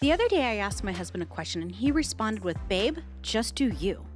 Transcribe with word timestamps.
The 0.00 0.12
other 0.12 0.28
day, 0.28 0.44
I 0.44 0.56
asked 0.58 0.84
my 0.84 0.92
husband 0.92 1.24
a 1.24 1.26
question 1.26 1.60
and 1.60 1.72
he 1.72 1.90
responded 1.90 2.44
with, 2.44 2.56
Babe, 2.68 2.98
just 3.20 3.56
do 3.56 3.66
you. 3.66 4.06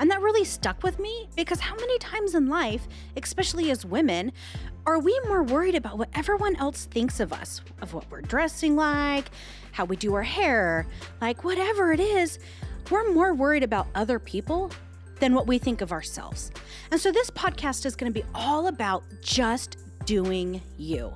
And 0.00 0.10
that 0.10 0.22
really 0.22 0.42
stuck 0.42 0.82
with 0.82 0.98
me 0.98 1.28
because 1.36 1.60
how 1.60 1.76
many 1.76 1.98
times 1.98 2.34
in 2.34 2.48
life, 2.48 2.88
especially 3.14 3.70
as 3.70 3.84
women, 3.84 4.32
are 4.86 4.98
we 4.98 5.20
more 5.26 5.42
worried 5.42 5.74
about 5.74 5.98
what 5.98 6.08
everyone 6.14 6.56
else 6.56 6.86
thinks 6.86 7.20
of 7.20 7.34
us, 7.34 7.60
of 7.82 7.92
what 7.92 8.10
we're 8.10 8.22
dressing 8.22 8.74
like, 8.74 9.30
how 9.72 9.84
we 9.84 9.96
do 9.96 10.14
our 10.14 10.22
hair, 10.22 10.86
like 11.20 11.44
whatever 11.44 11.92
it 11.92 12.00
is? 12.00 12.38
We're 12.90 13.12
more 13.12 13.34
worried 13.34 13.62
about 13.62 13.88
other 13.94 14.18
people 14.18 14.70
than 15.20 15.34
what 15.34 15.46
we 15.46 15.58
think 15.58 15.82
of 15.82 15.92
ourselves. 15.92 16.50
And 16.90 16.98
so 16.98 17.12
this 17.12 17.28
podcast 17.28 17.84
is 17.84 17.96
going 17.96 18.10
to 18.10 18.18
be 18.18 18.26
all 18.34 18.68
about 18.68 19.04
just 19.20 19.76
doing 20.06 20.62
you. 20.78 21.12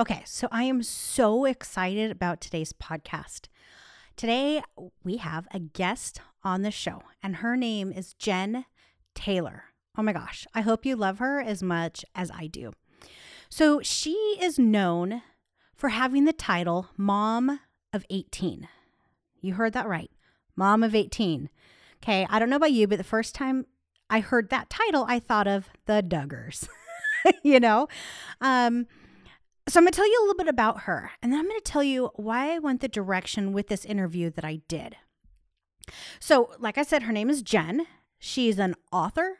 Okay, 0.00 0.22
so 0.24 0.48
I 0.50 0.62
am 0.62 0.82
so 0.82 1.44
excited 1.44 2.10
about 2.10 2.40
today's 2.40 2.72
podcast. 2.72 3.48
Today, 4.16 4.62
we 5.04 5.18
have 5.18 5.46
a 5.52 5.58
guest 5.58 6.22
on 6.42 6.62
the 6.62 6.70
show, 6.70 7.02
and 7.22 7.36
her 7.36 7.54
name 7.54 7.92
is 7.92 8.14
Jen 8.14 8.64
Taylor. 9.14 9.64
Oh 9.98 10.02
my 10.02 10.14
gosh, 10.14 10.46
I 10.54 10.62
hope 10.62 10.86
you 10.86 10.96
love 10.96 11.18
her 11.18 11.38
as 11.38 11.62
much 11.62 12.02
as 12.14 12.30
I 12.30 12.46
do. 12.46 12.72
So, 13.50 13.82
she 13.82 14.14
is 14.40 14.58
known 14.58 15.20
for 15.74 15.90
having 15.90 16.24
the 16.24 16.32
title 16.32 16.88
Mom 16.96 17.60
of 17.92 18.06
18. 18.08 18.68
You 19.42 19.52
heard 19.52 19.74
that 19.74 19.86
right. 19.86 20.10
Mom 20.56 20.82
of 20.82 20.94
18. 20.94 21.50
Okay, 22.02 22.26
I 22.30 22.38
don't 22.38 22.48
know 22.48 22.56
about 22.56 22.72
you, 22.72 22.86
but 22.88 22.96
the 22.96 23.04
first 23.04 23.34
time 23.34 23.66
I 24.08 24.20
heard 24.20 24.48
that 24.48 24.70
title, 24.70 25.04
I 25.06 25.18
thought 25.18 25.46
of 25.46 25.68
the 25.84 26.02
Duggars, 26.02 26.66
you 27.42 27.60
know? 27.60 27.86
Um, 28.40 28.86
so 29.68 29.78
I'm 29.78 29.84
going 29.84 29.92
to 29.92 29.96
tell 29.96 30.08
you 30.08 30.18
a 30.20 30.22
little 30.22 30.36
bit 30.36 30.48
about 30.48 30.82
her, 30.82 31.12
and 31.22 31.32
then 31.32 31.40
I'm 31.40 31.46
going 31.46 31.60
to 31.60 31.64
tell 31.64 31.82
you 31.82 32.10
why 32.16 32.54
I 32.54 32.58
went 32.58 32.80
the 32.80 32.88
direction 32.88 33.52
with 33.52 33.68
this 33.68 33.84
interview 33.84 34.30
that 34.30 34.44
I 34.44 34.60
did. 34.68 34.96
So, 36.18 36.50
like 36.58 36.78
I 36.78 36.82
said, 36.82 37.04
her 37.04 37.12
name 37.12 37.30
is 37.30 37.42
Jen. 37.42 37.86
She's 38.18 38.58
an 38.58 38.74
author. 38.92 39.38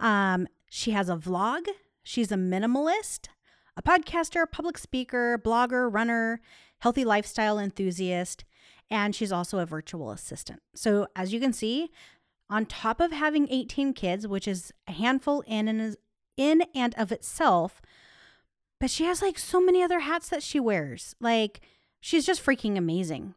Um, 0.00 0.48
she 0.68 0.92
has 0.92 1.08
a 1.08 1.16
vlog. 1.16 1.66
She's 2.02 2.30
a 2.30 2.36
minimalist, 2.36 3.28
a 3.76 3.82
podcaster, 3.82 4.50
public 4.50 4.78
speaker, 4.78 5.40
blogger, 5.42 5.92
runner, 5.92 6.40
healthy 6.78 7.04
lifestyle 7.04 7.58
enthusiast, 7.58 8.44
and 8.90 9.14
she's 9.14 9.32
also 9.32 9.58
a 9.58 9.66
virtual 9.66 10.10
assistant. 10.10 10.62
So, 10.74 11.08
as 11.16 11.32
you 11.32 11.40
can 11.40 11.52
see, 11.52 11.90
on 12.48 12.66
top 12.66 13.00
of 13.00 13.10
having 13.10 13.48
18 13.50 13.92
kids, 13.92 14.26
which 14.26 14.46
is 14.46 14.72
a 14.86 14.92
handful 14.92 15.42
in 15.46 15.66
and, 15.66 15.96
in 16.36 16.62
and 16.74 16.94
of 16.96 17.10
itself, 17.10 17.82
but 18.78 18.90
she 18.90 19.04
has 19.04 19.22
like 19.22 19.38
so 19.38 19.60
many 19.60 19.82
other 19.82 20.00
hats 20.00 20.28
that 20.28 20.42
she 20.42 20.60
wears. 20.60 21.14
Like 21.20 21.60
she's 22.00 22.26
just 22.26 22.44
freaking 22.44 22.76
amazing. 22.76 23.34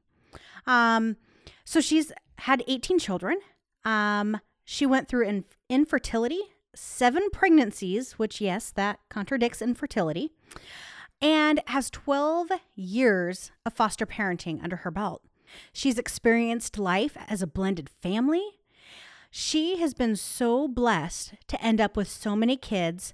Um, 0.68 1.18
so 1.66 1.82
she's 1.82 2.12
had 2.40 2.64
18 2.68 3.00
children. 3.00 3.40
Um, 3.86 4.40
she 4.64 4.86
went 4.86 5.08
through 5.08 5.26
in- 5.28 5.46
infertility, 5.70 6.40
seven 6.76 7.30
pregnancies, 7.32 8.14
which 8.14 8.42
yes, 8.42 8.72
that 8.72 9.00
contradicts 9.10 9.62
infertility, 9.62 10.32
and 11.22 11.62
has 11.68 11.90
12 11.90 12.50
years 12.76 13.52
of 13.66 13.74
foster 13.74 14.06
parenting 14.06 14.64
under 14.64 14.78
her 14.78 14.92
belt. 14.92 15.24
She's 15.74 15.98
experienced 15.98 16.78
life 16.78 17.18
as 17.28 17.42
a 17.42 17.48
blended 17.48 17.90
family. 17.90 18.44
She 19.32 19.78
has 19.80 19.94
been 19.94 20.16
so 20.16 20.68
blessed 20.68 21.34
to 21.48 21.62
end 21.64 21.82
up 21.82 21.96
with 21.96 22.08
so 22.08 22.36
many 22.36 22.58
kids 22.58 23.14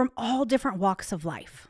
from 0.00 0.10
all 0.16 0.46
different 0.46 0.78
walks 0.78 1.12
of 1.12 1.26
life. 1.26 1.68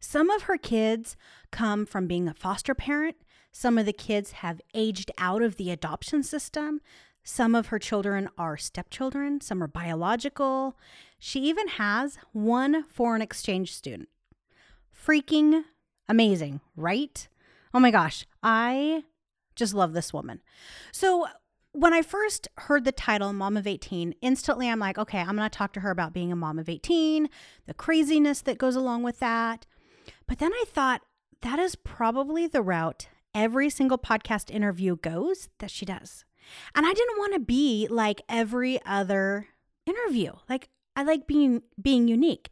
Some 0.00 0.30
of 0.30 0.44
her 0.44 0.56
kids 0.56 1.14
come 1.50 1.84
from 1.84 2.06
being 2.06 2.26
a 2.26 2.32
foster 2.32 2.74
parent. 2.74 3.16
Some 3.52 3.76
of 3.76 3.84
the 3.84 3.92
kids 3.92 4.30
have 4.30 4.62
aged 4.72 5.10
out 5.18 5.42
of 5.42 5.56
the 5.56 5.70
adoption 5.70 6.22
system. 6.22 6.80
Some 7.22 7.54
of 7.54 7.66
her 7.66 7.78
children 7.78 8.30
are 8.38 8.56
stepchildren. 8.56 9.42
Some 9.42 9.62
are 9.62 9.66
biological. 9.68 10.78
She 11.18 11.40
even 11.40 11.68
has 11.68 12.16
one 12.32 12.84
foreign 12.84 13.20
exchange 13.20 13.74
student. 13.74 14.08
Freaking 14.98 15.64
amazing, 16.08 16.62
right? 16.76 17.28
Oh 17.74 17.80
my 17.80 17.90
gosh, 17.90 18.24
I 18.42 19.04
just 19.54 19.74
love 19.74 19.92
this 19.92 20.14
woman. 20.14 20.40
So, 20.92 21.26
when 21.72 21.92
I 21.92 22.02
first 22.02 22.48
heard 22.58 22.84
the 22.84 22.92
title 22.92 23.32
Mom 23.32 23.56
of 23.56 23.66
18, 23.66 24.14
instantly 24.22 24.68
I'm 24.68 24.80
like, 24.80 24.98
okay, 24.98 25.20
I'm 25.20 25.36
going 25.36 25.48
to 25.48 25.56
talk 25.56 25.72
to 25.74 25.80
her 25.80 25.90
about 25.90 26.12
being 26.12 26.32
a 26.32 26.36
mom 26.36 26.58
of 26.58 26.68
18, 26.68 27.28
the 27.66 27.74
craziness 27.74 28.42
that 28.42 28.58
goes 28.58 28.76
along 28.76 29.02
with 29.02 29.20
that. 29.20 29.66
But 30.26 30.38
then 30.38 30.52
I 30.52 30.64
thought 30.66 31.02
that 31.42 31.58
is 31.58 31.76
probably 31.76 32.46
the 32.46 32.62
route 32.62 33.08
every 33.34 33.70
single 33.70 33.98
podcast 33.98 34.50
interview 34.50 34.96
goes 34.96 35.48
that 35.58 35.70
she 35.70 35.84
does. 35.84 36.24
And 36.74 36.86
I 36.86 36.92
didn't 36.92 37.18
want 37.18 37.34
to 37.34 37.40
be 37.40 37.86
like 37.88 38.22
every 38.28 38.80
other 38.84 39.48
interview. 39.86 40.32
Like 40.48 40.68
I 40.96 41.02
like 41.02 41.26
being 41.26 41.62
being 41.80 42.08
unique. 42.08 42.50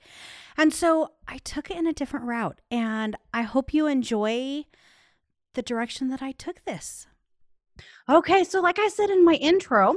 And 0.57 0.73
so 0.73 1.13
I 1.27 1.39
took 1.39 1.71
it 1.71 1.77
in 1.77 1.87
a 1.87 1.93
different 1.93 2.27
route 2.27 2.61
and 2.71 3.17
I 3.35 3.43
hope 3.43 3.75
you 3.75 3.87
enjoy 3.87 4.65
the 5.55 5.63
direction 5.63 6.09
that 6.09 6.23
I 6.23 6.33
took 6.33 6.65
this. 6.65 7.07
Okay, 8.11 8.43
so 8.43 8.63
like 8.63 8.79
I 8.79 8.89
said 8.89 9.11
in 9.11 9.23
my 9.23 9.35
intro, 9.35 9.97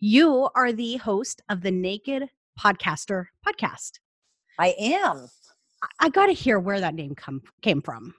you 0.00 0.48
are 0.56 0.72
the 0.72 0.96
host 0.96 1.40
of 1.48 1.60
the 1.60 1.70
Naked 1.70 2.28
Podcaster 2.58 3.26
podcast. 3.46 4.00
I 4.58 4.74
am. 4.80 5.28
I, 5.80 6.06
I 6.06 6.08
got 6.08 6.26
to 6.26 6.32
hear 6.32 6.58
where 6.58 6.80
that 6.80 6.96
name 6.96 7.14
come 7.14 7.42
came 7.62 7.82
from. 7.82 8.14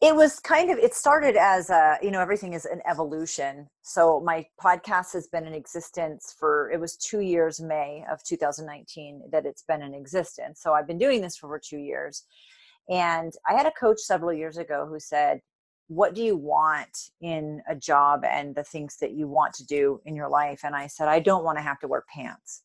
It 0.00 0.16
was 0.16 0.40
kind 0.40 0.70
of 0.70 0.78
it 0.78 0.94
started 0.94 1.36
as 1.36 1.68
a, 1.68 1.98
you 2.00 2.10
know, 2.10 2.22
everything 2.22 2.54
is 2.54 2.64
an 2.64 2.80
evolution. 2.88 3.68
So 3.82 4.22
my 4.24 4.46
podcast 4.58 5.12
has 5.12 5.26
been 5.26 5.46
in 5.46 5.52
existence 5.52 6.34
for 6.40 6.70
it 6.70 6.80
was 6.80 6.96
2 6.96 7.20
years 7.20 7.60
May 7.60 8.02
of 8.10 8.24
2019 8.24 9.24
that 9.30 9.44
it's 9.44 9.64
been 9.68 9.82
in 9.82 9.92
existence. 9.92 10.62
So 10.62 10.72
I've 10.72 10.86
been 10.86 10.98
doing 10.98 11.20
this 11.20 11.36
for 11.36 11.48
over 11.48 11.60
2 11.62 11.76
years. 11.76 12.24
And 12.88 13.34
I 13.46 13.52
had 13.52 13.66
a 13.66 13.72
coach 13.72 14.00
several 14.00 14.32
years 14.32 14.56
ago 14.56 14.86
who 14.88 14.98
said, 14.98 15.40
what 15.88 16.14
do 16.14 16.22
you 16.22 16.36
want 16.36 17.10
in 17.20 17.62
a 17.68 17.74
job 17.74 18.24
and 18.24 18.54
the 18.54 18.64
things 18.64 18.96
that 18.96 19.12
you 19.12 19.28
want 19.28 19.54
to 19.54 19.64
do 19.64 20.00
in 20.04 20.14
your 20.14 20.28
life 20.28 20.60
and 20.64 20.74
i 20.74 20.86
said 20.86 21.08
i 21.08 21.20
don't 21.20 21.44
want 21.44 21.56
to 21.56 21.62
have 21.62 21.78
to 21.78 21.88
wear 21.88 22.04
pants 22.12 22.62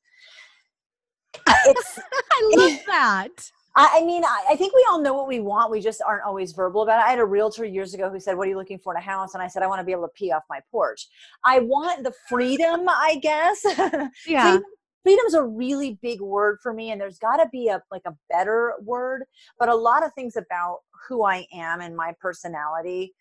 uh, 1.48 1.54
i 1.68 2.52
love 2.56 2.80
that 2.88 3.52
I, 3.76 4.04
mean, 4.04 4.24
I, 4.26 4.56
think 4.56 4.74
we 4.74 4.86
all 4.90 5.02
know 5.02 5.14
what 5.14 5.28
we 5.28 5.40
want. 5.40 5.72
We 5.72 5.80
just 5.80 6.02
aren't 6.06 6.26
always 6.26 6.52
verbal 6.52 6.84
about 6.84 7.00
it. 7.00 7.06
I 7.06 7.10
had 7.10 7.20
a 7.20 7.26
realtor 7.26 7.64
years 7.64 7.94
ago 7.94 8.10
who 8.10 8.20
said, 8.20 8.36
What 8.36 8.48
are 8.48 8.50
you 8.50 8.58
looking 8.58 8.80
for 8.80 8.94
in 8.94 8.98
a 8.98 9.04
house? 9.04 9.34
And 9.34 9.42
I 9.42 9.48
said, 9.48 9.64
I 9.64 9.68
want 9.68 9.80
to 9.80 9.86
be 9.86 9.94
able 9.94 10.04
to 10.04 10.14
pee 10.14 10.32
off 10.32 10.44
my 10.50 10.60
porch. 10.70 11.08
I 11.46 11.60
want 11.60 12.04
the 12.04 12.14
freedom, 12.28 12.88
I 12.90 13.18
guess. 13.22 13.66
Yeah. 14.28 14.44
freedom, 14.44 14.64
freedom's 15.04 15.34
a 15.34 15.44
really 15.44 15.98
big 16.02 16.22
word 16.22 16.58
for 16.62 16.74
me 16.74 16.92
and 16.92 17.00
there's 17.00 17.20
got 17.20 17.38
to 17.38 17.50
be 17.52 17.68
a 17.68 17.82
like 17.92 18.02
a 18.06 18.16
better 18.30 18.74
word 18.84 19.24
but 19.60 19.70
a 19.70 19.76
lot 19.76 20.06
of 20.06 20.14
things 20.14 20.36
about 20.36 20.80
who 21.08 21.24
i 21.24 21.46
am 21.54 21.82
and 21.82 21.96
my 21.96 22.14
personality 22.20 23.14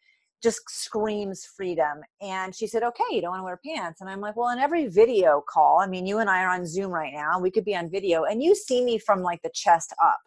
just 0.43 0.63
screams 0.69 1.45
freedom 1.45 2.01
and 2.21 2.55
she 2.55 2.67
said 2.67 2.83
okay 2.83 3.05
you 3.11 3.21
don't 3.21 3.31
want 3.31 3.41
to 3.41 3.45
wear 3.45 3.61
pants 3.65 4.01
and 4.01 4.09
i'm 4.09 4.21
like 4.21 4.37
well 4.37 4.51
in 4.51 4.59
every 4.59 4.87
video 4.87 5.43
call 5.49 5.81
i 5.81 5.87
mean 5.87 6.07
you 6.07 6.19
and 6.19 6.31
i 6.31 6.43
are 6.43 6.51
on 6.51 6.67
zoom 6.67 6.91
right 6.91 7.13
now 7.13 7.39
we 7.39 7.51
could 7.51 7.65
be 7.65 7.77
on 7.77 7.91
video 7.91 8.25
and 8.25 8.43
you 8.43 8.55
see 8.55 8.85
me 8.85 8.99
from 8.99 9.21
like 9.23 9.41
the 9.43 9.51
chest 9.55 9.93
up 10.03 10.21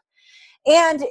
and 0.65 1.03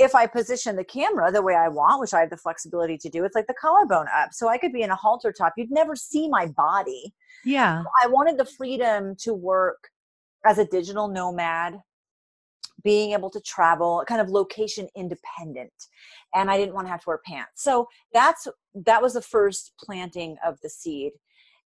if 0.00 0.14
I 0.14 0.26
position 0.26 0.76
the 0.76 0.84
camera 0.84 1.30
the 1.30 1.42
way 1.42 1.54
I 1.54 1.68
want, 1.68 2.00
which 2.00 2.14
I 2.14 2.20
have 2.20 2.30
the 2.30 2.36
flexibility 2.38 2.96
to 2.96 3.10
do, 3.10 3.24
it's 3.24 3.34
like 3.34 3.46
the 3.46 3.54
collarbone 3.60 4.06
up. 4.16 4.32
So 4.32 4.48
I 4.48 4.56
could 4.56 4.72
be 4.72 4.80
in 4.80 4.90
a 4.90 4.96
halter 4.96 5.30
top. 5.30 5.52
You'd 5.58 5.70
never 5.70 5.94
see 5.94 6.26
my 6.26 6.46
body. 6.46 7.12
Yeah. 7.44 7.82
I 8.02 8.06
wanted 8.06 8.38
the 8.38 8.44
freedom 8.44 9.14
to 9.20 9.34
work 9.34 9.88
as 10.44 10.58
a 10.58 10.64
digital 10.64 11.08
nomad, 11.08 11.78
being 12.82 13.12
able 13.12 13.30
to 13.30 13.40
travel, 13.40 14.04
kind 14.06 14.20
of 14.20 14.28
location 14.30 14.88
independent. 14.96 15.72
And 16.34 16.50
I 16.50 16.56
didn't 16.56 16.74
want 16.74 16.86
to 16.86 16.90
have 16.90 17.00
to 17.00 17.08
wear 17.08 17.20
pants. 17.26 17.62
So 17.62 17.88
that's 18.12 18.46
that 18.74 19.02
was 19.02 19.14
the 19.14 19.22
first 19.22 19.72
planting 19.78 20.36
of 20.44 20.58
the 20.62 20.70
seed. 20.70 21.12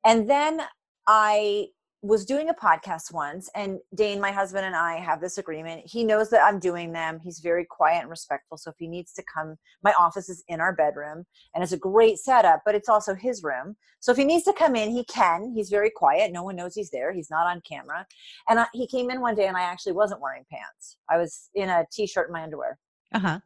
And 0.05 0.29
then 0.29 0.63
I 1.07 1.69
was 2.03 2.25
doing 2.25 2.49
a 2.49 2.55
podcast 2.55 3.13
once 3.13 3.51
and 3.55 3.79
Dane, 3.95 4.21
my 4.21 4.33
husband 4.33 4.65
and 4.65 4.75
I 4.75 4.97
have 4.97 5.21
this 5.21 5.37
agreement. 5.37 5.83
He 5.85 6.03
knows 6.03 6.31
that 6.31 6.43
I'm 6.43 6.59
doing 6.59 6.93
them. 6.93 7.21
He's 7.23 7.41
very 7.41 7.67
quiet 7.67 8.01
and 8.01 8.09
respectful. 8.09 8.57
So 8.57 8.71
if 8.71 8.77
he 8.79 8.89
needs 8.89 9.13
to 9.15 9.23
come, 9.33 9.57
my 9.83 9.93
office 9.99 10.31
is 10.31 10.43
in 10.49 10.61
our 10.61 10.75
bedroom 10.75 11.25
and 11.55 11.63
it's 11.63 11.73
a 11.73 11.79
great 11.79 12.19
setup, 12.19 12.63
but 12.65 12.75
it's 12.75 12.89
also 12.89 13.15
his 13.15 13.43
room. 13.43 13.77
So 14.01 14.13
if 14.13 14.19
he 14.19 14.25
needs 14.25 14.45
to 14.45 14.55
come 14.55 14.77
in, 14.77 14.91
he 14.91 15.05
can. 15.05 15.53
He's 15.55 15.69
very 15.69 15.91
quiet. 15.95 16.33
No 16.33 16.43
one 16.43 16.57
knows 16.57 16.75
he's 16.75 16.91
there. 16.91 17.13
He's 17.13 17.31
not 17.31 17.47
on 17.47 17.61
camera. 17.69 18.07
And 18.49 18.61
I, 18.61 18.67
he 18.73 18.87
came 18.87 19.11
in 19.11 19.21
one 19.21 19.35
day 19.35 19.47
and 19.47 19.57
I 19.57 19.63
actually 19.63 19.93
wasn't 19.93 20.23
wearing 20.23 20.45
pants. 20.51 20.97
I 21.11 21.19
was 21.19 21.51
in 21.55 21.69
a 21.69 21.85
t-shirt 21.93 22.29
and 22.29 22.33
my 22.33 22.43
underwear. 22.43 22.79
Uh-huh. 23.13 23.41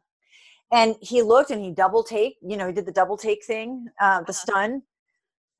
And 0.71 0.95
he 1.01 1.21
looked 1.21 1.51
and 1.51 1.61
he 1.61 1.71
double 1.71 2.03
take, 2.03 2.37
you 2.41 2.55
know, 2.55 2.67
he 2.67 2.73
did 2.73 2.85
the 2.85 2.91
double 2.91 3.17
take 3.17 3.43
thing, 3.43 3.87
uh, 3.99 4.19
the 4.21 4.23
uh-huh. 4.23 4.31
stun 4.31 4.81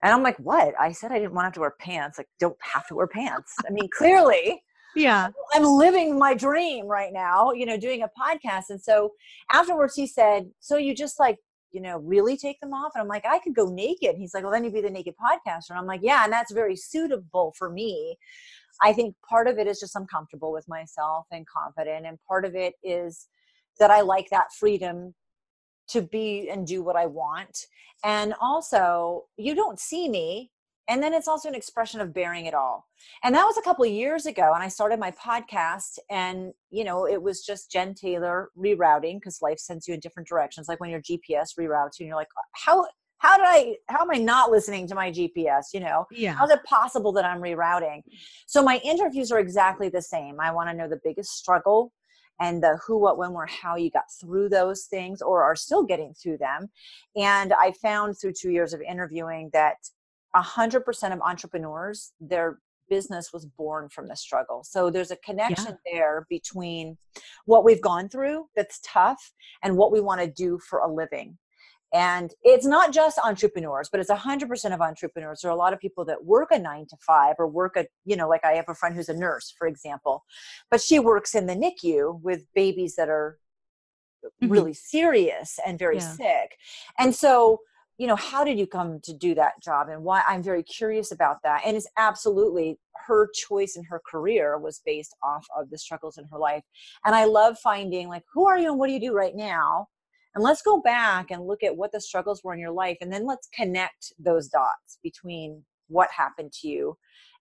and 0.06 0.14
I'm 0.14 0.24
like, 0.24 0.38
what? 0.38 0.74
I 0.80 0.92
said 0.92 1.12
I 1.12 1.20
didn't 1.20 1.34
want 1.34 1.44
to 1.44 1.48
have 1.48 1.54
to 1.54 1.60
wear 1.62 1.76
pants. 1.80 2.20
Like, 2.20 2.30
don't 2.40 2.58
have 2.62 2.88
to 2.88 2.96
wear 2.96 3.08
pants. 3.08 3.56
I 3.68 3.72
mean, 3.72 3.90
clearly, 3.98 4.62
yeah, 4.96 5.30
I'm 5.54 5.66
living 5.66 6.18
my 6.18 6.36
dream 6.36 6.86
right 6.86 7.12
now, 7.12 7.52
you 7.52 7.66
know, 7.66 7.78
doing 7.78 8.04
a 8.04 8.10
podcast. 8.20 8.66
And 8.70 8.82
so 8.82 9.12
afterwards, 9.52 9.96
he 9.96 10.06
said, 10.06 10.50
so 10.60 10.78
you 10.78 10.96
just 10.96 11.20
like 11.20 11.38
you 11.72 11.82
know, 11.82 11.98
really 11.98 12.38
take 12.38 12.58
them 12.62 12.74
off? 12.74 12.94
And 12.96 13.02
I'm 13.02 13.10
like, 13.10 13.26
I 13.26 13.40
could 13.40 13.54
go 13.54 13.66
naked. 13.66 14.16
He's 14.18 14.34
like, 14.34 14.44
well, 14.44 14.52
then 14.54 14.64
you'd 14.64 14.74
be 14.74 14.80
the 14.80 14.90
naked 14.90 15.14
podcaster. 15.22 15.72
And 15.72 15.78
I'm 15.78 15.86
like, 15.86 16.00
yeah, 16.02 16.24
and 16.24 16.32
that's 16.32 16.54
very 16.54 16.78
suitable 16.78 17.54
for 17.58 17.70
me. 17.70 18.16
I 18.82 18.94
think 18.94 19.14
part 19.30 19.48
of 19.48 19.58
it 19.58 19.68
is 19.68 19.82
just 19.82 19.96
I'm 19.96 20.08
comfortable 20.08 20.54
with 20.54 20.66
myself 20.70 21.26
and 21.32 21.46
confident. 21.46 22.06
And 22.06 22.18
part 22.30 22.46
of 22.46 22.56
it 22.56 22.76
is 22.82 23.28
that 23.78 23.92
I 23.92 24.02
like 24.02 24.30
that 24.32 24.54
freedom 24.58 25.14
to 25.90 26.02
be 26.02 26.50
and 26.50 26.66
do 26.66 26.84
what 26.84 26.96
I 26.96 27.06
want. 27.06 27.58
And 28.04 28.34
also, 28.42 29.24
you 29.38 29.56
don't 29.56 29.80
see 29.80 30.10
me. 30.10 30.52
And 30.88 31.02
then 31.02 31.16
it's 31.16 31.28
also 31.28 31.50
an 31.50 31.56
expression 31.56 32.00
of 32.00 32.14
bearing 32.14 32.46
it 32.46 32.54
all. 32.54 32.86
And 33.24 33.34
that 33.34 33.44
was 33.44 33.58
a 33.58 33.62
couple 33.64 33.84
of 33.86 33.92
years 33.92 34.28
ago. 34.28 34.52
And 34.54 34.64
I 34.64 34.68
started 34.68 35.00
my 35.00 35.10
podcast, 35.12 35.98
and, 36.12 36.54
you 36.70 36.84
know, 36.84 37.08
it 37.08 37.20
was 37.20 37.44
just 37.44 37.72
Jen 37.72 37.96
Taylor 37.96 38.50
rerouting 38.56 39.16
because 39.20 39.42
life 39.42 39.58
sends 39.58 39.88
you 39.88 39.96
in 39.96 40.00
different 40.00 40.30
directions. 40.30 40.68
Like 40.70 40.80
when 40.80 40.92
your 40.92 41.02
GPS 41.02 41.58
reroutes 41.60 41.98
you, 41.98 42.04
and 42.04 42.08
you're 42.10 42.16
like, 42.16 42.28
how, 42.52 42.86
how 43.18 43.36
did 43.38 43.48
I, 43.48 43.78
how 43.88 44.02
am 44.02 44.12
I 44.12 44.18
not 44.20 44.52
listening 44.52 44.88
to 44.90 44.94
my 44.94 45.10
GPS? 45.12 45.74
You 45.74 45.80
know, 45.80 46.06
Yeah. 46.12 46.34
how's 46.34 46.52
it 46.52 46.64
possible 46.66 47.12
that 47.14 47.26
I'm 47.26 47.42
rerouting? 47.42 48.04
So 48.46 48.62
my 48.62 48.80
interviews 48.84 49.32
are 49.32 49.40
exactly 49.40 49.90
the 49.90 50.04
same. 50.04 50.40
I 50.40 50.52
want 50.52 50.70
to 50.70 50.76
know 50.76 50.88
the 50.88 51.00
biggest 51.04 51.32
struggle 51.32 51.92
and 52.40 52.62
the 52.62 52.78
who, 52.86 52.98
what, 53.00 53.18
when, 53.18 53.34
where, 53.34 53.46
how 53.46 53.76
you 53.76 53.90
got 53.90 54.12
through 54.20 54.50
those 54.50 54.86
things 54.86 55.22
or 55.22 55.44
are 55.44 55.56
still 55.56 55.84
getting 55.84 56.14
through 56.14 56.38
them. 56.38 56.70
And 57.16 57.54
I 57.54 57.72
found 57.82 58.20
through 58.20 58.34
two 58.34 58.52
years 58.52 58.74
of 58.74 58.82
interviewing 58.82 59.50
that 59.54 59.78
100% 60.36 61.14
of 61.14 61.22
entrepreneurs, 61.22 62.12
their 62.20 62.60
business 62.90 63.32
was 63.34 63.46
born 63.46 63.90
from 63.90 64.08
the 64.08 64.16
struggle. 64.16 64.64
So 64.64 64.90
there's 64.90 65.12
a 65.12 65.18
connection 65.18 65.78
there 65.92 66.26
between 66.30 66.98
what 67.46 67.64
we've 67.64 67.82
gone 67.82 68.10
through 68.10 68.46
that's 68.56 68.80
tough 68.84 69.34
and 69.64 69.78
what 69.78 69.92
we 69.92 70.02
want 70.02 70.22
to 70.22 70.28
do 70.28 70.60
for 70.60 70.80
a 70.80 70.92
living. 70.92 71.38
And 71.94 72.34
it's 72.44 72.66
not 72.66 72.92
just 72.92 73.20
entrepreneurs, 73.24 73.90
but 73.90 74.00
it's 74.02 74.10
100% 74.10 74.74
of 74.74 74.82
entrepreneurs. 74.82 75.42
There 75.42 75.50
are 75.50 75.54
a 75.54 75.58
lot 75.58 75.74
of 75.74 75.80
people 75.80 76.04
that 76.06 76.26
work 76.26 76.50
a 76.52 76.60
nine 76.60 76.86
to 76.90 76.98
five 76.98 77.36
or 77.40 77.48
work 77.48 77.78
a, 77.78 77.86
you 78.04 78.16
know, 78.16 78.28
like 78.28 78.44
I 78.44 78.54
have 78.54 78.66
a 78.68 78.76
friend 78.76 78.96
who's 78.96 79.10
a 79.10 79.14
nurse, 79.14 79.54
for 79.58 79.68
example, 79.68 80.26
but 80.70 80.82
she 80.82 81.00
works 81.00 81.36
in 81.36 81.46
the 81.46 81.56
NICU 81.56 82.22
with 82.22 82.44
babies 82.54 82.96
that 82.96 83.10
are 83.10 83.40
Mhm. 84.42 84.50
really 84.50 84.74
serious 84.74 85.60
and 85.66 85.80
very 85.80 85.98
Yeah. 85.98 86.16
sick. 86.16 86.58
And 86.98 87.16
so, 87.16 87.62
you 87.98 88.08
know, 88.08 88.16
how 88.18 88.44
did 88.44 88.60
you 88.60 88.68
come 88.68 89.00
to 89.02 89.14
do 89.14 89.34
that 89.36 89.62
job 89.62 89.88
and 89.88 90.04
why? 90.04 90.22
I'm 90.28 90.44
very 90.44 90.64
curious 90.64 91.12
about 91.12 91.38
that. 91.44 91.62
And 91.66 91.78
it's 91.78 91.88
absolutely 91.98 92.78
her 93.08 93.30
choice 93.34 93.78
in 93.78 93.84
her 93.86 94.02
career 94.06 94.58
was 94.58 94.82
based 94.86 95.16
off 95.24 95.46
of 95.56 95.70
the 95.70 95.78
struggles 95.78 96.18
in 96.18 96.26
her 96.26 96.38
life. 96.38 96.64
And 97.06 97.16
I 97.16 97.26
love 97.26 97.58
finding, 97.60 98.10
like, 98.10 98.24
who 98.34 98.48
are 98.48 98.58
you 98.58 98.70
and 98.72 98.80
what 98.80 98.88
do 98.88 98.94
you 98.94 99.00
do 99.00 99.14
right 99.14 99.36
now? 99.36 99.88
And 100.36 100.44
let's 100.44 100.62
go 100.62 100.82
back 100.82 101.32
and 101.32 101.48
look 101.48 101.64
at 101.64 101.76
what 101.76 101.92
the 101.92 102.02
struggles 102.02 102.44
were 102.44 102.54
in 102.54 102.60
your 102.60 102.72
life. 102.72 102.98
And 103.02 103.12
then 103.12 103.26
let's 103.26 103.48
connect 103.56 104.14
those 104.20 104.50
dots 104.50 105.00
between 105.02 105.64
what 105.88 106.10
happened 106.12 106.52
to 106.62 106.68
you 106.68 106.98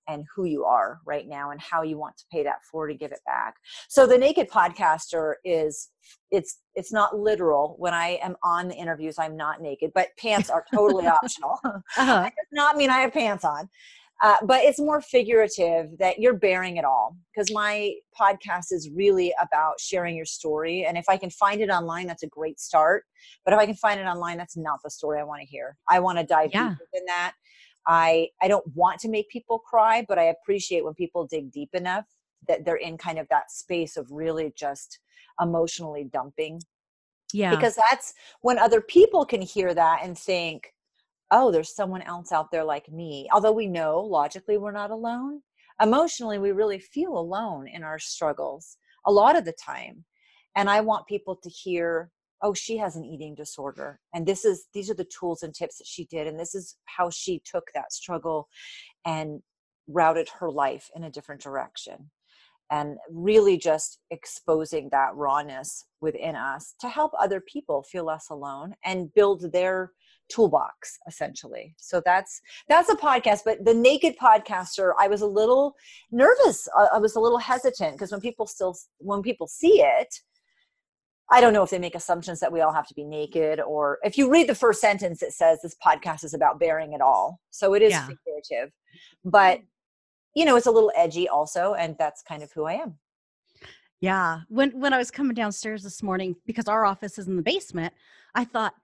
and 0.09 0.25
who 0.35 0.45
you 0.45 0.65
are 0.65 1.01
right 1.07 1.27
now 1.27 1.51
and 1.51 1.61
how 1.61 1.83
you 1.83 1.99
want 1.99 2.17
to 2.17 2.25
pay 2.31 2.43
that 2.43 2.63
forward 2.71 2.91
and 2.91 3.01
give 3.01 3.13
it 3.13 3.21
back. 3.27 3.55
So 3.89 4.07
the 4.07 4.19
naked 4.19 4.51
podcaster 4.51 5.35
is 5.45 5.89
it's 6.31 6.59
it's 6.75 6.93
not 6.93 7.19
literal. 7.19 7.77
When 7.79 7.95
I 7.95 8.19
am 8.23 8.37
on 8.43 8.69
the 8.69 8.75
interviews, 8.75 9.19
I'm 9.19 9.37
not 9.37 9.63
naked, 9.63 9.93
but 9.95 10.09
pants 10.19 10.51
are 10.51 10.65
totally 10.73 11.07
optional. 11.07 11.59
Uh-huh. 11.97 12.25
It 12.27 12.35
does 12.37 12.53
not 12.53 12.77
mean 12.77 12.91
I 12.91 13.01
have 13.01 13.13
pants 13.13 13.45
on. 13.45 13.69
Uh, 14.23 14.37
but 14.45 14.63
it's 14.63 14.79
more 14.79 15.01
figurative 15.01 15.87
that 15.99 16.19
you're 16.19 16.35
bearing 16.39 16.77
it 16.77 16.85
all 16.85 17.17
because 17.35 17.53
my 17.53 17.93
podcast 18.19 18.67
is 18.71 18.89
really 18.95 19.35
about 19.43 19.79
sharing 19.81 20.17
your 20.17 20.25
story. 20.25 20.85
And 20.87 20.97
if 20.97 21.05
I 21.09 21.17
can 21.17 21.31
find 21.31 21.61
it 21.61 21.69
online, 21.69 22.07
that's 22.07 22.23
a 22.23 22.29
great 22.29 22.61
start. 22.61 23.05
But 23.45 23.53
if 23.55 23.61
I 23.61 23.67
can 23.67 23.75
find 23.75 24.01
it 24.01 24.05
online, 24.07 24.39
that's 24.39 24.57
not 24.57 24.79
the 24.85 24.91
story 24.91 25.19
I 25.21 25.25
want 25.25 25.41
to 25.41 25.47
hear. 25.47 25.77
I 25.91 25.99
want 26.01 26.19
to 26.19 26.25
dive 26.25 26.51
Yeah. 26.55 26.71
deeper 26.71 26.89
than 26.95 27.05
that. 27.07 27.35
I 27.87 28.29
I 28.41 28.49
don't 28.49 28.65
want 28.75 29.01
to 29.01 29.09
make 29.09 29.29
people 29.29 29.59
cry, 29.59 30.05
but 30.09 30.19
I 30.19 30.25
appreciate 30.25 30.85
when 30.85 30.95
people 30.95 31.27
dig 31.27 31.51
deep 31.51 31.71
enough 31.75 32.07
that 32.47 32.65
they're 32.65 32.77
in 32.77 32.97
kind 32.97 33.19
of 33.19 33.27
that 33.31 33.51
space 33.51 33.97
of 33.97 34.07
really 34.11 34.53
just 34.57 35.01
emotionally 35.41 36.05
dumping 36.05 36.61
Yeah. 37.33 37.51
because 37.51 37.77
that's 37.91 38.15
when 38.43 38.59
other 38.59 38.81
people 38.81 39.25
can 39.27 39.43
hear 39.43 39.75
that 39.75 40.01
and 40.03 40.17
think 40.19 40.73
oh 41.31 41.51
there's 41.51 41.75
someone 41.75 42.03
else 42.03 42.33
out 42.33 42.51
there 42.51 42.65
like 42.65 42.91
me 42.91 43.29
although 43.33 43.53
we 43.53 43.67
know 43.67 44.01
logically 44.01 44.59
we're 44.59 44.73
not 44.73 44.91
alone. 44.91 45.41
Emotionally 45.83 46.39
we 46.39 46.53
really 46.53 46.79
feel 46.79 47.19
alone 47.19 47.67
in 47.67 47.83
our 47.83 47.99
struggles 47.99 48.77
a 49.07 49.13
lot 49.13 49.37
of 49.37 49.45
the 49.45 49.53
time 49.53 50.05
and 50.57 50.71
i 50.71 50.81
want 50.81 51.07
people 51.07 51.37
to 51.37 51.49
hear 51.49 52.11
oh 52.43 52.55
she 52.55 52.77
has 52.77 52.97
an 52.97 53.05
eating 53.05 53.35
disorder 53.35 54.01
and 54.15 54.27
this 54.27 54.45
is 54.45 54.67
these 54.73 54.91
are 54.91 54.95
the 54.95 55.07
tools 55.19 55.43
and 55.43 55.55
tips 55.55 55.79
that 55.79 55.87
she 55.87 56.05
did 56.07 56.27
and 56.27 56.39
this 56.39 56.55
is 56.55 56.77
how 56.85 57.11
she 57.11 57.43
took 57.45 57.65
that 57.75 57.93
struggle 57.93 58.49
and 59.05 59.43
routed 59.89 60.29
her 60.29 60.51
life 60.51 60.91
in 60.95 61.05
a 61.05 61.11
different 61.11 61.41
direction 61.41 62.11
and 62.71 62.97
really 63.11 63.59
just 63.59 63.99
exposing 64.11 64.89
that 64.91 65.15
rawness 65.15 65.85
within 66.01 66.35
us 66.35 66.75
to 66.81 66.89
help 66.89 67.13
other 67.21 67.41
people 67.41 67.83
feel 67.83 68.05
less 68.05 68.31
alone 68.31 68.75
and 68.85 69.13
build 69.15 69.53
their 69.53 69.93
toolbox 70.31 70.99
essentially 71.07 71.75
so 71.79 72.01
that's 72.05 72.41
that's 72.69 72.89
a 72.89 72.97
podcast 72.97 73.41
but 73.45 73.63
the 73.65 73.75
naked 73.75 74.15
podcaster 74.19 74.93
i 74.99 75.07
was 75.07 75.21
a 75.21 75.27
little 75.27 75.75
nervous 76.11 76.67
i, 76.93 76.99
was 76.99 77.15
a 77.17 77.21
little 77.21 77.39
hesitant 77.39 77.93
because 77.93 78.11
when 78.11 78.21
people 78.21 78.47
still 78.47 78.75
when 78.99 79.21
people 79.23 79.47
see 79.47 79.83
it 79.83 80.09
i 81.31 81.41
don't 81.41 81.53
know 81.53 81.63
if 81.63 81.69
they 81.71 81.79
make 81.79 81.95
assumptions 81.95 82.41
that 82.41 82.51
we 82.53 82.63
all 82.63 82.73
have 82.73 82.87
to 82.87 82.95
be 82.95 83.05
naked 83.05 83.61
or 83.61 83.99
if 84.03 84.17
you 84.17 84.31
read 84.31 84.49
the 84.49 84.55
first 84.55 84.81
sentence 84.81 85.23
it 85.23 85.33
says 85.33 85.59
this 85.63 85.77
podcast 85.85 86.25
is 86.25 86.33
about 86.35 86.59
bearing 86.59 86.95
it 86.95 87.01
all 87.03 87.39
so 87.51 87.75
it 87.75 87.83
is 87.83 87.91
Yeah. 87.93 88.07
figurative 88.09 88.73
but 89.25 89.61
you 90.35 90.45
know 90.47 90.57
it's 90.57 90.67
a 90.67 90.71
little 90.71 90.93
edgy 90.97 91.29
also 91.29 91.75
and 91.75 91.97
that's 91.99 92.23
kind 92.23 92.43
of 92.43 92.51
who 92.53 92.65
i 92.65 92.73
am 92.75 92.99
Yeah. 94.01 94.41
When 94.49 94.71
when 94.79 94.93
I 94.93 94.99
was 94.99 95.11
coming 95.11 95.35
downstairs 95.35 95.83
this 95.83 96.03
morning 96.03 96.37
because 96.47 96.69
our 96.69 96.85
office 96.85 97.19
is 97.19 97.27
in 97.29 97.37
the 97.37 97.43
basement, 97.43 97.93
I 98.35 98.45
thought, 98.45 98.75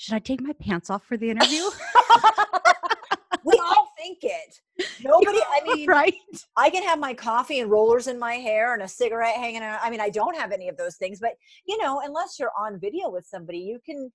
should 0.00 0.14
I 0.14 0.18
take 0.18 0.40
my 0.40 0.54
pants 0.54 0.88
off 0.88 1.04
for 1.04 1.18
the 1.18 1.28
interview? 1.28 1.62
we 3.44 3.52
all 3.62 3.88
think 3.98 4.18
it 4.22 4.58
nobody 5.04 5.38
i 5.38 5.60
mean 5.64 5.88
right? 5.88 6.14
i 6.58 6.68
can 6.68 6.82
have 6.82 6.98
my 6.98 7.14
coffee 7.14 7.60
and 7.60 7.70
rollers 7.70 8.06
in 8.06 8.18
my 8.18 8.34
hair 8.34 8.74
and 8.74 8.82
a 8.82 8.88
cigarette 8.88 9.34
hanging 9.34 9.62
out 9.62 9.78
i 9.82 9.88
mean 9.88 10.00
i 10.00 10.10
don't 10.10 10.36
have 10.36 10.52
any 10.52 10.68
of 10.68 10.76
those 10.76 10.96
things 10.96 11.18
but 11.20 11.32
you 11.66 11.78
know 11.78 12.02
unless 12.04 12.38
you're 12.38 12.52
on 12.58 12.78
video 12.78 13.08
with 13.08 13.24
somebody 13.24 13.58
you 13.58 13.78
can 13.84 14.10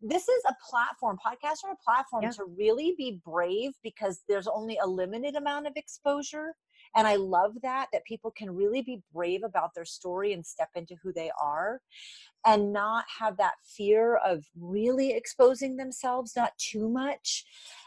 this 0.00 0.28
is 0.28 0.42
a 0.48 0.54
platform 0.70 1.16
podcasts 1.24 1.64
are 1.64 1.72
a 1.72 1.84
platform 1.84 2.22
Yeah. 2.22 2.30
to 2.30 2.44
really 2.56 2.94
be 2.96 3.20
brave 3.24 3.72
because 3.82 4.20
there's 4.28 4.46
only 4.46 4.78
a 4.80 4.86
limited 4.86 5.34
amount 5.34 5.66
of 5.66 5.72
exposure 5.74 6.54
and 6.96 7.06
i 7.06 7.16
love 7.16 7.52
that 7.62 7.86
that 7.92 8.04
people 8.04 8.30
can 8.30 8.50
really 8.50 8.82
be 8.82 9.00
brave 9.12 9.42
about 9.44 9.70
their 9.74 9.84
story 9.84 10.32
and 10.32 10.46
step 10.46 10.68
into 10.74 10.94
who 11.02 11.12
they 11.12 11.30
are 11.42 11.80
and 12.46 12.72
not 12.72 13.04
have 13.20 13.36
that 13.36 13.54
fear 13.64 14.16
of 14.24 14.44
really 14.58 15.12
exposing 15.12 15.76
themselves 15.76 16.32
not 16.36 16.52
too 16.58 16.88
much 16.88 17.44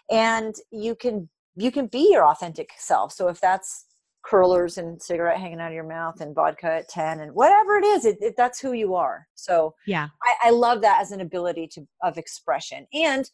and 0.09 0.55
you 0.71 0.95
can 0.95 1.29
you 1.55 1.71
can 1.71 1.87
be 1.87 2.09
your 2.11 2.25
authentic 2.25 2.71
self. 2.77 3.11
So 3.11 3.27
if 3.27 3.39
that's 3.41 3.85
curlers 4.23 4.77
and 4.77 5.01
cigarette 5.01 5.39
hanging 5.39 5.59
out 5.59 5.69
of 5.69 5.73
your 5.73 5.87
mouth 5.87 6.21
and 6.21 6.35
vodka 6.35 6.71
at 6.71 6.89
10 6.89 7.21
and 7.21 7.33
whatever 7.33 7.77
it 7.77 7.85
is 7.85 8.05
it, 8.05 8.17
it, 8.21 8.35
that's 8.37 8.59
who 8.59 8.73
you 8.73 8.93
are. 8.93 9.27
So 9.33 9.73
Yeah. 9.87 10.09
I, 10.23 10.49
I 10.49 10.49
love 10.51 10.81
that 10.81 10.99
as 11.01 11.11
an 11.11 11.21
ability 11.21 11.67
to 11.73 11.87
of 12.03 12.17
expression. 12.17 12.85
And 12.93 13.29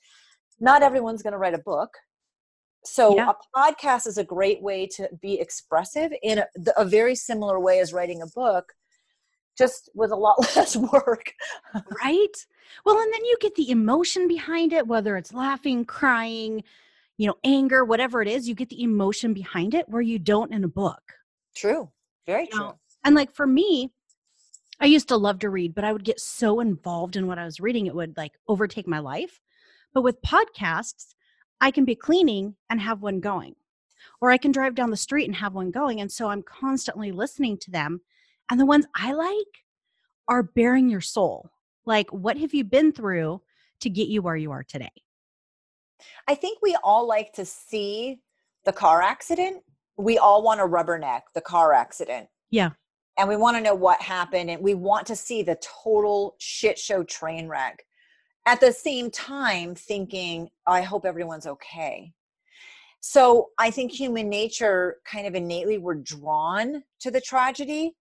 not 0.59 0.83
everyone's 0.83 1.21
going 1.21 1.33
to 1.33 1.37
write 1.37 1.53
a 1.53 1.59
book 1.59 1.89
so 2.87 3.15
Yeah. 3.15 3.29
a 3.29 3.35
podcast 3.55 4.07
is 4.07 4.17
a 4.17 4.23
great 4.23 4.61
way 4.61 4.87
to 4.87 5.09
be 5.21 5.39
expressive 5.39 6.11
in 6.23 6.39
a, 6.39 6.47
a 6.77 6.85
very 6.85 7.15
similar 7.15 7.59
way 7.59 7.79
as 7.79 7.93
writing 7.93 8.21
a 8.21 8.27
book 8.27 8.73
just 9.57 9.89
with 9.95 10.11
a 10.11 10.15
lot 10.15 10.35
less 10.55 10.75
work 10.75 11.33
Right? 12.03 12.45
Well, 12.85 12.99
and 12.99 13.13
then 13.13 13.23
you 13.25 13.37
get 13.39 13.55
the 13.55 13.71
emotion 13.71 14.27
behind 14.27 14.73
it, 14.73 14.87
whether 14.87 15.15
it's 15.15 15.33
laughing, 15.33 15.85
crying, 15.85 16.63
you 17.17 17.27
know, 17.27 17.35
anger, 17.43 17.85
whatever 17.85 18.21
it 18.21 18.27
is, 18.27 18.47
you 18.47 18.55
get 18.55 18.69
the 18.69 18.83
emotion 18.83 19.33
behind 19.33 19.73
it 19.73 19.87
where 19.89 20.01
you 20.01 20.19
don't 20.19 20.53
in 20.53 20.63
a 20.63 20.67
book. 20.67 21.01
true 21.55 21.89
very 22.25 22.45
You 22.47 22.51
true 22.51 22.65
know, 22.65 22.79
And 23.03 23.15
like 23.15 23.33
for 23.33 23.47
me, 23.47 23.91
I 24.79 24.85
used 24.85 25.07
to 25.07 25.17
love 25.17 25.39
to 25.39 25.49
read, 25.49 25.73
but 25.73 25.83
I 25.83 25.93
would 25.93 26.03
get 26.03 26.19
so 26.19 26.59
involved 26.59 27.15
in 27.15 27.25
what 27.25 27.39
I 27.39 27.45
was 27.45 27.59
reading, 27.59 27.87
it 27.87 27.95
would 27.95 28.15
like 28.17 28.33
overtake 28.47 28.87
my 28.87 28.99
life. 28.99 29.39
But 29.93 30.03
with 30.03 30.21
podcasts, 30.21 31.15
I 31.61 31.71
can 31.71 31.85
be 31.85 31.95
cleaning 31.95 32.55
and 32.69 32.79
have 32.81 33.01
one 33.01 33.19
going, 33.19 33.55
or 34.21 34.31
I 34.31 34.37
can 34.37 34.51
drive 34.51 34.75
down 34.75 34.91
the 34.91 34.97
street 34.97 35.25
and 35.25 35.35
have 35.35 35.53
one 35.53 35.71
going. 35.71 36.01
And 36.01 36.11
so 36.11 36.29
I'm 36.29 36.43
constantly 36.43 37.11
listening 37.11 37.57
to 37.59 37.71
them. 37.71 38.01
And 38.49 38.59
the 38.59 38.65
ones 38.65 38.85
I 38.95 39.13
like 39.13 39.65
are 40.27 40.43
bearing 40.43 40.89
your 40.89 41.01
soul. 41.01 41.49
Like, 41.85 42.11
what 42.11 42.37
have 42.37 42.53
you 42.53 42.63
been 42.63 42.91
through 42.91 43.41
to 43.81 43.89
get 43.89 44.07
you 44.07 44.21
where 44.21 44.35
you 44.35 44.51
are 44.51 44.63
today? 44.63 44.91
I 46.27 46.35
think 46.35 46.59
we 46.61 46.77
all 46.83 47.07
like 47.07 47.33
to 47.33 47.45
see 47.45 48.19
the 48.65 48.73
car 48.73 49.01
accident. 49.01 49.63
We 49.97 50.17
all 50.17 50.43
want 50.43 50.59
to 50.59 50.65
rubberneck 50.65 51.21
the 51.33 51.41
car 51.41 51.73
accident. 51.73 52.27
Yeah. 52.51 52.71
And 53.17 53.27
we 53.27 53.35
want 53.35 53.57
to 53.57 53.63
know 53.63 53.73
what 53.73 54.01
happened 54.01 54.51
and 54.51 54.61
we 54.61 54.75
want 54.75 55.07
to 55.07 55.15
see 55.15 55.41
the 55.41 55.57
total 55.83 56.35
shit 56.37 56.77
show 56.77 57.03
train 57.03 57.47
wreck. 57.47 57.83
At 58.47 58.61
the 58.61 58.71
same 58.71 59.11
time 59.11 59.75
thinking, 59.75 60.47
I 60.65 60.81
hope 60.81 61.05
everyone's 61.05 61.45
okay. 61.45 62.13
So 63.01 63.49
I 63.59 63.69
think 63.71 63.91
human 63.91 64.29
nature 64.29 64.97
kind 65.05 65.27
of 65.27 65.35
innately 65.35 65.77
we're 65.77 65.95
drawn 65.95 66.83
to 67.01 67.11
the 67.11 67.19
tragedy 67.19 67.93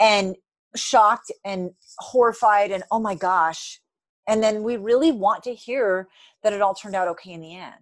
and 0.00 0.36
shocked 0.74 1.30
and 1.44 1.70
horrified 1.98 2.70
and 2.70 2.82
oh 2.90 2.98
my 2.98 3.14
gosh. 3.14 3.80
And 4.26 4.42
then 4.42 4.62
we 4.62 4.78
really 4.78 5.12
want 5.12 5.44
to 5.44 5.54
hear 5.54 6.08
that 6.42 6.54
it 6.54 6.62
all 6.62 6.74
turned 6.74 6.96
out 6.96 7.08
okay 7.08 7.32
in 7.32 7.42
the 7.42 7.54
end. 7.54 7.74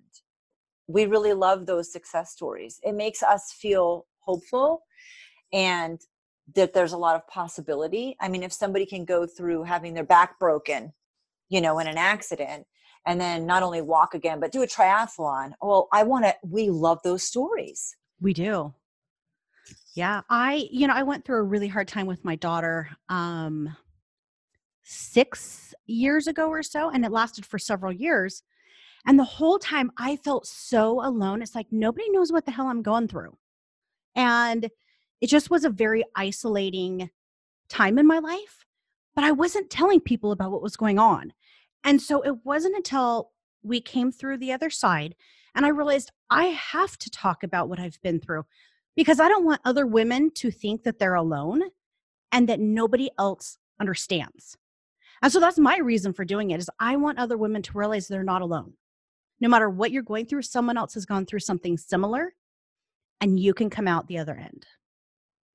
We 0.89 1.07
really 1.07 1.35
love 1.35 1.67
those 1.67 1.93
success 1.93 2.33
stories. 2.33 2.81
It 2.83 2.97
makes 2.97 3.23
us 3.23 3.53
feel 3.53 4.07
hopeful 4.19 4.83
and 5.53 6.01
that 6.57 6.75
there's 6.75 6.93
a 6.93 6.99
lot 6.99 7.15
of 7.15 7.27
possibility. 7.29 8.17
I 8.21 8.29
mean, 8.29 8.43
if 8.43 8.53
somebody 8.53 8.87
can 8.87 9.05
go 9.05 9.25
through 9.25 9.65
having 9.65 9.95
their 9.95 10.05
back 10.05 10.39
broken, 10.41 10.93
you 11.49 11.61
know, 11.61 11.79
in 11.79 11.87
an 11.87 11.99
accident 11.99 12.67
and 13.07 13.21
then 13.21 13.47
not 13.47 13.63
only 13.63 13.81
walk 13.81 14.15
again 14.15 14.41
but 14.41 14.53
do 14.53 14.63
a 14.63 14.67
triathlon. 14.67 15.53
Well 15.63 15.89
i 15.93 16.03
want 16.03 16.25
to 16.25 16.35
we 16.43 16.71
love 16.71 16.99
those 17.05 17.23
stories. 17.23 17.97
We 18.21 18.35
do. 18.35 18.75
Yeah 19.95 20.23
i 20.29 20.69
you 20.71 20.87
know 20.87 20.95
i 20.95 21.03
went 21.03 21.25
through 21.25 21.39
a 21.39 21.43
really 21.43 21.69
hard 21.69 21.89
time 21.89 22.07
with 22.07 22.25
my 22.25 22.37
daughter 22.37 22.89
um 23.09 23.75
6 24.83 25.75
years 25.87 26.27
ago 26.27 26.49
or 26.49 26.63
so 26.63 26.91
and 26.91 27.05
it 27.05 27.11
lasted 27.11 27.47
for 27.47 27.59
several 27.59 27.93
years 27.93 28.43
and 29.07 29.19
the 29.19 29.25
whole 29.25 29.59
time 29.59 29.91
i 29.99 30.17
felt 30.17 30.47
so 30.47 31.05
alone 31.05 31.43
it's 31.43 31.55
like 31.55 31.67
nobody 31.71 32.11
knows 32.11 32.33
what 32.33 32.45
the 32.45 32.53
hell 32.53 32.67
i'm 32.67 32.83
going 32.83 33.09
through. 33.09 33.37
And 34.15 34.71
it 35.21 35.29
just 35.29 35.51
was 35.51 35.65
a 35.65 35.71
very 35.71 36.05
isolating 36.15 37.11
time 37.69 37.99
in 37.99 38.07
my 38.07 38.19
life 38.19 38.66
but 39.17 39.25
i 39.25 39.33
wasn't 39.33 39.69
telling 39.71 40.01
people 40.01 40.31
about 40.31 40.53
what 40.53 40.63
was 40.63 40.77
going 40.77 40.99
on 40.99 41.33
and 41.83 42.01
so 42.01 42.23
it 42.23 42.45
wasn't 42.45 42.77
until 42.77 43.33
we 43.65 43.81
came 43.81 44.13
through 44.13 44.39
the 44.39 44.53
other 44.53 44.71
side 44.71 45.17
and 45.57 45.65
I 45.65 45.71
realized 45.71 46.13
I 46.29 46.45
have 46.47 46.99
to 46.99 47.11
talk 47.11 47.43
about 47.43 47.69
what 47.69 47.81
I've 47.81 48.01
been 48.03 48.21
through 48.21 48.45
because 48.95 49.19
I 49.19 49.29
don't 49.29 49.45
want 49.45 49.63
other 49.65 49.87
women 49.87 50.31
to 50.35 50.51
think 50.51 50.85
that 50.85 50.99
they're 50.99 51.15
alone 51.15 51.63
and 52.31 52.49
that 52.49 52.61
nobody 52.61 53.09
else 53.19 53.57
understands. 53.81 54.57
And 55.23 55.33
so 55.33 55.41
that's 55.41 55.59
my 55.59 55.79
reason 55.79 56.13
for 56.13 56.27
doing 56.27 56.51
it 56.51 56.61
is 56.61 56.71
I 56.79 56.97
want 56.97 57.19
other 57.19 57.39
women 57.39 57.63
to 57.63 57.79
realize 57.79 58.07
they're 58.07 58.23
not 58.23 58.43
alone. 58.43 58.75
No 59.41 59.49
matter 59.49 59.71
what 59.71 59.91
you're 59.91 60.03
going 60.03 60.27
through, 60.27 60.43
someone 60.43 60.77
else 60.77 60.93
has 60.95 61.07
gone 61.07 61.25
through 61.25 61.41
something 61.41 61.79
similar 61.79 62.35
and 63.23 63.41
you 63.41 63.55
can 63.55 63.71
come 63.71 63.89
out 63.89 64.09
the 64.09 64.19
other 64.19 64.37
end. 64.37 64.67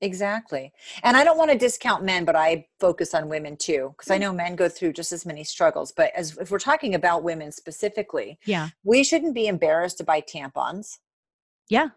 Exactly. 0.02 0.74
And 1.04 1.16
I 1.16 1.24
don't 1.24 1.38
want 1.38 1.52
to 1.52 1.58
discount 1.58 2.04
men, 2.04 2.26
but 2.26 2.36
I 2.36 2.66
focus 2.80 3.14
on 3.14 3.30
women 3.30 3.56
too, 3.56 3.94
because 3.96 4.10
I 4.10 4.18
mm. 4.18 4.22
know 4.22 4.34
men 4.34 4.56
go 4.56 4.68
through 4.68 4.94
just 4.94 5.12
as 5.12 5.28
many 5.28 5.44
struggles. 5.44 5.92
But 5.92 6.12
as 6.16 6.38
if 6.38 6.50
we're 6.50 6.58
talking 6.58 6.96
about 6.96 7.24
women 7.24 7.52
specifically, 7.52 8.40
yeah, 8.46 8.70
we 8.84 9.04
shouldn't 9.04 9.36
be 9.36 9.48
embarrassed 9.48 10.00
to 10.00 10.04
buy 10.04 10.22
tampons. 10.22 10.98
Yeah. 11.70 11.90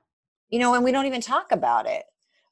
You 0.50 0.58
know, 0.58 0.75
and 0.75 0.84
we 0.84 0.92
don't 0.92 1.06
even 1.06 1.23
talk 1.23 1.50
about 1.50 1.87
it. 1.87 2.04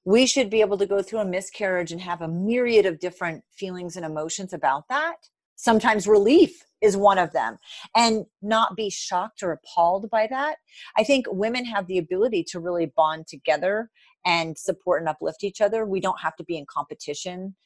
We 0.04 0.26
should 0.26 0.48
be 0.50 0.62
able 0.62 0.78
to 0.78 0.86
go 0.86 1.02
through 1.02 1.20
a 1.20 1.24
miscarriage 1.24 1.92
and 1.92 2.00
have 2.00 2.22
a 2.22 2.28
myriad 2.28 2.86
of 2.86 2.98
different 2.98 3.44
feelings 3.50 3.96
and 3.96 4.04
emotions 4.04 4.52
about 4.52 4.88
that. 4.88 5.16
Sometimes 5.54 6.08
relief 6.08 6.64
is 6.80 6.96
one 6.96 7.18
of 7.18 7.32
them 7.32 7.58
and 7.94 8.24
not 8.40 8.74
be 8.74 8.90
shocked 8.90 9.42
or 9.42 9.52
appalled 9.52 10.10
by 10.10 10.26
that. 10.28 10.56
I 10.96 11.04
think 11.04 11.26
women 11.30 11.64
have 11.66 11.86
the 11.86 11.98
ability 11.98 12.42
to 12.48 12.58
really 12.58 12.86
bond 12.86 13.28
together 13.28 13.90
and 14.24 14.56
support 14.56 15.02
and 15.02 15.08
uplift 15.08 15.44
each 15.44 15.60
other. 15.60 15.84
We 15.84 16.00
don't 16.00 16.20
have 16.20 16.36
to 16.36 16.44
be 16.44 16.56
in 16.56 16.66
competition. 16.66 17.56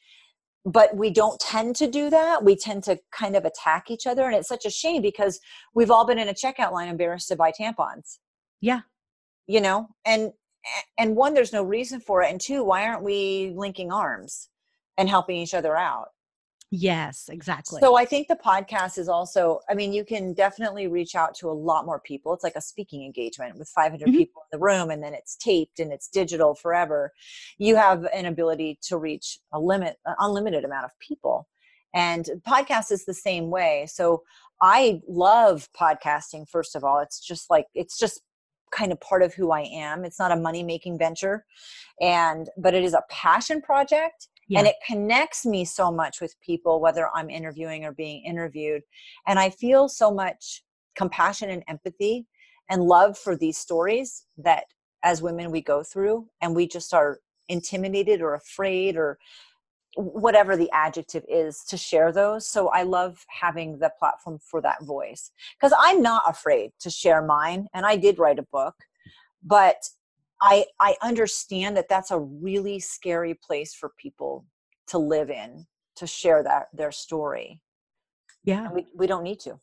But 0.65 0.97
we 0.97 1.11
don't 1.11 1.39
tend 1.39 1.77
to 1.77 1.87
do 1.89 2.11
that. 2.11 2.43
We 2.43 2.57
tend 2.57 2.83
to 2.85 2.99
kind 3.13 3.37
of 3.37 3.45
attack 3.45 3.89
each 3.89 4.05
other. 4.05 4.25
And 4.25 4.35
it's 4.35 4.49
such 4.49 4.65
a 4.65 4.71
shame 4.71 5.01
because 5.01 5.39
we've 5.75 5.93
all 5.93 6.05
been 6.05 6.19
in 6.19 6.29
a 6.29 6.35
checkout 6.35 6.73
line 6.73 6.89
embarrassed 6.89 7.29
to 7.29 7.37
buy 7.37 7.53
tampons. 7.53 8.19
Yeah. 8.61 8.81
You 9.47 9.61
know, 9.61 9.89
and 10.05 10.33
and 10.99 11.15
one, 11.15 11.35
there's 11.35 11.53
no 11.53 11.63
reason 11.63 12.01
for 12.01 12.23
it. 12.23 12.31
And 12.31 12.41
two, 12.41 12.65
why 12.65 12.85
aren't 12.87 13.05
we 13.05 13.53
linking 13.55 13.93
arms 13.93 14.49
and 14.99 15.09
helping 15.09 15.37
each 15.37 15.55
other 15.55 15.77
out? 15.77 16.09
Yes, 16.79 17.31
exactly. 17.31 17.81
So 17.81 17.97
I 17.97 18.05
think 18.05 18.29
the 18.29 18.37
podcast 18.37 18.99
is 18.99 19.09
also, 19.09 19.61
I 19.71 19.75
mean, 19.75 19.95
you 19.95 20.05
can 20.05 20.35
definitely 20.35 20.89
reach 20.89 21.15
out 21.15 21.35
to 21.37 21.49
a 21.49 21.53
lot 21.53 21.87
more 21.87 22.01
people. 22.01 22.35
It's 22.35 22.45
like 22.45 22.55
a 22.55 22.61
speaking 22.61 23.03
engagement 23.03 23.57
with 23.57 23.69
500 23.71 24.07
mm-hmm. 24.07 24.17
people 24.17 24.43
in 24.43 24.59
the 24.59 24.63
room 24.63 24.91
and 24.91 25.03
then 25.03 25.15
it's 25.15 25.37
taped 25.37 25.81
and 25.81 25.91
it's 25.91 26.07
digital 26.09 26.55
forever. 26.55 27.13
You 27.57 27.77
have 27.77 28.05
an 28.13 28.27
ability 28.27 28.79
to 28.83 28.99
reach 28.99 29.39
a 29.55 29.59
limit, 29.59 29.97
an 30.05 30.17
unlimited 30.19 30.65
amount 30.65 30.85
of 30.85 30.91
people. 31.01 31.49
And 31.95 32.29
podcast 32.47 32.93
is 32.93 33.07
the 33.07 33.15
same 33.15 33.49
way. 33.49 33.87
So 33.89 34.23
I 34.61 35.01
love 35.09 35.71
podcasting, 35.75 36.47
first 36.47 36.77
of 36.77 36.85
all. 36.85 36.99
It's 36.99 37.21
just 37.21 37.49
like, 37.49 37.69
it's 37.75 37.99
just 37.99 38.21
kind 38.71 38.93
of 38.93 39.01
part 39.01 39.23
of 39.23 39.33
who 39.33 39.51
I 39.51 39.63
am. 39.63 40.05
It's 40.05 40.19
not 40.19 40.31
a 40.31 40.37
money 40.37 40.63
making 40.63 40.99
venture. 40.99 41.47
And, 42.03 42.51
but 42.59 42.75
it 42.75 42.85
is 42.85 42.93
a 42.93 43.03
passion 43.09 43.63
project 43.63 44.29
yeah. 44.49 44.59
and 44.59 44.69
it 44.69 44.77
connects 44.87 45.45
me 45.45 45.65
so 45.65 45.91
much 45.91 46.21
with 46.21 46.35
people 46.41 46.81
whether 46.81 47.09
i'm 47.15 47.31
interviewing 47.31 47.85
or 47.85 47.93
being 47.93 48.25
interviewed 48.25 48.83
and 49.27 49.39
i 49.39 49.51
feel 49.51 49.89
so 49.89 50.11
much 50.11 50.63
compassion 50.97 51.51
and 51.51 51.63
empathy 51.69 52.27
and 52.71 52.83
love 52.83 53.17
for 53.17 53.37
these 53.37 53.59
stories 53.59 54.27
that 54.37 54.65
as 55.05 55.23
women 55.23 55.51
we 55.51 55.61
go 55.61 55.83
through 55.83 56.27
and 56.41 56.55
we 56.55 56.67
just 56.67 56.93
are 56.93 57.21
intimidated 57.49 58.21
or 58.21 58.35
afraid 58.35 58.97
or 58.97 59.19
whatever 59.95 60.57
the 60.57 60.71
adjective 60.73 61.25
is 61.29 61.63
to 61.67 61.77
share 61.77 62.13
those 62.13 62.47
so 62.47 62.69
i 62.69 62.83
love 62.83 63.25
having 63.29 63.79
the 63.79 63.91
platform 63.99 64.39
for 64.39 64.61
that 64.61 64.83
voice 64.83 65.31
because 65.59 65.73
i'm 65.79 66.03
not 66.03 66.23
afraid 66.27 66.71
to 66.79 66.91
share 66.91 67.23
mine 67.23 67.67
and 67.73 67.87
i 67.87 67.97
did 67.97 68.19
write 68.19 68.39
a 68.39 68.47
book 68.53 68.75
but 69.43 69.77
I 70.41 70.67
I 70.81 70.97
understand 71.03 71.77
that 71.77 71.89
that's 71.89 72.11
a 72.11 72.19
really 72.19 72.79
scary 72.79 73.35
place 73.35 73.75
for 73.75 73.91
people 73.99 74.47
to 74.89 74.99
live 74.99 75.31
in 75.31 75.67
to 75.97 76.07
share 76.07 76.43
that 76.43 76.69
their 76.73 76.93
story. 76.93 77.61
Yeah. 78.45 78.67
And 78.67 78.75
we 78.75 78.87
we 78.95 79.07
don't 79.07 79.23
need 79.23 79.41
to. 79.41 79.59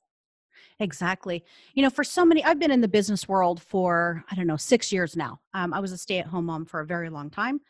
Exactly. 0.79 1.43
You 1.73 1.83
know, 1.83 1.89
for 1.89 2.03
so 2.03 2.25
many, 2.25 2.43
I've 2.43 2.59
been 2.59 2.71
in 2.71 2.81
the 2.81 2.87
business 2.87 3.27
world 3.27 3.61
for, 3.61 4.23
I 4.29 4.35
don't 4.35 4.47
know, 4.47 4.57
six 4.57 4.91
years 4.91 5.15
now. 5.15 5.39
Um, 5.53 5.73
I 5.73 5.79
was 5.79 5.91
a 5.91 5.97
stay 5.97 6.19
at 6.19 6.27
home 6.27 6.45
mom 6.45 6.65
for 6.65 6.79
a 6.79 6.85
very 6.85 7.09
long 7.09 7.29
time. 7.29 7.61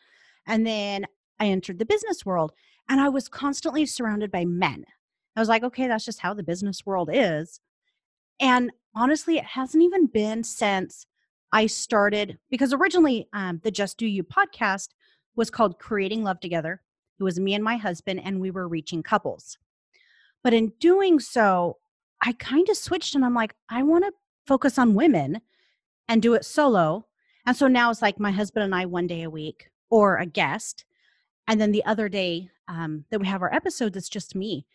And 0.46 0.66
then 0.66 1.06
I 1.38 1.46
entered 1.46 1.78
the 1.78 1.86
business 1.86 2.24
world 2.24 2.52
and 2.88 3.00
I 3.00 3.08
was 3.08 3.28
constantly 3.28 3.86
surrounded 3.86 4.30
by 4.30 4.44
men. 4.44 4.84
I 5.36 5.40
was 5.40 5.48
like, 5.48 5.64
okay, 5.64 5.88
that's 5.88 6.04
just 6.04 6.20
how 6.20 6.34
the 6.34 6.42
business 6.42 6.86
world 6.86 7.10
is. 7.12 7.60
And 8.40 8.70
honestly, 8.94 9.38
it 9.38 9.44
hasn't 9.44 9.82
even 9.82 10.06
been 10.06 10.44
since 10.44 11.06
I 11.54 11.66
started 11.68 12.36
because 12.50 12.72
originally 12.72 13.28
um, 13.32 13.60
the 13.62 13.70
Just 13.70 13.96
Do 13.96 14.08
You 14.08 14.24
podcast 14.24 14.88
was 15.36 15.52
called 15.52 15.78
Creating 15.78 16.24
Love 16.24 16.40
Together. 16.40 16.82
It 17.20 17.22
was 17.22 17.38
me 17.38 17.54
and 17.54 17.62
my 17.62 17.76
husband, 17.76 18.20
and 18.24 18.40
we 18.40 18.50
were 18.50 18.66
reaching 18.66 19.04
couples. 19.04 19.56
But 20.42 20.52
in 20.52 20.72
doing 20.80 21.20
so, 21.20 21.78
I 22.20 22.32
kind 22.32 22.68
of 22.68 22.76
switched 22.76 23.14
and 23.14 23.24
I'm 23.24 23.34
like, 23.34 23.54
I 23.68 23.84
want 23.84 24.04
to 24.04 24.12
focus 24.48 24.78
on 24.78 24.94
women 24.94 25.42
and 26.08 26.20
do 26.20 26.34
it 26.34 26.44
solo. 26.44 27.06
And 27.46 27.56
so 27.56 27.68
now 27.68 27.88
it's 27.92 28.02
like 28.02 28.18
my 28.18 28.32
husband 28.32 28.64
and 28.64 28.74
I 28.74 28.86
one 28.86 29.06
day 29.06 29.22
a 29.22 29.30
week 29.30 29.70
or 29.90 30.16
a 30.16 30.26
guest. 30.26 30.84
And 31.46 31.60
then 31.60 31.70
the 31.70 31.84
other 31.84 32.08
day 32.08 32.50
um, 32.66 33.04
that 33.10 33.20
we 33.20 33.28
have 33.28 33.42
our 33.42 33.54
episodes, 33.54 33.96
it's 33.96 34.08
just 34.08 34.34
me. 34.34 34.66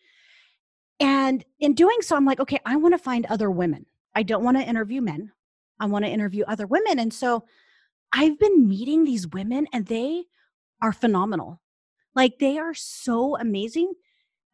And 0.98 1.44
in 1.58 1.74
doing 1.74 1.98
so, 2.00 2.16
I'm 2.16 2.24
like, 2.24 2.40
okay, 2.40 2.60
I 2.64 2.76
want 2.76 2.94
to 2.94 2.98
find 2.98 3.26
other 3.26 3.50
women. 3.50 3.84
I 4.14 4.22
don't 4.22 4.44
want 4.44 4.56
to 4.56 4.64
interview 4.64 5.02
men. 5.02 5.32
I 5.80 5.86
want 5.86 6.04
to 6.04 6.10
interview 6.10 6.44
other 6.46 6.66
women. 6.66 6.98
And 6.98 7.12
so 7.12 7.44
I've 8.12 8.38
been 8.38 8.68
meeting 8.68 9.04
these 9.04 9.26
women 9.26 9.66
and 9.72 9.86
they 9.86 10.24
are 10.82 10.92
phenomenal. 10.92 11.60
Like 12.14 12.38
they 12.38 12.58
are 12.58 12.74
so 12.74 13.36
amazing. 13.38 13.94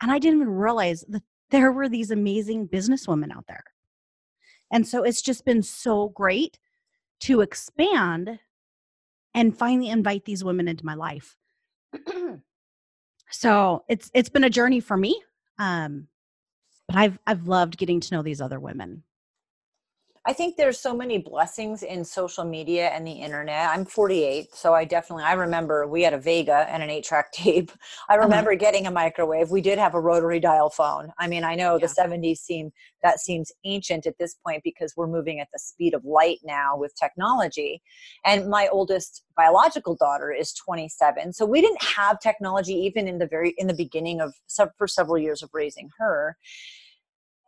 And 0.00 0.10
I 0.10 0.18
didn't 0.18 0.40
even 0.40 0.52
realize 0.52 1.04
that 1.08 1.22
there 1.50 1.72
were 1.72 1.88
these 1.88 2.10
amazing 2.10 2.68
businesswomen 2.68 3.34
out 3.34 3.44
there. 3.48 3.64
And 4.72 4.86
so 4.86 5.02
it's 5.02 5.22
just 5.22 5.44
been 5.44 5.62
so 5.62 6.08
great 6.08 6.58
to 7.20 7.40
expand 7.40 8.38
and 9.34 9.56
finally 9.56 9.88
invite 9.88 10.24
these 10.24 10.44
women 10.44 10.68
into 10.68 10.84
my 10.84 10.94
life. 10.94 11.36
so 13.30 13.84
it's 13.88 14.10
it's 14.12 14.28
been 14.28 14.44
a 14.44 14.50
journey 14.50 14.80
for 14.80 14.96
me. 14.96 15.22
Um, 15.58 16.08
but 16.88 16.96
I've 16.96 17.18
I've 17.26 17.46
loved 17.46 17.78
getting 17.78 18.00
to 18.00 18.14
know 18.14 18.22
these 18.22 18.40
other 18.40 18.60
women. 18.60 19.04
I 20.28 20.32
think 20.32 20.56
there's 20.56 20.80
so 20.80 20.92
many 20.92 21.18
blessings 21.18 21.84
in 21.84 22.04
social 22.04 22.44
media 22.44 22.88
and 22.88 23.06
the 23.06 23.12
internet. 23.12 23.70
I'm 23.70 23.84
48, 23.84 24.52
so 24.52 24.74
I 24.74 24.84
definitely 24.84 25.22
I 25.22 25.34
remember 25.34 25.86
we 25.86 26.02
had 26.02 26.14
a 26.14 26.18
Vega 26.18 26.66
and 26.68 26.82
an 26.82 26.88
8-track 26.88 27.30
tape. 27.32 27.70
I 28.08 28.14
uh-huh. 28.14 28.24
remember 28.24 28.56
getting 28.56 28.88
a 28.88 28.90
microwave. 28.90 29.52
We 29.52 29.60
did 29.60 29.78
have 29.78 29.94
a 29.94 30.00
rotary 30.00 30.40
dial 30.40 30.68
phone. 30.68 31.12
I 31.20 31.28
mean, 31.28 31.44
I 31.44 31.54
know 31.54 31.76
yeah. 31.76 31.86
the 31.86 31.94
70s 31.94 32.38
seem 32.38 32.72
that 33.04 33.20
seems 33.20 33.52
ancient 33.64 34.04
at 34.04 34.18
this 34.18 34.34
point 34.44 34.62
because 34.64 34.94
we're 34.96 35.06
moving 35.06 35.38
at 35.38 35.46
the 35.52 35.60
speed 35.60 35.94
of 35.94 36.04
light 36.04 36.38
now 36.42 36.76
with 36.76 36.92
technology. 36.96 37.80
And 38.24 38.48
my 38.48 38.68
oldest 38.72 39.22
biological 39.36 39.94
daughter 39.94 40.32
is 40.32 40.52
27. 40.54 41.34
So 41.34 41.46
we 41.46 41.60
didn't 41.60 41.84
have 41.84 42.18
technology 42.18 42.74
even 42.74 43.06
in 43.06 43.18
the 43.18 43.28
very 43.28 43.54
in 43.58 43.68
the 43.68 43.74
beginning 43.74 44.20
of 44.20 44.34
for 44.76 44.88
several 44.88 45.18
years 45.18 45.44
of 45.44 45.50
raising 45.52 45.88
her 45.98 46.36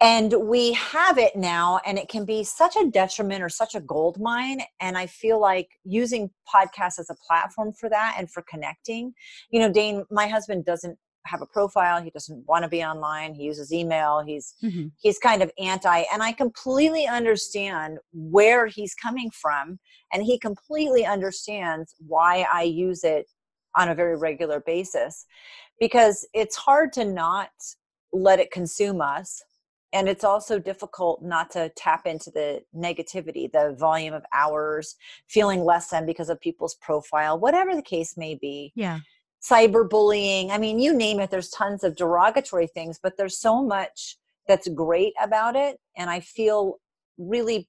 and 0.00 0.32
we 0.42 0.72
have 0.74 1.18
it 1.18 1.34
now 1.34 1.80
and 1.84 1.98
it 1.98 2.08
can 2.08 2.24
be 2.24 2.44
such 2.44 2.76
a 2.76 2.88
detriment 2.90 3.42
or 3.42 3.48
such 3.48 3.74
a 3.74 3.80
gold 3.80 4.18
mine 4.20 4.60
and 4.80 4.96
i 4.96 5.06
feel 5.06 5.40
like 5.40 5.68
using 5.84 6.30
podcasts 6.52 6.98
as 6.98 7.10
a 7.10 7.16
platform 7.26 7.72
for 7.72 7.88
that 7.88 8.14
and 8.18 8.30
for 8.30 8.42
connecting 8.48 9.12
you 9.50 9.60
know 9.60 9.72
dane 9.72 10.04
my 10.10 10.26
husband 10.26 10.64
doesn't 10.64 10.96
have 11.26 11.42
a 11.42 11.46
profile 11.46 12.00
he 12.02 12.10
doesn't 12.10 12.46
want 12.46 12.62
to 12.62 12.68
be 12.68 12.82
online 12.82 13.34
he 13.34 13.42
uses 13.42 13.72
email 13.72 14.22
he's 14.24 14.54
mm-hmm. 14.62 14.86
he's 15.00 15.18
kind 15.18 15.42
of 15.42 15.50
anti 15.58 16.02
and 16.12 16.22
i 16.22 16.32
completely 16.32 17.06
understand 17.06 17.98
where 18.12 18.66
he's 18.66 18.94
coming 18.94 19.30
from 19.30 19.78
and 20.12 20.22
he 20.22 20.38
completely 20.38 21.04
understands 21.04 21.94
why 22.06 22.46
i 22.52 22.62
use 22.62 23.04
it 23.04 23.26
on 23.76 23.90
a 23.90 23.94
very 23.94 24.16
regular 24.16 24.60
basis 24.60 25.26
because 25.78 26.26
it's 26.32 26.56
hard 26.56 26.92
to 26.92 27.04
not 27.04 27.50
let 28.12 28.40
it 28.40 28.50
consume 28.50 29.00
us 29.02 29.42
and 29.92 30.08
it's 30.08 30.24
also 30.24 30.58
difficult 30.58 31.22
not 31.22 31.50
to 31.50 31.70
tap 31.76 32.06
into 32.06 32.30
the 32.30 32.62
negativity 32.76 33.50
the 33.50 33.74
volume 33.78 34.14
of 34.14 34.24
hours 34.32 34.96
feeling 35.28 35.64
less 35.64 35.88
than 35.88 36.06
because 36.06 36.28
of 36.28 36.40
people's 36.40 36.74
profile 36.76 37.38
whatever 37.38 37.74
the 37.74 37.82
case 37.82 38.16
may 38.16 38.34
be. 38.34 38.72
Yeah. 38.74 39.00
Cyberbullying 39.40 40.50
i 40.50 40.58
mean 40.58 40.80
you 40.80 40.92
name 40.92 41.20
it 41.20 41.30
there's 41.30 41.50
tons 41.50 41.84
of 41.84 41.94
derogatory 41.94 42.66
things 42.66 42.98
but 43.00 43.16
there's 43.16 43.38
so 43.38 43.62
much 43.62 44.16
that's 44.48 44.66
great 44.68 45.12
about 45.22 45.54
it 45.54 45.78
and 45.96 46.10
i 46.10 46.18
feel 46.18 46.80
really 47.18 47.68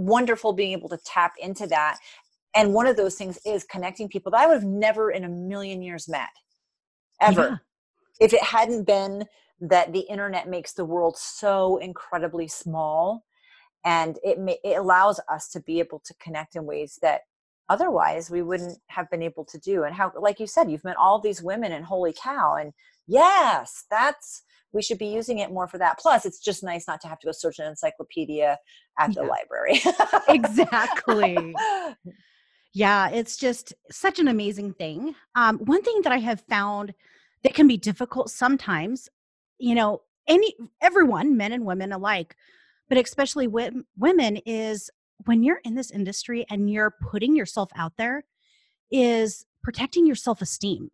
wonderful 0.00 0.52
being 0.52 0.72
able 0.72 0.88
to 0.88 0.98
tap 1.04 1.34
into 1.40 1.66
that. 1.66 1.98
And 2.54 2.74
one 2.74 2.86
of 2.86 2.96
those 2.96 3.14
things 3.14 3.38
is 3.44 3.64
connecting 3.64 4.08
people 4.08 4.32
that 4.32 4.40
i 4.40 4.46
would 4.46 4.54
have 4.54 4.64
never 4.64 5.10
in 5.10 5.24
a 5.24 5.28
million 5.28 5.82
years 5.82 6.08
met. 6.08 6.30
Ever. 7.20 7.42
Yeah. 7.42 7.56
if 8.26 8.32
it 8.32 8.42
hadn't 8.42 8.86
been 8.86 9.26
that 9.60 9.92
the 9.92 10.00
internet 10.00 10.48
makes 10.48 10.72
the 10.72 10.84
world 10.84 11.16
so 11.16 11.76
incredibly 11.78 12.48
small 12.48 13.24
and 13.84 14.18
it, 14.22 14.38
may, 14.38 14.58
it 14.64 14.78
allows 14.78 15.20
us 15.28 15.48
to 15.48 15.60
be 15.60 15.78
able 15.78 16.00
to 16.04 16.14
connect 16.14 16.56
in 16.56 16.64
ways 16.64 16.98
that 17.02 17.22
otherwise 17.68 18.30
we 18.30 18.42
wouldn't 18.42 18.78
have 18.88 19.08
been 19.10 19.22
able 19.22 19.44
to 19.44 19.58
do 19.58 19.84
and 19.84 19.94
how 19.94 20.12
like 20.20 20.40
you 20.40 20.46
said 20.46 20.70
you've 20.70 20.84
met 20.84 20.96
all 20.96 21.20
these 21.20 21.42
women 21.42 21.72
and 21.72 21.84
holy 21.84 22.12
cow 22.12 22.56
and 22.56 22.72
yes 23.06 23.84
that's 23.90 24.42
we 24.72 24.82
should 24.82 24.98
be 24.98 25.06
using 25.06 25.38
it 25.38 25.52
more 25.52 25.68
for 25.68 25.78
that 25.78 25.98
plus 25.98 26.26
it's 26.26 26.40
just 26.40 26.62
nice 26.62 26.86
not 26.88 27.00
to 27.00 27.08
have 27.08 27.18
to 27.18 27.26
go 27.26 27.32
search 27.32 27.58
an 27.58 27.66
encyclopedia 27.66 28.58
at 28.98 29.14
the 29.14 29.22
library. 29.22 29.80
Exactly. 30.28 31.54
Yeah 32.72 33.08
it's 33.10 33.36
just 33.36 33.74
such 33.90 34.20
an 34.20 34.28
amazing 34.28 34.74
thing. 34.74 35.16
Um, 35.34 35.58
one 35.58 35.82
thing 35.82 36.02
that 36.04 36.12
i 36.12 36.18
have 36.18 36.40
found 36.42 36.94
that 37.42 37.52
can 37.52 37.66
be 37.66 37.76
difficult 37.76 38.30
sometimes 38.30 39.08
you 39.60 39.74
know 39.74 40.02
any 40.26 40.54
everyone 40.80 41.36
men 41.36 41.52
and 41.52 41.64
women 41.64 41.92
alike 41.92 42.34
but 42.88 42.98
especially 42.98 43.46
women 43.46 44.36
is 44.46 44.90
when 45.26 45.42
you're 45.42 45.60
in 45.64 45.74
this 45.74 45.90
industry 45.90 46.44
and 46.50 46.70
you're 46.70 46.96
putting 47.10 47.36
yourself 47.36 47.70
out 47.76 47.92
there 47.96 48.24
is 48.90 49.44
protecting 49.62 50.06
your 50.06 50.16
self-esteem 50.16 50.90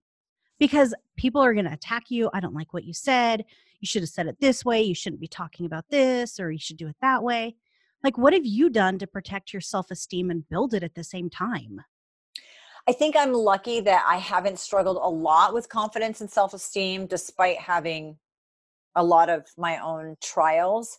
because 0.59 0.95
people 1.17 1.41
are 1.41 1.55
going 1.55 1.65
to 1.65 1.73
attack 1.73 2.11
you 2.11 2.29
i 2.35 2.41
don't 2.41 2.55
like 2.55 2.73
what 2.73 2.85
you 2.85 2.93
said. 2.93 3.45
You 3.81 3.87
should 3.87 4.03
have 4.03 4.11
said 4.11 4.27
it 4.27 4.41
this 4.41 4.65
way. 4.65 4.83
You 4.83 4.95
shouldn't 4.95 5.21
be 5.21 5.29
talking 5.29 5.67
about 5.67 5.85
this 5.91 6.41
or 6.41 6.51
you 6.51 6.59
should 6.59 6.77
do 6.77 6.89
it 6.89 6.97
that 7.01 7.23
way. 7.23 7.57
Like 8.03 8.19
what 8.19 8.33
have 8.33 8.47
you 8.47 8.71
done 8.71 8.99
to 8.99 9.07
protect 9.07 9.53
your 9.53 9.61
self-esteem 9.61 10.31
and 10.31 10.49
build 10.49 10.75
it 10.75 10.83
at 10.83 10.95
the 10.95 11.05
same 11.05 11.31
time? 11.31 11.83
I 12.89 12.93
think 12.93 13.17
I'm 13.17 13.33
lucky 13.33 13.81
that 13.81 14.05
I 14.07 14.17
haven't 14.17 14.61
struggled 14.61 14.99
a 14.99 15.09
lot 15.09 15.53
with 15.53 15.69
confidence 15.69 16.21
and 16.21 16.31
self 16.31 16.55
esteem 16.55 17.07
despite 17.07 17.59
having 17.59 18.17
a 18.97 19.05
lot 19.05 19.29
of 19.29 19.47
my 19.57 19.79
own 19.79 20.17
trials. 20.23 20.99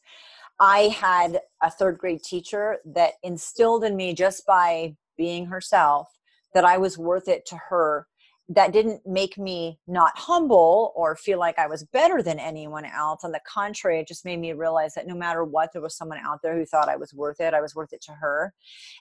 I 0.60 0.96
had 1.00 1.42
a 1.62 1.70
third 1.70 1.98
grade 1.98 2.24
teacher 2.24 2.78
that 2.86 3.14
instilled 3.24 3.84
in 3.84 3.96
me 3.96 4.14
just 4.14 4.46
by 4.46 4.96
being 5.18 5.48
herself 5.48 6.08
that 6.54 6.66
I 6.66 6.78
was 6.78 6.98
worth 6.98 7.28
it 7.28 7.46
to 7.48 7.60
her. 7.70 8.08
That 8.50 8.72
didn't 8.72 9.06
make 9.06 9.38
me 9.38 9.78
not 9.88 10.18
humble 10.18 10.94
or 10.96 11.18
feel 11.18 11.38
like 11.38 11.60
I 11.60 11.68
was 11.68 11.84
better 11.84 12.24
than 12.24 12.40
anyone 12.40 12.86
else. 12.86 13.26
On 13.26 13.34
the 13.34 13.42
contrary, 13.46 14.00
it 14.00 14.08
just 14.08 14.24
made 14.24 14.40
me 14.40 14.54
realize 14.54 14.94
that 14.94 15.06
no 15.06 15.16
matter 15.16 15.44
what, 15.44 15.74
there 15.74 15.82
was 15.82 15.98
someone 15.98 16.20
out 16.26 16.40
there 16.42 16.58
who 16.58 16.66
thought 16.66 16.88
I 16.88 16.96
was 16.96 17.14
worth 17.14 17.42
it. 17.42 17.54
I 17.54 17.62
was 17.62 17.76
worth 17.76 17.92
it 17.92 18.02
to 18.04 18.14
her. 18.14 18.54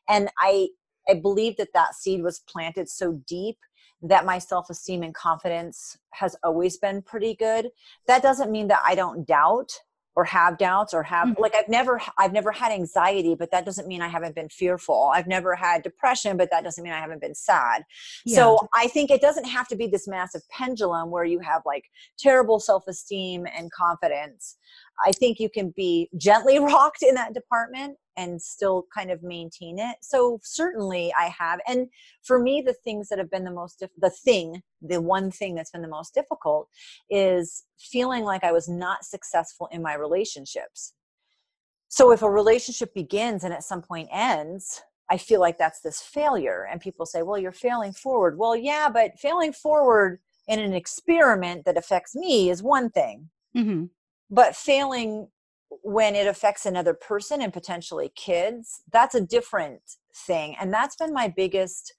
And 0.09 0.29
I, 0.41 0.69
I 1.09 1.15
believe 1.15 1.57
that 1.59 1.73
that 1.75 1.95
seed 1.95 2.25
was 2.25 2.43
planted 2.49 2.89
so 2.89 3.21
deep 3.29 3.59
that 4.03 4.27
my 4.27 4.39
self 4.39 4.71
esteem 4.71 5.03
and 5.03 5.15
confidence 5.15 5.97
has 6.13 6.37
always 6.43 6.77
been 6.77 7.03
pretty 7.03 7.35
good. 7.35 7.71
That 8.07 8.23
doesn't 8.23 8.51
mean 8.51 8.69
that 8.69 8.83
I 8.85 8.95
don't 8.95 9.27
doubt 9.27 9.73
or 10.17 10.25
have 10.25 10.57
doubts 10.57 10.95
or 10.95 11.03
have 11.03 11.29
mm-hmm. 11.29 11.43
like 11.43 11.55
I've 11.55 11.69
never 11.69 12.01
I've 12.19 12.33
never 12.33 12.51
had 12.51 12.73
anxiety 12.73 13.35
but 13.35 13.51
that 13.51 13.67
doesn't 13.67 13.87
mean 13.87 14.01
I 14.01 14.09
haven't 14.09 14.35
been 14.35 14.49
fearful. 14.49 15.11
I've 15.15 15.27
never 15.27 15.55
had 15.55 15.83
depression 15.83 16.37
but 16.37 16.51
that 16.51 16.65
doesn't 16.65 16.83
mean 16.83 16.95
I 16.95 17.01
haven't 17.01 17.21
been 17.21 17.35
sad. 17.35 17.83
Yeah. 18.25 18.37
So 18.37 18.69
I 18.75 18.89
think 18.89 19.11
it 19.11 19.21
doesn't 19.21 19.45
have 19.45 19.69
to 19.69 19.77
be 19.77 19.87
this 19.87 20.09
massive 20.09 20.41
pendulum 20.49 21.11
where 21.11 21.25
you 21.25 21.39
have 21.41 21.63
like 21.67 21.85
terrible 22.19 22.59
self-esteem 22.59 23.47
and 23.55 23.71
confidence. 23.71 24.57
I 25.07 25.13
think 25.13 25.39
you 25.39 25.51
can 25.51 25.75
be 25.77 26.09
gently 26.17 26.59
rocked 26.61 27.03
in 27.03 27.15
that 27.15 27.35
department 27.35 27.99
and 28.17 28.41
still 28.41 28.87
kind 28.95 29.11
of 29.11 29.23
maintain 29.23 29.79
it. 29.79 29.97
So 30.03 30.41
certainly 30.43 31.13
I 31.19 31.33
have. 31.39 31.61
And 31.67 31.89
for 32.23 32.39
me, 32.39 32.63
the 32.65 32.73
things 32.73 33.09
that 33.09 33.19
have 33.19 33.31
been 33.31 33.45
the 33.45 33.51
most, 33.51 33.83
the 33.99 34.11
thing, 34.11 34.63
the 34.81 35.01
one 35.01 35.31
thing 35.31 35.55
that's 35.55 35.71
been 35.71 35.83
the 35.83 35.89
most 35.89 36.15
difficult 36.15 36.69
is 37.11 37.65
feeling 37.79 38.25
like 38.25 38.45
I 38.45 38.53
was 38.53 38.69
not 38.69 39.05
successful 39.05 39.69
in 39.71 39.83
my 39.83 39.95
relationships. 39.95 40.95
So 41.89 42.11
if 42.11 42.23
a 42.23 42.31
relationship 42.31 42.95
begins 42.95 43.45
and 43.45 43.53
at 43.53 43.65
some 43.65 43.83
point 43.83 44.09
ends, 44.13 44.83
I 45.09 45.19
feel 45.19 45.41
like 45.41 45.57
that's 45.57 45.81
this 45.81 46.01
failure. 46.01 46.67
And 46.71 46.81
people 46.81 47.07
say, 47.07 47.23
well, 47.23 47.39
you're 47.39 47.53
failing 47.53 47.93
forward. 47.93 48.39
Well, 48.39 48.57
yeah, 48.57 48.89
but 48.89 49.19
failing 49.19 49.53
forward 49.53 50.21
in 50.49 50.59
an 50.59 50.75
experiment 50.75 51.65
that 51.65 51.77
affects 51.77 52.15
me 52.15 52.51
is 52.51 52.63
one 52.63 52.91
thing. 52.91 53.31
Mm-hmm. 53.57 53.85
But 54.31 54.57
failing 54.57 55.29
when 55.69 56.15
it 56.15 56.27
affects 56.27 56.67
another 56.67 56.95
person 56.95 57.43
and 57.43 57.53
potentially 57.53 58.13
kids, 58.15 58.83
that's 58.93 59.15
a 59.15 59.21
different 59.21 59.81
thing. 60.15 60.57
And 60.61 60.73
that's 60.73 60.97
been 60.97 61.13
my 61.13 61.29
biggest 61.29 61.95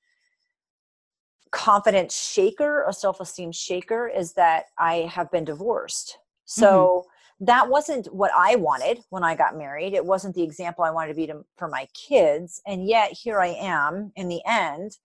confidence 1.51 2.15
shaker, 2.15 2.86
a 2.88 2.93
self 2.93 3.19
esteem 3.19 3.51
shaker, 3.51 4.08
is 4.08 4.34
that 4.34 4.65
I 4.77 5.10
have 5.12 5.32
been 5.32 5.45
divorced. 5.45 6.17
So 6.45 7.06
mm-hmm. 7.39 7.45
that 7.45 7.69
wasn't 7.69 8.13
what 8.13 8.32
I 8.36 8.56
wanted 8.56 8.99
when 9.10 9.23
I 9.23 9.36
got 9.36 9.58
married. 9.58 9.93
It 9.93 10.06
wasn't 10.06 10.36
the 10.36 10.43
example 10.43 10.84
I 10.84 10.91
wanted 10.91 11.10
to 11.10 11.15
be 11.15 11.27
to, 11.27 11.45
for 11.58 11.67
my 11.67 11.88
kids. 11.93 12.62
And 12.65 12.88
yet 12.88 13.12
here 13.12 13.39
I 13.41 13.56
am 13.60 14.12
in 14.15 14.27
the 14.27 14.41
end 14.45 14.97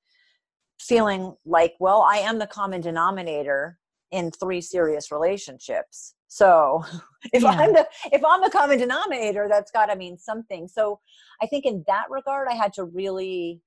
feeling 0.79 1.37
like, 1.45 1.75
well, 1.79 2.03
I 2.03 2.17
am 2.19 2.39
the 2.39 2.47
common 2.47 2.81
denominator 2.81 3.79
in 4.13 4.31
three 4.31 4.61
serious 4.61 5.11
relationships. 5.11 6.15
So 6.29 6.85
if 7.33 7.43
yeah. 7.43 7.51
I'm 7.51 7.73
the 7.73 7.87
if 8.13 8.23
I'm 8.25 8.43
the 8.43 8.51
common 8.51 8.79
denominator, 8.79 9.49
that's 9.51 9.71
got 9.71 9.87
to 9.87 9.97
mean 9.97 10.17
something. 10.17 10.69
So 10.69 11.01
I 11.43 11.47
think 11.47 11.67
in 11.67 11.83
that 11.89 12.05
regard, 12.11 12.47
I 12.49 12.55
had 12.55 12.73
to 12.75 12.85
really 12.85 13.61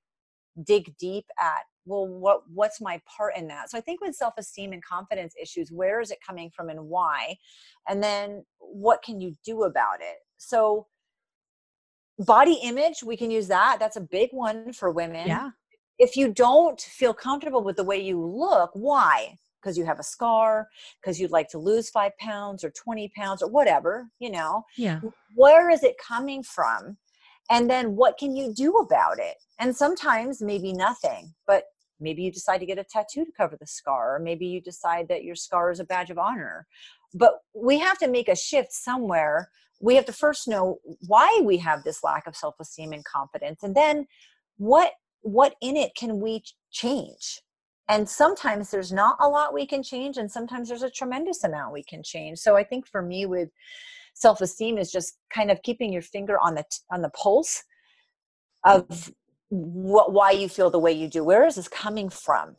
dig 0.66 0.96
deep 0.98 1.26
at 1.40 1.64
well 1.86 2.08
what 2.08 2.42
what's 2.54 2.80
my 2.80 3.02
part 3.06 3.36
in 3.36 3.48
that? 3.48 3.70
So 3.70 3.78
i 3.78 3.82
think 3.82 4.00
with 4.02 4.16
self-esteem 4.16 4.72
and 4.72 4.84
confidence 4.84 5.34
issues 5.42 5.70
where 5.72 6.00
is 6.00 6.12
it 6.12 6.20
coming 6.26 6.50
from 6.56 6.70
and 6.70 6.88
why? 6.88 7.36
And 7.90 8.02
then 8.02 8.46
what 8.60 9.04
can 9.04 9.20
you 9.20 9.34
do 9.44 9.64
about 9.64 10.00
it? 10.00 10.18
So 10.38 10.88
body 12.20 12.60
image 12.64 13.04
we 13.04 13.18
can 13.18 13.30
use 13.30 13.48
that. 13.48 13.78
That's 13.80 13.98
a 13.98 14.02
big 14.02 14.30
one 14.32 14.72
for 14.72 14.92
women. 14.92 15.28
Yeah. 15.28 15.50
If 15.98 16.18
you 16.18 16.34
don't 16.34 16.80
feel 16.80 17.14
comfortable 17.14 17.64
with 17.64 17.78
the 17.78 17.84
way 17.84 18.02
you 18.02 18.24
look 18.26 18.72
why 18.74 19.38
because 19.66 19.78
you 19.80 19.86
have 19.86 20.00
a 20.00 20.04
scar, 20.04 20.70
because 21.02 21.20
you'd 21.20 21.32
like 21.32 21.50
to 21.50 21.58
lose 21.58 21.90
five 21.90 22.12
pounds 22.20 22.64
or 22.64 22.70
20 22.70 23.12
pounds 23.18 23.42
or 23.42 23.50
whatever, 23.50 24.08
you 24.20 24.30
know? 24.30 24.64
Yeah. 24.78 25.00
Where 25.34 25.72
is 25.72 25.84
it 25.84 25.96
coming 25.98 26.44
from? 26.44 26.98
And 27.50 27.68
then 27.68 27.96
what 27.96 28.20
can 28.20 28.36
you 28.36 28.54
do 28.54 28.76
about 28.76 29.18
it? 29.18 29.38
And 29.60 29.76
sometimes 29.76 30.42
maybe 30.42 30.72
nothing, 30.72 31.34
but 31.48 31.64
maybe 32.00 32.22
you 32.22 32.32
decide 32.32 32.60
to 32.60 32.66
get 32.68 32.78
a 32.78 32.84
tattoo 32.84 33.26
to 33.26 33.32
cover 33.36 33.58
the 33.60 33.66
scar, 33.66 34.16
or 34.16 34.20
maybe 34.20 34.46
you 34.46 34.62
decide 34.62 35.08
that 35.08 35.24
your 35.24 35.36
scar 35.36 35.72
is 35.72 35.80
a 35.80 35.86
badge 35.86 36.12
of 36.12 36.20
honor. 36.20 36.68
But 37.16 37.40
we 37.56 37.80
have 37.80 37.98
to 38.00 38.08
make 38.08 38.30
a 38.30 38.36
shift 38.36 38.72
somewhere. 38.72 39.50
We 39.82 39.96
have 39.96 40.06
to 40.06 40.14
first 40.14 40.48
know 40.48 40.78
why 41.08 41.42
we 41.44 41.58
have 41.58 41.84
this 41.84 42.04
lack 42.04 42.28
of 42.28 42.36
self-esteem 42.36 42.94
and 42.94 43.04
confidence, 43.04 43.64
and 43.64 43.76
then 43.76 44.06
what 44.58 44.92
what 45.22 45.56
in 45.60 45.76
it 45.76 45.92
can 45.96 46.20
we 46.20 46.44
change 46.72 47.42
and 47.88 48.08
sometimes 48.08 48.72
there's 48.72 48.92
not 48.92 49.18
a 49.20 49.28
lot 49.28 49.54
we 49.54 49.66
can 49.66 49.84
change 49.84 50.18
and 50.18 50.32
sometimes 50.32 50.70
there's 50.70 50.84
a 50.84 50.90
tremendous 50.90 51.44
amount 51.44 51.74
we 51.74 51.84
can 51.84 52.04
change. 52.04 52.40
So 52.40 52.56
i 52.56 52.64
think 52.64 52.88
for 52.88 53.02
me 53.02 53.26
with 53.26 53.50
self-esteem 54.14 54.78
is 54.78 54.92
just 54.92 55.18
kind 55.34 55.52
of 55.52 55.62
keeping 55.62 55.92
your 55.92 56.02
finger 56.02 56.38
on 56.40 56.56
the 56.56 56.64
on 56.92 57.02
the 57.02 57.10
pulse 57.10 57.64
of 58.64 58.88
mm-hmm. 58.88 59.12
what 59.58 60.14
why 60.14 60.32
you 60.32 60.50
feel 60.50 60.70
the 60.70 60.80
way 60.80 60.92
you 60.92 61.08
do. 61.08 61.24
Where 61.24 61.46
is 61.46 61.56
this 61.56 61.68
coming 61.68 62.10
from? 62.10 62.56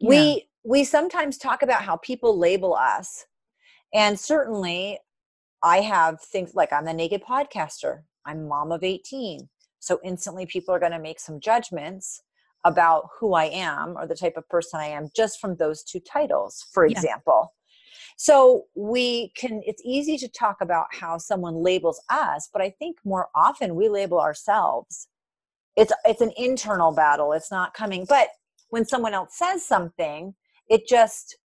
Yeah. 0.00 0.08
we 0.08 0.48
we 0.64 0.84
sometimes 0.84 1.38
talk 1.38 1.62
about 1.62 1.82
how 1.82 1.96
people 1.98 2.36
label 2.36 2.74
us 2.74 3.26
and 3.94 4.18
certainly 4.18 4.98
I 5.62 5.80
have 5.80 6.20
things 6.20 6.54
like 6.54 6.72
I'm 6.72 6.84
the 6.84 6.92
naked 6.92 7.22
podcaster, 7.22 8.02
I'm 8.26 8.46
mom 8.46 8.70
of 8.72 8.84
18. 8.84 9.48
So 9.80 9.98
instantly 10.04 10.46
people 10.46 10.74
are 10.74 10.78
going 10.78 10.92
to 10.92 10.98
make 10.98 11.20
some 11.20 11.40
judgments 11.40 12.22
about 12.64 13.08
who 13.18 13.34
I 13.34 13.46
am 13.46 13.96
or 13.96 14.06
the 14.06 14.14
type 14.14 14.36
of 14.36 14.48
person 14.48 14.80
I 14.80 14.86
am 14.86 15.08
just 15.14 15.40
from 15.40 15.56
those 15.56 15.82
two 15.82 16.00
titles, 16.00 16.64
for 16.72 16.84
Yeah. 16.84 16.98
example. 16.98 17.54
So 18.16 18.64
we 18.74 19.32
can, 19.36 19.62
it's 19.64 19.82
easy 19.84 20.18
to 20.18 20.28
talk 20.28 20.56
about 20.60 20.86
how 20.90 21.18
someone 21.18 21.62
labels 21.62 22.02
us, 22.10 22.48
but 22.52 22.60
I 22.60 22.70
think 22.70 22.96
more 23.04 23.28
often 23.34 23.76
we 23.76 23.88
label 23.88 24.20
ourselves. 24.20 25.08
It's, 25.76 25.92
it's 26.04 26.20
an 26.20 26.32
internal 26.36 26.92
battle. 26.92 27.32
It's 27.32 27.52
not 27.52 27.74
coming, 27.74 28.06
but 28.08 28.28
when 28.70 28.84
someone 28.84 29.14
else 29.14 29.38
says 29.38 29.64
something, 29.64 30.34
it 30.68 30.88
just 30.88 31.38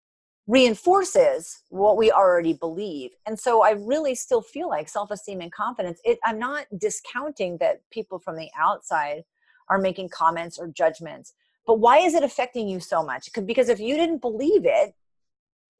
reinforces 0.46 1.62
what 1.70 1.96
we 1.96 2.10
already 2.10 2.52
believe. 2.52 3.12
And 3.24 3.38
so 3.38 3.62
I 3.62 3.70
really 3.70 4.14
still 4.14 4.42
feel 4.42 4.68
like 4.68 4.88
self-esteem 4.88 5.40
and 5.40 5.52
confidence, 5.52 6.00
it, 6.04 6.18
I'm 6.24 6.38
not 6.38 6.66
discounting 6.76 7.56
that 7.58 7.80
people 7.90 8.18
from 8.18 8.36
the 8.36 8.50
outside 8.58 9.22
are 9.68 9.78
making 9.78 10.08
comments 10.08 10.58
or 10.58 10.68
judgments. 10.68 11.34
But 11.66 11.78
why 11.78 11.98
is 11.98 12.14
it 12.14 12.22
affecting 12.22 12.68
you 12.68 12.80
so 12.80 13.02
much? 13.02 13.30
Because 13.46 13.68
if 13.68 13.80
you 13.80 13.96
didn't 13.96 14.20
believe 14.20 14.62
it, 14.64 14.94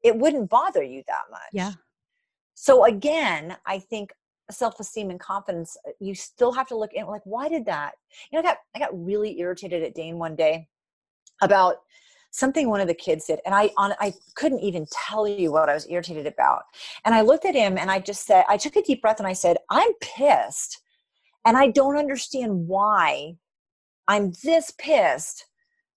it 0.03 0.17
wouldn't 0.17 0.49
bother 0.49 0.83
you 0.83 1.03
that 1.07 1.23
much. 1.31 1.41
Yeah. 1.53 1.73
So 2.55 2.85
again, 2.85 3.57
I 3.65 3.79
think 3.79 4.11
self-esteem 4.51 5.09
and 5.09 5.19
confidence, 5.19 5.77
uh, 5.87 5.91
you 5.99 6.15
still 6.15 6.51
have 6.51 6.67
to 6.67 6.77
look 6.77 6.93
in 6.93 7.05
like, 7.07 7.21
why 7.25 7.49
did 7.49 7.65
that? 7.65 7.93
You 8.31 8.37
know, 8.37 8.47
I 8.47 8.51
got 8.51 8.57
I 8.75 8.79
got 8.79 9.05
really 9.05 9.39
irritated 9.39 9.83
at 9.83 9.95
Dane 9.95 10.17
one 10.17 10.35
day 10.35 10.67
about 11.41 11.77
something 12.31 12.69
one 12.69 12.81
of 12.81 12.87
the 12.87 12.93
kids 12.93 13.25
did, 13.25 13.39
and 13.45 13.55
I 13.55 13.71
on 13.77 13.93
I 13.99 14.13
couldn't 14.35 14.59
even 14.59 14.85
tell 14.91 15.27
you 15.27 15.51
what 15.51 15.69
I 15.69 15.73
was 15.73 15.89
irritated 15.89 16.27
about. 16.27 16.63
And 17.03 17.15
I 17.15 17.21
looked 17.21 17.45
at 17.45 17.55
him 17.55 17.77
and 17.77 17.89
I 17.89 17.99
just 17.99 18.25
said, 18.25 18.45
I 18.47 18.57
took 18.57 18.75
a 18.75 18.83
deep 18.83 19.01
breath 19.01 19.19
and 19.19 19.27
I 19.27 19.33
said, 19.33 19.57
I'm 19.69 19.93
pissed, 20.01 20.81
and 21.45 21.57
I 21.57 21.69
don't 21.69 21.97
understand 21.97 22.67
why 22.67 23.37
I'm 24.07 24.33
this 24.43 24.71
pissed 24.77 25.45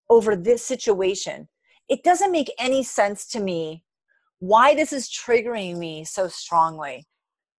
over 0.09 0.35
this 0.35 0.65
situation. 0.65 1.47
It 1.87 2.03
doesn't 2.03 2.31
make 2.31 2.51
any 2.59 2.83
sense 2.83 3.27
to 3.27 3.39
me 3.39 3.83
why 4.39 4.73
this 4.73 4.93
is 4.93 5.09
triggering 5.09 5.77
me 5.77 6.05
so 6.05 6.27
strongly. 6.27 7.07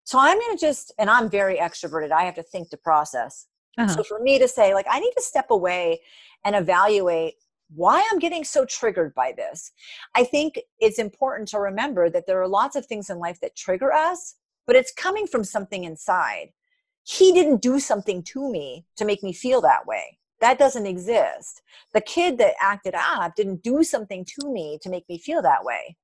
So 0.04 0.18
I'm 0.18 0.38
going 0.38 0.56
to 0.56 0.60
just, 0.60 0.92
and 0.98 1.08
I'm 1.08 1.30
very 1.30 1.56
extroverted. 1.56 2.10
I 2.10 2.24
have 2.24 2.34
to 2.34 2.42
think 2.42 2.70
to 2.70 2.76
process. 2.76 3.46
Uh-huh. 3.78 3.94
So 3.94 4.02
for 4.02 4.18
me 4.20 4.38
to 4.38 4.48
say, 4.48 4.74
like, 4.74 4.86
I 4.90 4.98
need 4.98 5.12
to 5.12 5.22
step 5.22 5.50
away 5.50 6.00
and 6.44 6.56
evaluate 6.56 7.34
why 7.74 8.04
I'm 8.10 8.18
getting 8.18 8.42
so 8.42 8.64
triggered 8.64 9.14
by 9.14 9.32
this. 9.36 9.70
I 10.16 10.24
think 10.24 10.58
it's 10.80 10.98
important 10.98 11.48
to 11.50 11.60
remember 11.60 12.10
that 12.10 12.26
there 12.26 12.40
are 12.42 12.48
lots 12.48 12.74
of 12.74 12.86
things 12.86 13.10
in 13.10 13.18
life 13.18 13.38
that 13.42 13.54
trigger 13.54 13.92
us, 13.92 14.34
but 14.66 14.74
it's 14.74 14.92
coming 14.92 15.26
from 15.26 15.44
something 15.44 15.84
inside. 15.84 16.48
He 17.04 17.32
didn't 17.32 17.62
do 17.62 17.78
something 17.78 18.22
to 18.24 18.50
me 18.50 18.86
to 18.96 19.04
make 19.04 19.22
me 19.22 19.32
feel 19.32 19.60
that 19.60 19.86
way. 19.86 20.18
That 20.40 20.58
doesn't 20.58 20.86
exist. 20.86 21.62
The 21.92 22.00
kid 22.00 22.38
that 22.38 22.54
acted 22.60 22.94
up 22.94 23.34
didn't 23.36 23.62
do 23.62 23.82
something 23.82 24.24
to 24.24 24.48
me 24.50 24.78
to 24.82 24.88
make 24.90 25.08
me 25.08 25.18
feel 25.18 25.42
that 25.42 25.64
way. 25.64 25.96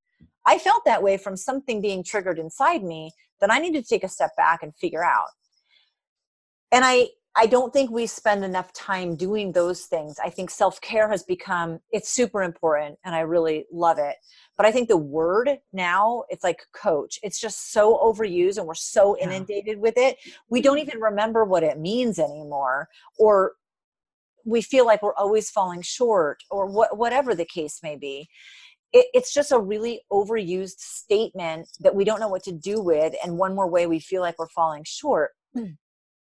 I 0.47 0.59
felt 0.59 0.85
that 0.85 1.03
way 1.03 1.17
from 1.17 1.37
something 1.37 1.81
being 1.81 2.05
triggered 2.05 2.39
inside 2.39 2.85
me 2.85 3.11
that 3.41 3.51
I 3.51 3.59
needed 3.59 3.83
to 3.83 3.89
take 3.89 4.05
a 4.05 4.09
step 4.09 4.37
back 4.37 4.63
and 4.63 4.75
figure 4.77 5.05
out. 5.05 5.29
And 6.73 6.85
I 6.85 7.09
I 7.39 7.45
don't 7.45 7.71
think 7.71 7.91
we 7.91 8.07
spend 8.07 8.45
enough 8.45 8.73
time 8.73 9.15
doing 9.15 9.53
those 9.53 9.83
things. 9.85 10.19
I 10.25 10.31
think 10.31 10.49
self-care 10.49 11.11
has 11.11 11.23
become 11.23 11.81
it's 11.91 12.09
super 12.09 12.43
important 12.43 12.99
and 13.05 13.15
I 13.15 13.21
really 13.21 13.67
love 13.71 13.99
it. 13.99 14.17
But 14.57 14.65
I 14.65 14.73
think 14.73 14.89
the 14.89 14.97
word 14.97 15.59
now, 15.73 16.25
it's 16.31 16.43
like 16.43 16.63
coach. 16.75 17.19
It's 17.23 17.39
just 17.39 17.73
so 17.73 17.99
overused 17.99 18.57
and 18.57 18.67
we're 18.67 18.75
so 18.75 19.19
Yeah. 19.19 19.25
inundated 19.25 19.79
with 19.79 19.99
it. 19.99 20.17
We 20.49 20.63
don't 20.63 20.79
even 20.79 20.99
remember 20.99 21.45
what 21.45 21.63
it 21.63 21.79
means 21.79 22.19
anymore 22.19 22.89
or 23.19 23.53
we 24.47 24.63
feel 24.63 24.87
like 24.87 25.03
we're 25.03 25.15
always 25.15 25.51
falling 25.51 25.83
short 25.83 26.43
or 26.51 26.67
what, 26.67 26.97
whatever 26.97 27.35
the 27.35 27.45
case 27.45 27.81
may 27.83 27.97
be 27.97 28.29
it, 28.93 29.07
it's 29.13 29.35
just 29.35 29.53
a 29.53 29.59
really 29.59 30.01
overused 30.11 30.79
statement 30.79 31.69
that 31.81 31.95
we 31.95 32.05
don't 32.05 32.21
know 32.21 32.29
what 32.29 32.45
to 32.45 32.53
do 32.53 32.81
with 32.81 33.15
and 33.23 33.37
one 33.37 33.55
more 33.55 33.69
way 33.69 33.87
we 33.87 34.01
feel 34.01 34.23
like 34.23 34.39
we're 34.39 34.49
falling 34.49 34.85
short 34.87 35.33
hmm. 35.55 35.73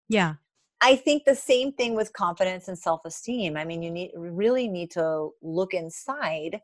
Yeah. 0.09 0.35
i 0.81 0.95
think 0.95 1.25
the 1.25 1.35
same 1.35 1.73
thing 1.73 1.95
with 1.95 2.13
confidence 2.13 2.67
and 2.67 2.77
self-esteem. 2.77 3.57
I 3.57 3.65
mean 3.65 3.83
you 3.83 3.91
need 3.91 4.11
really 4.15 4.67
need 4.67 4.91
to 4.91 5.29
look 5.41 5.73
inside 5.73 6.61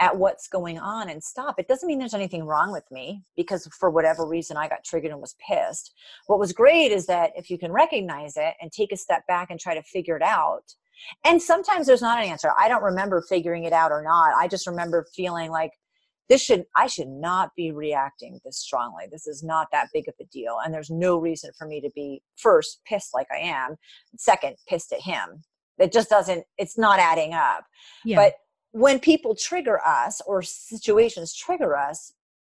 at 0.00 0.16
what's 0.16 0.48
going 0.48 0.78
on 0.78 1.08
and 1.08 1.22
stop. 1.22 1.56
It 1.58 1.68
doesn't 1.68 1.86
mean 1.86 1.98
there's 1.98 2.14
anything 2.14 2.44
wrong 2.44 2.72
with 2.72 2.84
me 2.90 3.22
because 3.36 3.68
for 3.78 3.90
whatever 3.90 4.26
reason 4.26 4.56
i 4.56 4.68
got 4.68 4.84
triggered 4.84 5.12
and 5.12 5.20
was 5.20 5.36
pissed. 5.46 5.94
What 6.26 6.38
was 6.38 6.52
great 6.52 6.90
is 6.92 7.06
that 7.06 7.30
if 7.36 7.50
you 7.50 7.58
can 7.58 7.72
recognize 7.72 8.36
it 8.36 8.54
and 8.60 8.72
take 8.72 8.90
a 8.92 8.96
step 8.96 9.26
back 9.26 9.50
and 9.50 9.60
try 9.60 9.74
to 9.74 9.82
figure 9.82 10.16
it 10.16 10.22
out 10.22 10.74
and 11.24 11.40
sometimes 11.40 11.86
there's 11.86 12.02
not 12.02 12.18
an 12.18 12.28
answer. 12.28 12.50
I 12.58 12.68
don't 12.68 12.82
remember 12.82 13.22
figuring 13.28 13.64
it 13.64 13.72
out 13.72 13.92
or 13.92 14.02
not. 14.02 14.34
I 14.34 14.48
just 14.48 14.66
remember 14.66 15.06
feeling 15.14 15.50
like 15.50 15.72
this 16.28 16.40
should 16.40 16.64
i 16.76 16.86
should 16.86 17.08
not 17.08 17.50
be 17.56 17.72
reacting 17.72 18.40
this 18.44 18.58
strongly. 18.58 19.04
This 19.10 19.26
is 19.26 19.42
not 19.42 19.68
that 19.72 19.88
big 19.92 20.08
of 20.08 20.14
a 20.20 20.24
deal. 20.24 20.58
And 20.64 20.72
there's 20.72 20.90
no 20.90 21.18
reason 21.18 21.50
for 21.58 21.66
me 21.66 21.80
to 21.80 21.90
be 21.94 22.22
first 22.36 22.80
pissed 22.86 23.12
like 23.14 23.26
i 23.32 23.38
am. 23.38 23.76
Second 24.16 24.56
pissed 24.68 24.92
at 24.92 25.00
him. 25.00 25.42
It 25.78 25.92
just 25.92 26.08
doesn't 26.08 26.44
it's 26.58 26.78
not 26.78 26.98
adding 26.98 27.34
up. 27.34 27.64
Yeah. 28.04 28.16
but 28.16 28.34
when 28.70 28.98
people 29.00 29.34
trigger 29.34 29.80
us 29.84 30.22
or 30.26 30.42
situations 30.42 31.34
trigger 31.34 31.76
us 31.76 32.12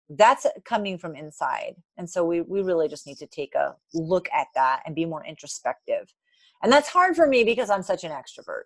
that's 0.10 0.46
coming 0.66 0.98
from 0.98 1.16
inside. 1.16 1.76
And 1.98 2.10
so 2.10 2.24
we, 2.24 2.42
we 2.42 2.62
really 2.62 2.88
just 2.88 3.08
need 3.08 3.18
to 3.18 3.28
take 3.28 3.56
a 3.56 3.76
look 3.94 4.28
at 4.34 4.48
that 4.56 4.82
and 4.86 4.96
be 4.96 5.06
more 5.06 5.26
introspective 5.26 6.14
and 6.64 6.72
that's 6.72 6.90
hard 6.90 7.16
for 7.16 7.28
me 7.28 7.44
because 7.44 7.70
i'm 7.70 7.84
such 7.84 8.04
an 8.04 8.12
extrovert 8.12 8.64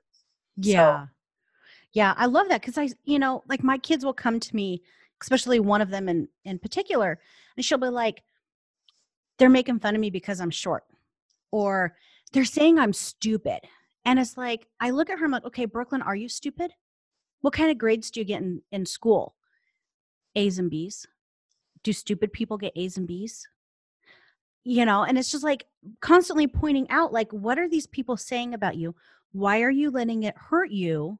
Yeah. 0.57 1.07
Yeah, 1.93 2.13
I 2.17 2.25
love 2.25 2.49
that 2.49 2.62
because 2.62 2.77
I, 2.77 2.89
you 3.05 3.17
know, 3.17 3.43
like 3.47 3.63
my 3.63 3.77
kids 3.77 4.03
will 4.05 4.13
come 4.13 4.39
to 4.39 4.55
me, 4.55 4.83
especially 5.21 5.60
one 5.60 5.81
of 5.81 5.89
them 5.89 6.10
in 6.10 6.27
in 6.43 6.60
particular, 6.60 7.19
and 7.55 7.65
she'll 7.65 7.77
be 7.77 7.88
like, 7.88 8.21
"They're 9.38 9.49
making 9.49 9.79
fun 9.79 9.95
of 9.95 10.01
me 10.01 10.10
because 10.10 10.39
I'm 10.41 10.51
short," 10.51 10.83
or 11.51 11.95
"They're 12.33 12.45
saying 12.45 12.77
I'm 12.77 12.93
stupid," 12.93 13.62
and 14.05 14.19
it's 14.19 14.38
like 14.38 14.67
I 14.79 14.89
look 14.91 15.10
at 15.10 15.17
her, 15.17 15.25
and 15.25 15.33
I'm 15.33 15.38
like, 15.39 15.45
"Okay, 15.45 15.65
Brooklyn, 15.65 16.01
are 16.01 16.15
you 16.15 16.29
stupid? 16.29 16.73
What 17.41 17.53
kind 17.53 17.71
of 17.71 17.77
grades 17.77 18.12
do 18.12 18.19
you 18.19 18.25
get 18.25 18.41
in 18.41 18.62
in 18.71 18.86
school? 18.86 19.36
A's 20.36 20.60
and 20.60 20.69
B's. 20.69 21.07
Do 21.83 21.93
stupid 21.93 22.33
people 22.33 22.57
get 22.57 22.73
A's 22.75 22.97
and 22.97 23.07
B's?" 23.07 23.47
You 24.69 24.84
know, 24.84 25.03
and 25.03 25.17
it's 25.17 25.32
just 25.32 25.45
like 25.45 25.65
constantly 26.01 26.45
pointing 26.45 26.89
out, 26.89 27.13
like, 27.13 27.32
what 27.32 27.58
are 27.58 27.69
these 27.69 27.88
people 27.88 28.17
saying 28.17 28.53
about 28.53 28.75
you? 28.75 28.95
Why 29.32 29.62
are 29.62 29.71
you 29.71 29.89
letting 29.89 30.23
it 30.23 30.36
hurt 30.38 30.71
you? 30.71 31.19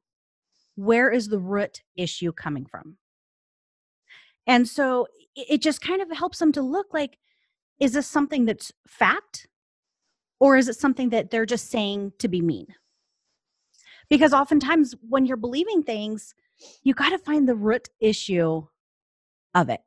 where 0.78 1.10
is 1.10 1.26
the 1.26 1.40
root 1.40 1.82
issue 1.96 2.30
coming 2.30 2.64
from 2.64 2.96
and 4.46 4.68
so 4.68 5.08
it, 5.34 5.60
just 5.60 5.80
kind 5.80 6.00
of 6.00 6.16
helps 6.16 6.38
them 6.38 6.52
to 6.52 6.62
look 6.62 6.86
like 6.92 7.18
is 7.80 7.94
this 7.94 8.06
something 8.06 8.44
that's 8.44 8.72
fact 8.86 9.48
or 10.38 10.56
is 10.56 10.68
it 10.68 10.76
something 10.76 11.08
that 11.10 11.32
they're 11.32 11.44
just 11.44 11.68
saying 11.68 12.12
to 12.20 12.28
be 12.28 12.40
mean 12.40 12.66
because 14.08 14.32
oftentimes 14.32 14.94
when 15.08 15.26
you're 15.26 15.36
believing 15.36 15.82
things 15.82 16.32
you 16.84 16.94
got 16.94 17.10
to 17.10 17.18
find 17.18 17.48
the 17.48 17.56
root 17.56 17.88
issue 17.98 18.62
of 19.56 19.68
it 19.68 19.80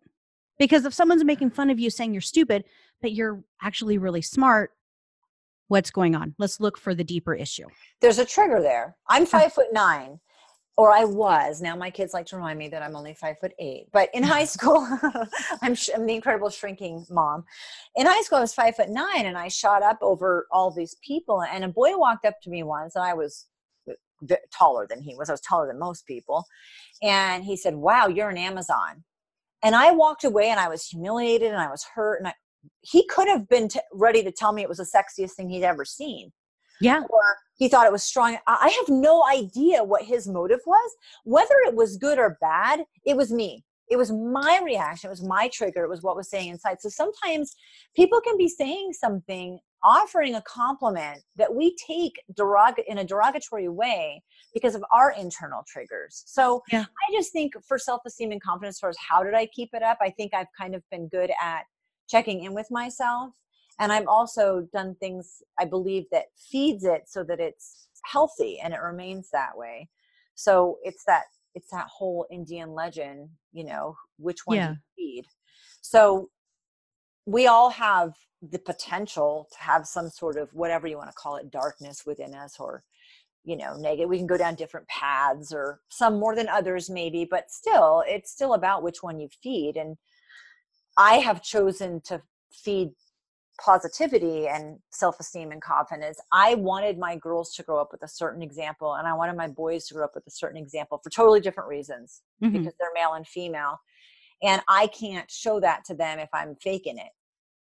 because 0.60 0.84
if 0.84 0.94
someone's 0.94 1.24
making 1.24 1.50
fun 1.50 1.70
of 1.70 1.80
you 1.80 1.90
saying 1.90 2.12
you're 2.12 2.20
stupid 2.20 2.66
but 3.02 3.12
you're 3.12 3.44
actually 3.62 3.98
really 3.98 4.22
smart 4.22 4.72
what's 5.68 5.92
going 5.92 6.16
on 6.16 6.36
let's 6.38 6.60
look 6.60 6.78
for 6.78 6.94
the 6.94 7.04
deeper 7.04 7.34
issue 7.34 7.68
there's 8.02 8.20
a 8.20 8.26
trigger 8.26 8.62
there 8.62 8.96
i'm 9.08 9.24
uh-huh. 9.24 9.40
five 9.40 9.54
foot 9.54 9.68
nine 9.72 10.20
or 10.78 10.92
I 10.92 11.04
was. 11.04 11.62
Now 11.62 11.76
my 11.76 11.90
kids 11.90 12.14
like 12.14 12.26
to 12.28 12.38
remind 12.38 12.58
me 12.58 12.68
that 12.70 12.82
I'm 12.82 12.96
only 12.96 13.14
five 13.14 13.38
foot 13.40 13.54
eight. 13.60 13.88
But 13.92 14.10
in 14.14 14.24
high 14.24 14.46
school, 14.56 14.88
I'm, 15.62 15.76
sh- 15.76 15.90
I'm 15.94 16.06
the 16.06 16.16
incredible 16.16 16.50
shrinking 16.50 17.06
mom. 17.10 17.44
In 17.96 18.08
high 18.08 18.22
school, 18.22 18.40
I 18.40 18.42
was 18.42 18.54
five 18.54 18.76
foot 18.76 18.90
nine, 18.90 19.26
and 19.26 19.38
I 19.38 19.48
shot 19.48 19.84
up 19.84 20.00
over 20.02 20.48
all 20.52 20.72
these 20.72 20.96
people. 21.06 21.44
And 21.44 21.64
a 21.64 21.70
boy 21.70 21.98
walked 21.98 22.26
up 22.26 22.42
to 22.44 22.50
me 22.50 22.64
once, 22.64 22.96
and 22.96 23.04
I 23.04 23.14
was 23.14 23.46
uh, 23.90 23.94
v- 24.24 24.38
taller 24.52 24.88
than 24.90 25.02
he 25.02 25.16
was. 25.16 25.30
I 25.30 25.34
was 25.34 25.42
taller 25.42 25.68
than 25.68 25.80
most 25.80 26.08
people, 26.08 26.46
and 27.04 27.44
he 27.44 27.56
said, 27.58 27.76
"Wow, 27.76 28.08
you're 28.08 28.30
an 28.30 28.38
Amazon." 28.38 29.04
And 29.64 29.76
I 29.76 29.92
walked 29.92 30.24
away, 30.24 30.50
and 30.50 30.60
I 30.60 30.70
was 30.70 30.88
humiliated, 30.88 31.52
and 31.52 31.62
I 31.62 31.70
was 31.70 31.86
hurt, 31.94 32.18
and 32.18 32.28
I, 32.30 32.34
he 32.82 33.06
could 33.08 33.28
have 33.28 33.48
been 33.50 33.68
t- 33.68 33.80
ready 33.92 34.24
to 34.24 34.32
tell 34.32 34.54
me 34.54 34.62
it 34.62 34.70
was 34.70 34.78
the 34.78 34.84
sexiest 34.86 35.32
thing 35.32 35.50
he'd 35.50 35.64
ever 35.64 35.86
seen 35.86 36.32
yeah 36.80 37.02
or 37.10 37.22
he 37.62 37.70
thought 37.70 37.86
it 37.86 37.92
was 37.92 38.02
strong. 38.02 38.40
I 38.48 38.76
have 38.80 38.90
no 38.90 39.24
idea 39.24 39.84
what 39.84 40.02
his 40.02 40.28
motive 40.28 40.62
was. 40.66 40.96
Whether 41.26 41.54
it 41.68 41.76
was 41.76 41.96
good 41.96 42.18
or 42.18 42.40
bad, 42.42 42.86
it 43.06 43.16
was 43.16 43.32
me. 43.32 43.64
It 43.88 43.98
was 43.98 44.12
my 44.12 44.60
reaction. 44.66 45.10
It 45.10 45.12
was 45.12 45.22
my 45.22 45.48
trigger. 45.54 45.84
It 45.84 45.90
was 45.90 46.02
what 46.02 46.16
was 46.16 46.28
saying 46.28 46.50
inside. 46.50 46.82
So 46.82 46.90
sometimes 46.90 47.54
people 47.96 48.20
can 48.20 48.36
be 48.36 48.48
saying 48.48 48.94
something, 48.94 49.60
offering 49.84 50.34
a 50.34 50.42
compliment 50.42 51.20
that 51.36 51.54
we 51.54 51.76
take 51.76 52.14
derog- 52.34 52.84
in 52.88 52.98
a 52.98 53.04
derogatory 53.04 53.70
way 53.70 54.24
because 54.56 54.74
of 54.74 54.84
our 54.92 55.12
internal 55.12 55.64
triggers. 55.68 56.24
So 56.26 56.64
Yeah. 56.72 56.86
I 57.08 57.14
just 57.14 57.32
think 57.32 57.54
for 57.68 57.78
self 57.78 58.02
esteem 58.08 58.32
and 58.32 58.42
confidence, 58.42 58.78
as 58.78 58.80
far 58.80 58.90
as 58.90 58.98
how 58.98 59.22
did 59.22 59.36
I 59.36 59.46
keep 59.46 59.70
it 59.76 59.84
up, 59.84 60.00
I 60.02 60.10
think 60.10 60.34
I've 60.34 60.52
kind 60.58 60.74
of 60.74 60.82
been 60.90 61.08
good 61.10 61.32
at 61.40 61.66
checking 62.12 62.44
in 62.44 62.54
with 62.54 62.70
myself 62.70 63.32
and 63.80 63.92
i've 63.92 64.08
also 64.08 64.68
done 64.74 64.96
things 65.00 65.42
i 65.60 65.66
believe 65.66 66.04
that 66.12 66.26
feeds 66.52 66.84
it 66.84 67.04
so 67.08 67.24
that 67.24 67.40
it's 67.40 67.88
healthy 68.04 68.60
and 68.60 68.74
it 68.74 68.82
remains 68.82 69.30
that 69.32 69.56
way 69.56 69.88
so 70.36 70.78
it's 70.84 71.06
that 71.06 71.24
it's 71.56 71.70
that 71.72 71.88
whole 71.88 72.26
indian 72.30 72.74
legend 72.74 73.30
you 73.54 73.64
know 73.64 73.96
which 74.18 74.46
one 74.46 74.58
yeah. 74.58 74.72
you 74.72 74.78
feed 74.96 75.26
so 75.82 76.30
we 77.26 77.48
all 77.48 77.70
have 77.70 78.14
the 78.42 78.60
potential 78.60 79.48
to 79.52 79.60
have 79.60 79.86
some 79.86 80.10
sort 80.10 80.38
of 80.38 80.50
whatever 80.54 80.88
you 80.88 80.98
want 80.98 81.10
to 81.10 81.16
call 81.16 81.36
it 81.38 81.52
darkness 81.52 82.04
within 82.06 82.34
us 82.34 82.56
or 82.60 82.84
you 83.44 83.56
know 83.56 83.76
negative 83.78 84.10
we 84.10 84.18
can 84.18 84.28
go 84.28 84.38
down 84.38 84.56
different 84.56 84.88
paths 84.88 85.54
or 85.54 85.80
some 85.90 86.20
more 86.20 86.36
than 86.36 86.50
others 86.50 86.90
maybe 86.90 87.26
but 87.30 87.50
still 87.50 88.04
it's 88.08 88.32
still 88.32 88.54
about 88.54 88.84
which 88.84 89.02
one 89.02 89.20
you 89.20 89.30
feed 89.42 89.78
and 89.78 89.96
i 90.98 91.16
have 91.16 91.42
chosen 91.42 92.02
to 92.02 92.22
feed 92.52 92.92
positivity 93.64 94.48
and 94.48 94.80
self-esteem 94.92 95.52
and 95.52 95.62
confidence. 95.62 96.20
I 96.32 96.56
wanted 96.56 96.98
my 96.98 97.16
girls 97.16 97.54
to 97.56 97.64
grow 97.64 97.80
up 97.80 97.90
with 97.92 98.02
a 98.02 98.08
certain 98.08 98.42
example 98.42 98.96
and 98.96 99.08
i 99.08 99.14
wanted 99.14 99.38
my 99.38 99.48
boys 99.48 99.86
to 99.88 99.94
grow 99.94 100.04
up 100.04 100.16
with 100.16 100.26
a 100.28 100.32
certain 100.32 100.58
example 100.58 101.00
for 101.04 101.10
totally 101.10 101.40
different 101.40 101.70
reasons 101.70 102.22
mm-hmm. 102.44 102.58
because 102.58 102.74
they're 102.80 102.90
male 102.94 103.14
and 103.14 103.28
female 103.28 103.80
and 104.42 104.62
i 104.68 104.88
can't 104.88 105.30
show 105.30 105.60
that 105.60 105.86
to 105.86 105.94
them 105.94 106.20
if 106.20 106.30
i'm 106.34 106.56
faking 106.56 106.98
it. 106.98 107.12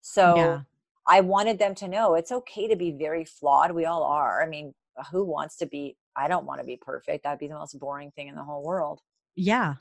So 0.02 0.36
yeah. 0.36 0.60
i 1.08 1.22
wanted 1.22 1.58
them 1.58 1.76
to 1.76 1.88
know 1.88 2.16
it's 2.16 2.32
okay 2.32 2.68
to 2.68 2.76
be 2.76 2.92
very 2.92 3.26
flawed 3.26 3.72
we 3.72 3.86
all 3.86 4.04
are. 4.04 4.44
I 4.44 4.48
mean 4.48 4.74
who 5.12 5.24
wants 5.24 5.56
to 5.58 5.66
be 5.66 5.96
i 6.16 6.28
don't 6.28 6.46
want 6.46 6.60
to 6.60 6.66
be 6.66 6.78
perfect 6.78 7.24
that'd 7.24 7.40
be 7.40 7.48
the 7.48 7.56
most 7.56 7.80
boring 7.80 8.12
thing 8.12 8.28
in 8.28 8.36
the 8.36 8.44
whole 8.44 8.64
world. 8.64 9.00
Yeah 9.36 9.76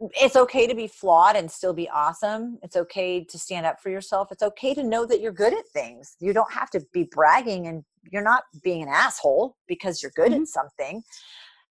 it's 0.00 0.36
okay 0.36 0.66
to 0.66 0.74
be 0.74 0.86
flawed 0.86 1.36
and 1.36 1.50
still 1.50 1.74
be 1.74 1.88
awesome. 1.90 2.58
It's 2.62 2.76
okay 2.76 3.22
to 3.24 3.38
stand 3.38 3.66
up 3.66 3.80
for 3.80 3.90
yourself. 3.90 4.32
It's 4.32 4.42
okay 4.42 4.74
to 4.74 4.82
know 4.82 5.04
that 5.04 5.20
you're 5.20 5.32
good 5.32 5.52
at 5.52 5.66
things. 5.68 6.16
You 6.20 6.32
don't 6.32 6.52
have 6.52 6.70
to 6.70 6.82
be 6.92 7.04
bragging 7.10 7.66
and 7.66 7.84
you're 8.10 8.22
not 8.22 8.44
being 8.62 8.82
an 8.82 8.88
asshole 8.88 9.56
because 9.68 10.02
you're 10.02 10.12
good 10.16 10.32
mm-hmm. 10.32 10.42
at 10.42 10.48
something. 10.48 11.02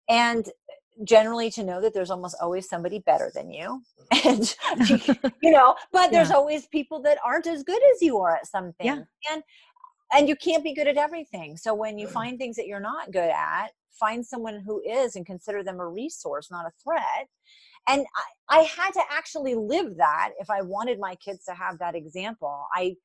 And 0.08 0.48
generally 1.04 1.50
to 1.50 1.62
know 1.62 1.80
that 1.80 1.94
there's 1.94 2.10
almost 2.10 2.36
always 2.40 2.68
somebody 2.68 2.98
better 3.00 3.30
than 3.34 3.50
you. 3.50 3.82
And 4.24 4.54
you 5.42 5.50
know, 5.50 5.74
but 5.92 6.10
there's 6.10 6.30
yeah. 6.30 6.36
always 6.36 6.66
people 6.68 7.02
that 7.02 7.18
aren't 7.24 7.48
as 7.48 7.64
good 7.64 7.80
as 7.92 8.00
you 8.00 8.18
are 8.18 8.36
at 8.36 8.46
something. 8.46 8.86
Yeah. 8.86 9.02
And 9.32 9.42
and 10.12 10.28
you 10.28 10.36
can't 10.36 10.62
be 10.62 10.72
good 10.72 10.86
at 10.86 10.96
everything. 10.96 11.56
So 11.56 11.74
when 11.74 11.98
you 11.98 12.06
find 12.06 12.38
things 12.38 12.54
that 12.54 12.68
you're 12.68 12.78
not 12.78 13.10
good 13.10 13.30
at, 13.30 13.72
find 13.90 14.24
someone 14.24 14.62
who 14.64 14.80
is 14.88 15.16
and 15.16 15.26
consider 15.26 15.64
them 15.64 15.80
a 15.80 15.88
resource, 15.88 16.50
not 16.52 16.66
a 16.66 16.70
threat 16.82 17.26
and 17.88 18.04
I, 18.50 18.58
I 18.58 18.62
had 18.62 18.92
to 18.92 19.02
actually 19.10 19.54
live 19.54 19.96
that 19.96 20.30
if 20.38 20.50
i 20.50 20.62
wanted 20.62 20.98
my 20.98 21.14
kids 21.16 21.44
to 21.44 21.54
have 21.54 21.78
that 21.78 21.94
example. 21.94 22.66
I 22.74 22.96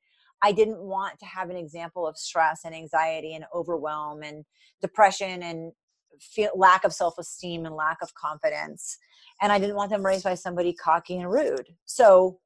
i 0.42 0.52
didn't 0.52 0.80
want 0.80 1.18
to 1.20 1.26
have 1.26 1.50
an 1.50 1.56
example 1.56 2.06
of 2.06 2.16
stress 2.16 2.60
and 2.64 2.74
anxiety 2.74 3.34
and 3.34 3.44
overwhelm 3.54 4.22
and 4.22 4.44
depression 4.80 5.42
and 5.42 5.72
feel, 6.20 6.50
lack 6.54 6.84
of 6.84 6.92
self-esteem 6.92 7.66
and 7.66 7.74
lack 7.74 7.98
of 8.02 8.14
confidence. 8.14 8.96
And 9.40 9.52
i 9.52 9.58
didn't 9.58 9.76
want 9.76 9.90
them 9.90 10.04
raised 10.04 10.24
by 10.24 10.34
somebody 10.34 10.72
cocky 10.74 11.16
and 11.18 11.30
rude. 11.30 11.68
So 11.84 12.38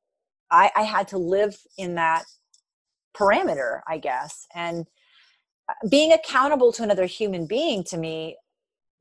i, 0.50 0.70
I 0.76 0.82
had 0.82 1.08
to 1.08 1.18
live 1.18 1.56
in 1.78 1.94
that 1.96 2.24
parameter 3.16 3.80
i 3.88 3.98
guess. 3.98 4.46
And 4.54 4.86
uh, 5.68 5.88
being 5.88 6.12
accountable 6.12 6.72
to 6.72 6.82
another 6.82 7.06
human 7.06 7.46
being 7.46 7.82
to 7.84 7.96
me 7.96 8.36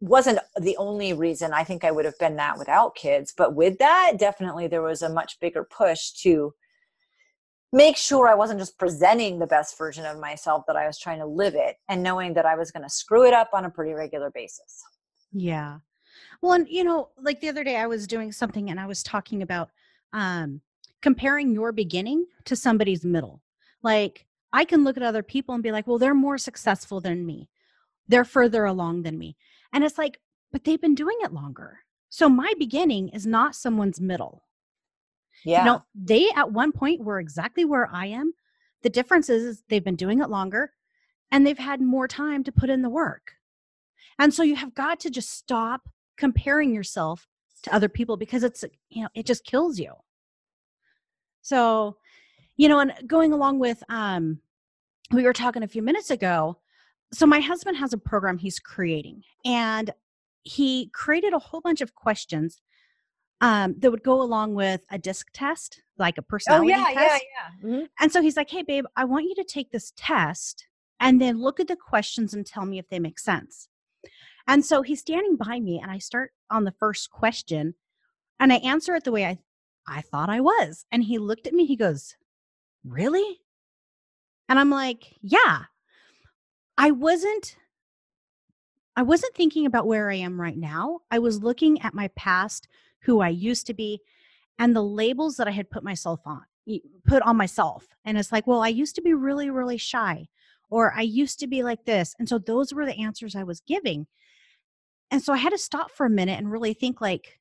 wasn't 0.01 0.39
the 0.57 0.77
only 0.77 1.13
reason 1.13 1.53
I 1.53 1.63
think 1.63 1.83
I 1.83 1.91
would 1.91 2.05
have 2.05 2.17
been 2.19 2.35
that 2.35 2.57
without 2.57 2.95
kids. 2.95 3.33
But 3.35 3.55
with 3.55 3.77
that, 3.79 4.13
definitely 4.17 4.67
there 4.67 4.81
was 4.81 5.01
a 5.01 5.09
much 5.09 5.39
bigger 5.39 5.63
push 5.63 6.11
to 6.23 6.53
make 7.71 7.97
sure 7.97 8.27
I 8.27 8.35
wasn't 8.35 8.59
just 8.59 8.77
presenting 8.77 9.39
the 9.39 9.47
best 9.47 9.77
version 9.77 10.05
of 10.05 10.19
myself, 10.19 10.63
that 10.67 10.75
I 10.75 10.87
was 10.87 10.97
trying 10.97 11.19
to 11.19 11.25
live 11.25 11.55
it 11.55 11.75
and 11.89 12.03
knowing 12.03 12.33
that 12.35 12.45
I 12.45 12.55
was 12.55 12.71
going 12.71 12.83
to 12.83 12.89
screw 12.89 13.25
it 13.25 13.33
up 13.33 13.49
on 13.53 13.65
a 13.65 13.69
pretty 13.69 13.93
regular 13.93 14.31
basis. 14.31 14.83
Yeah. 15.31 15.79
Well, 16.41 16.53
and 16.53 16.67
you 16.69 16.83
know, 16.83 17.09
like 17.19 17.41
the 17.41 17.49
other 17.49 17.63
day 17.63 17.75
I 17.77 17.87
was 17.87 18.07
doing 18.07 18.31
something 18.31 18.69
and 18.69 18.79
I 18.79 18.85
was 18.85 19.03
talking 19.03 19.41
about 19.41 19.69
um 20.13 20.61
comparing 21.01 21.53
your 21.53 21.71
beginning 21.71 22.25
to 22.45 22.55
somebody's 22.55 23.05
middle. 23.05 23.41
Like 23.83 24.25
I 24.53 24.63
can 24.65 24.83
look 24.83 24.97
at 24.97 25.03
other 25.03 25.23
people 25.23 25.53
and 25.53 25.63
be 25.63 25.71
like, 25.71 25.85
well, 25.85 25.97
they're 25.97 26.13
more 26.13 26.37
successful 26.37 27.01
than 27.01 27.25
me. 27.25 27.49
They're 28.07 28.23
further 28.23 28.65
along 28.65 29.03
than 29.03 29.17
me. 29.17 29.35
And 29.75 29.83
it's 29.83 29.97
like, 29.97 30.19
but 30.53 30.63
they've 30.63 30.79
been 30.79 30.95
doing 30.95 31.17
it 31.19 31.33
longer. 31.33 31.79
So 32.09 32.29
my 32.29 32.53
beginning 32.57 33.09
is 33.09 33.27
not 33.27 33.55
someone's 33.55 33.99
middle. 33.99 34.43
Yeah. 35.43 35.59
You 35.59 35.65
know, 35.65 35.83
they 35.93 36.29
at 36.33 36.53
one 36.53 36.71
point 36.71 37.03
were 37.03 37.19
exactly 37.19 37.65
where 37.65 37.89
I 37.91 38.05
am. 38.05 38.33
The 38.83 38.89
difference 38.89 39.29
is, 39.29 39.63
they've 39.67 39.83
been 39.83 39.97
doing 39.97 40.21
it 40.21 40.29
longer 40.29 40.71
and 41.29 41.45
they've 41.45 41.57
had 41.57 41.81
more 41.81 42.07
time 42.07 42.41
to 42.45 42.53
put 42.53 42.69
in 42.69 42.83
the 42.83 42.89
work. 42.89 43.33
And 44.17 44.33
so 44.33 44.43
you 44.43 44.55
have 44.55 44.73
got 44.73 45.01
to 45.01 45.09
just 45.09 45.29
stop 45.29 45.89
comparing 46.17 46.73
yourself 46.73 47.27
to 47.63 47.75
other 47.75 47.89
people 47.89 48.15
because 48.15 48.43
it's, 48.43 48.63
you 48.89 49.03
know, 49.03 49.09
it 49.13 49.25
just 49.25 49.43
kills 49.43 49.77
you. 49.77 49.91
So, 51.41 51.97
you 52.55 52.69
know, 52.69 52.79
and 52.79 52.93
going 53.05 53.33
along 53.33 53.59
with, 53.59 53.83
um, 53.89 54.39
we 55.11 55.23
were 55.23 55.33
talking 55.33 55.63
a 55.63 55.67
few 55.67 55.81
minutes 55.81 56.11
ago 56.11 56.59
so 57.15 57.25
my 57.25 57.39
husband 57.39 57.77
has 57.77 57.93
a 57.93 57.97
program 57.97 58.37
he's 58.37 58.59
creating 58.59 59.23
and 59.43 59.91
he 60.43 60.89
created 60.93 61.33
a 61.33 61.39
whole 61.39 61.61
bunch 61.61 61.81
of 61.81 61.95
questions 61.95 62.61
um, 63.41 63.75
that 63.79 63.91
would 63.91 64.03
go 64.03 64.21
along 64.21 64.55
with 64.55 64.85
a 64.91 64.97
disc 64.97 65.27
test 65.33 65.81
like 65.97 66.17
a 66.17 66.21
oh, 66.21 66.25
personality 66.27 66.73
oh, 66.73 66.77
yeah, 66.77 66.83
test. 66.93 66.97
yeah, 66.97 67.19
yeah. 67.63 67.69
Mm-hmm. 67.69 67.85
And 67.99 68.11
so 68.11 68.21
he's 68.21 68.37
like, 68.37 68.49
"Hey, 68.49 68.63
babe, 68.63 68.85
I 68.95 69.05
want 69.05 69.25
you 69.25 69.35
to 69.35 69.43
take 69.43 69.71
this 69.71 69.93
test 69.97 70.67
and 70.99 71.21
then 71.21 71.41
look 71.41 71.59
at 71.59 71.67
the 71.67 71.75
questions 71.75 72.33
and 72.33 72.45
tell 72.45 72.65
me 72.65 72.79
if 72.79 72.89
they 72.89 72.99
make 72.99 73.19
sense." 73.19 73.69
And 74.47 74.65
so 74.65 74.81
he's 74.81 74.99
standing 74.99 75.35
by 75.35 75.59
me, 75.59 75.79
and 75.81 75.91
I 75.91 75.97
start 75.97 76.31
on 76.49 76.63
the 76.63 76.73
first 76.79 77.09
question, 77.09 77.75
and 78.39 78.53
I 78.53 78.57
answer 78.57 78.95
it 78.95 79.03
the 79.03 79.11
way 79.11 79.25
I 79.25 79.39
I 79.87 80.01
thought 80.01 80.29
I 80.29 80.41
was. 80.41 80.85
And 80.91 81.03
he 81.03 81.17
looked 81.17 81.47
at 81.47 81.53
me. 81.53 81.65
He 81.65 81.75
goes, 81.75 82.15
"Really?" 82.83 83.39
And 84.49 84.59
I'm 84.59 84.69
like, 84.69 85.15
"Yeah." 85.21 85.65
I 86.77 86.91
wasn't 86.91 87.57
I 88.95 89.03
wasn't 89.03 89.35
thinking 89.35 89.65
about 89.65 89.87
where 89.87 90.09
I 90.09 90.15
am 90.15 90.39
right 90.39 90.57
now. 90.57 90.99
I 91.11 91.19
was 91.19 91.43
looking 91.43 91.81
at 91.81 91.93
my 91.93 92.07
past, 92.15 92.67
who 93.01 93.19
I 93.19 93.29
used 93.29 93.67
to 93.67 93.73
be, 93.73 93.99
and 94.57 94.73
the 94.73 94.83
labels 94.83 95.35
that 95.35 95.47
I 95.49 95.51
had 95.51 95.69
put 95.69 95.83
myself 95.83 96.21
on, 96.25 96.43
put 97.05 97.21
on 97.23 97.35
myself. 97.35 97.87
And 98.05 98.17
it's 98.17 98.31
like, 98.31 98.47
well, 98.47 98.61
I 98.61 98.69
used 98.69 98.95
to 98.95 99.01
be 99.01 99.13
really, 99.13 99.49
really 99.49 99.77
shy, 99.77 100.27
or 100.69 100.93
I 100.93 101.01
used 101.01 101.39
to 101.39 101.47
be 101.47 101.61
like 101.61 101.83
this. 101.83 102.15
And 102.19 102.29
so 102.29 102.37
those 102.37 102.73
were 102.73 102.85
the 102.85 102.97
answers 103.01 103.35
I 103.35 103.43
was 103.43 103.59
giving. 103.67 104.07
And 105.11 105.21
so 105.21 105.33
I 105.33 105.37
had 105.37 105.51
to 105.51 105.57
stop 105.57 105.91
for 105.91 106.05
a 106.05 106.09
minute 106.09 106.37
and 106.37 106.49
really 106.49 106.73
think 106.73 107.01
like, 107.01 107.39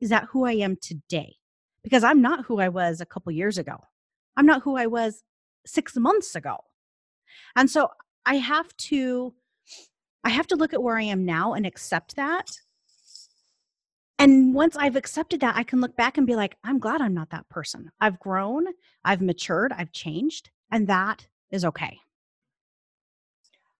is 0.00 0.08
that 0.08 0.28
who 0.30 0.46
I 0.46 0.52
am 0.52 0.76
today? 0.76 1.36
Because 1.82 2.02
I'm 2.02 2.22
not 2.22 2.46
who 2.46 2.60
I 2.60 2.70
was 2.70 3.00
a 3.00 3.06
couple 3.06 3.30
years 3.32 3.58
ago. 3.58 3.76
I'm 4.38 4.46
not 4.46 4.62
who 4.62 4.76
I 4.76 4.86
was 4.86 5.22
six 5.66 5.96
months 5.96 6.34
ago. 6.34 6.56
And 7.54 7.70
so 7.70 7.90
I 8.26 8.36
have 8.36 8.76
to 8.76 9.34
I 10.24 10.30
have 10.30 10.46
to 10.48 10.56
look 10.56 10.72
at 10.72 10.82
where 10.82 10.96
I 10.96 11.02
am 11.02 11.24
now 11.24 11.52
and 11.52 11.66
accept 11.66 12.16
that. 12.16 12.50
And 14.18 14.54
once 14.54 14.74
I've 14.76 14.96
accepted 14.96 15.40
that, 15.40 15.56
I 15.56 15.64
can 15.64 15.80
look 15.80 15.96
back 15.96 16.16
and 16.16 16.26
be 16.26 16.34
like, 16.34 16.56
I'm 16.64 16.78
glad 16.78 17.02
I'm 17.02 17.12
not 17.12 17.30
that 17.30 17.48
person. 17.50 17.90
I've 18.00 18.18
grown, 18.18 18.66
I've 19.04 19.20
matured, 19.20 19.72
I've 19.76 19.92
changed, 19.92 20.50
and 20.70 20.86
that 20.86 21.26
is 21.50 21.64
okay. 21.66 21.98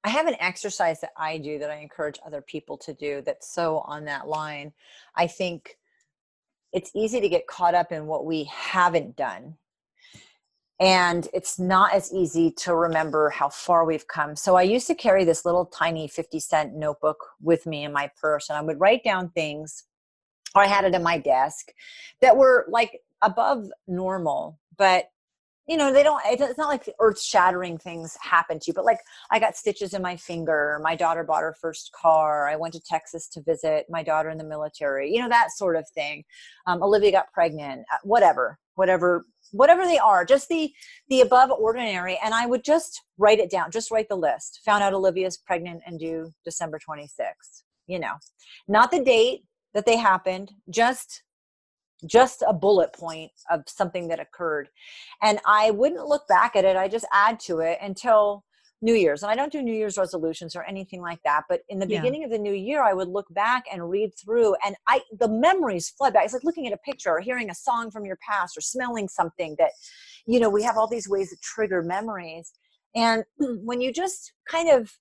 I 0.02 0.10
have 0.10 0.26
an 0.26 0.36
exercise 0.38 1.00
that 1.00 1.12
I 1.16 1.38
do 1.38 1.58
that 1.58 1.70
I 1.70 1.76
encourage 1.76 2.18
other 2.26 2.42
people 2.42 2.76
to 2.78 2.92
do 2.92 3.22
that's 3.24 3.48
so 3.48 3.78
on 3.86 4.04
that 4.04 4.28
line. 4.28 4.74
I 5.16 5.26
think 5.26 5.78
it's 6.72 6.90
easy 6.94 7.22
to 7.22 7.28
get 7.28 7.46
caught 7.46 7.74
up 7.74 7.90
in 7.90 8.06
what 8.06 8.26
we 8.26 8.44
haven't 8.44 9.16
done 9.16 9.56
and 10.80 11.28
it's 11.32 11.58
not 11.58 11.94
as 11.94 12.12
easy 12.12 12.50
to 12.50 12.74
remember 12.74 13.30
how 13.30 13.48
far 13.48 13.84
we've 13.84 14.08
come. 14.08 14.34
So 14.34 14.56
I 14.56 14.62
used 14.62 14.86
to 14.88 14.94
carry 14.94 15.24
this 15.24 15.44
little 15.44 15.66
tiny 15.66 16.08
50 16.08 16.40
cent 16.40 16.74
notebook 16.74 17.24
with 17.40 17.66
me 17.66 17.84
in 17.84 17.92
my 17.92 18.10
purse, 18.20 18.48
and 18.48 18.58
I 18.58 18.62
would 18.62 18.80
write 18.80 19.04
down 19.04 19.30
things, 19.30 19.84
or 20.54 20.62
I 20.62 20.66
had 20.66 20.84
it 20.84 20.94
in 20.94 21.02
my 21.02 21.18
desk 21.18 21.68
that 22.20 22.36
were 22.36 22.66
like 22.68 23.00
above 23.22 23.68
normal, 23.86 24.58
but 24.76 25.06
you 25.66 25.78
know, 25.78 25.92
they 25.92 26.02
don't, 26.02 26.20
it's 26.26 26.58
not 26.58 26.68
like 26.68 26.90
earth 27.00 27.20
shattering 27.20 27.78
things 27.78 28.18
happen 28.20 28.58
to 28.58 28.64
you, 28.66 28.74
but 28.74 28.84
like 28.84 28.98
I 29.30 29.38
got 29.38 29.56
stitches 29.56 29.94
in 29.94 30.02
my 30.02 30.14
finger. 30.14 30.78
My 30.82 30.94
daughter 30.94 31.24
bought 31.24 31.40
her 31.40 31.56
first 31.58 31.90
car. 31.92 32.46
I 32.48 32.56
went 32.56 32.74
to 32.74 32.80
Texas 32.80 33.28
to 33.28 33.40
visit 33.40 33.86
my 33.88 34.02
daughter 34.02 34.28
in 34.28 34.36
the 34.36 34.44
military, 34.44 35.10
you 35.10 35.22
know, 35.22 35.28
that 35.30 35.52
sort 35.52 35.76
of 35.76 35.88
thing. 35.94 36.24
Um, 36.66 36.82
Olivia 36.82 37.12
got 37.12 37.32
pregnant, 37.32 37.86
uh, 37.90 37.96
whatever, 38.02 38.58
whatever 38.74 39.26
whatever 39.52 39.84
they 39.84 39.98
are 39.98 40.24
just 40.24 40.48
the 40.48 40.72
the 41.08 41.20
above 41.20 41.50
ordinary. 41.50 42.18
And 42.24 42.34
i 42.34 42.46
would 42.46 42.64
just 42.64 43.00
write 43.18 43.38
it 43.38 43.50
down 43.50 43.70
just 43.70 43.90
write 43.90 44.08
the 44.08 44.16
list. 44.16 44.60
Found 44.64 44.82
out 44.82 44.94
olivia's 44.94 45.38
pregnant 45.38 45.82
and 45.86 45.98
due 45.98 46.32
december 46.44 46.78
26th 46.78 47.62
you 47.86 47.98
know. 47.98 48.14
Not 48.68 48.90
the 48.90 49.02
date 49.02 49.44
that 49.74 49.86
they 49.86 49.96
happened 49.96 50.52
just 50.70 51.22
just 52.06 52.42
a 52.46 52.52
bullet 52.52 52.92
point 52.92 53.30
of 53.50 53.62
something 53.66 54.08
that 54.08 54.20
occurred. 54.20 54.68
And 55.22 55.38
i 55.46 55.70
wouldn't 55.70 56.06
look 56.06 56.26
back 56.28 56.56
at 56.56 56.64
it. 56.64 56.76
I 56.76 56.88
just 56.88 57.06
add 57.12 57.40
to 57.40 57.60
it 57.60 57.78
until 57.80 58.44
new 58.84 58.92
year's 58.94 59.22
and 59.22 59.32
i 59.32 59.34
don't 59.34 59.50
do 59.50 59.62
new 59.62 59.72
year's 59.72 59.96
resolutions 59.96 60.54
or 60.54 60.62
anything 60.64 61.00
like 61.00 61.18
that 61.24 61.42
but 61.48 61.60
in 61.70 61.78
the 61.78 61.86
Yeah. 61.86 62.00
beginning 62.00 62.22
of 62.22 62.30
the 62.30 62.38
new 62.38 62.52
year 62.52 62.82
i 62.82 62.92
would 62.92 63.08
look 63.08 63.26
back 63.30 63.64
and 63.72 63.88
read 63.88 64.10
through 64.22 64.54
and 64.64 64.76
i 64.86 65.00
the 65.18 65.28
memories 65.28 65.88
flood 65.88 66.12
back 66.12 66.24
it's 66.24 66.34
like 66.34 66.44
looking 66.44 66.66
at 66.66 66.72
a 66.74 66.78
picture 66.78 67.10
or 67.10 67.20
hearing 67.20 67.48
a 67.50 67.54
song 67.54 67.90
from 67.90 68.04
your 68.04 68.18
past 68.28 68.58
or 68.58 68.60
smelling 68.60 69.08
something 69.08 69.56
that 69.58 69.70
you 70.26 70.38
know 70.38 70.50
we 70.50 70.62
have 70.62 70.76
all 70.76 70.86
these 70.86 71.08
ways 71.08 71.30
that 71.30 71.40
trigger 71.40 71.82
memories 71.82 72.52
and 72.94 73.24
when 73.64 73.80
you 73.80 73.90
just 73.90 74.32
kind 74.46 74.68
of 74.68 74.92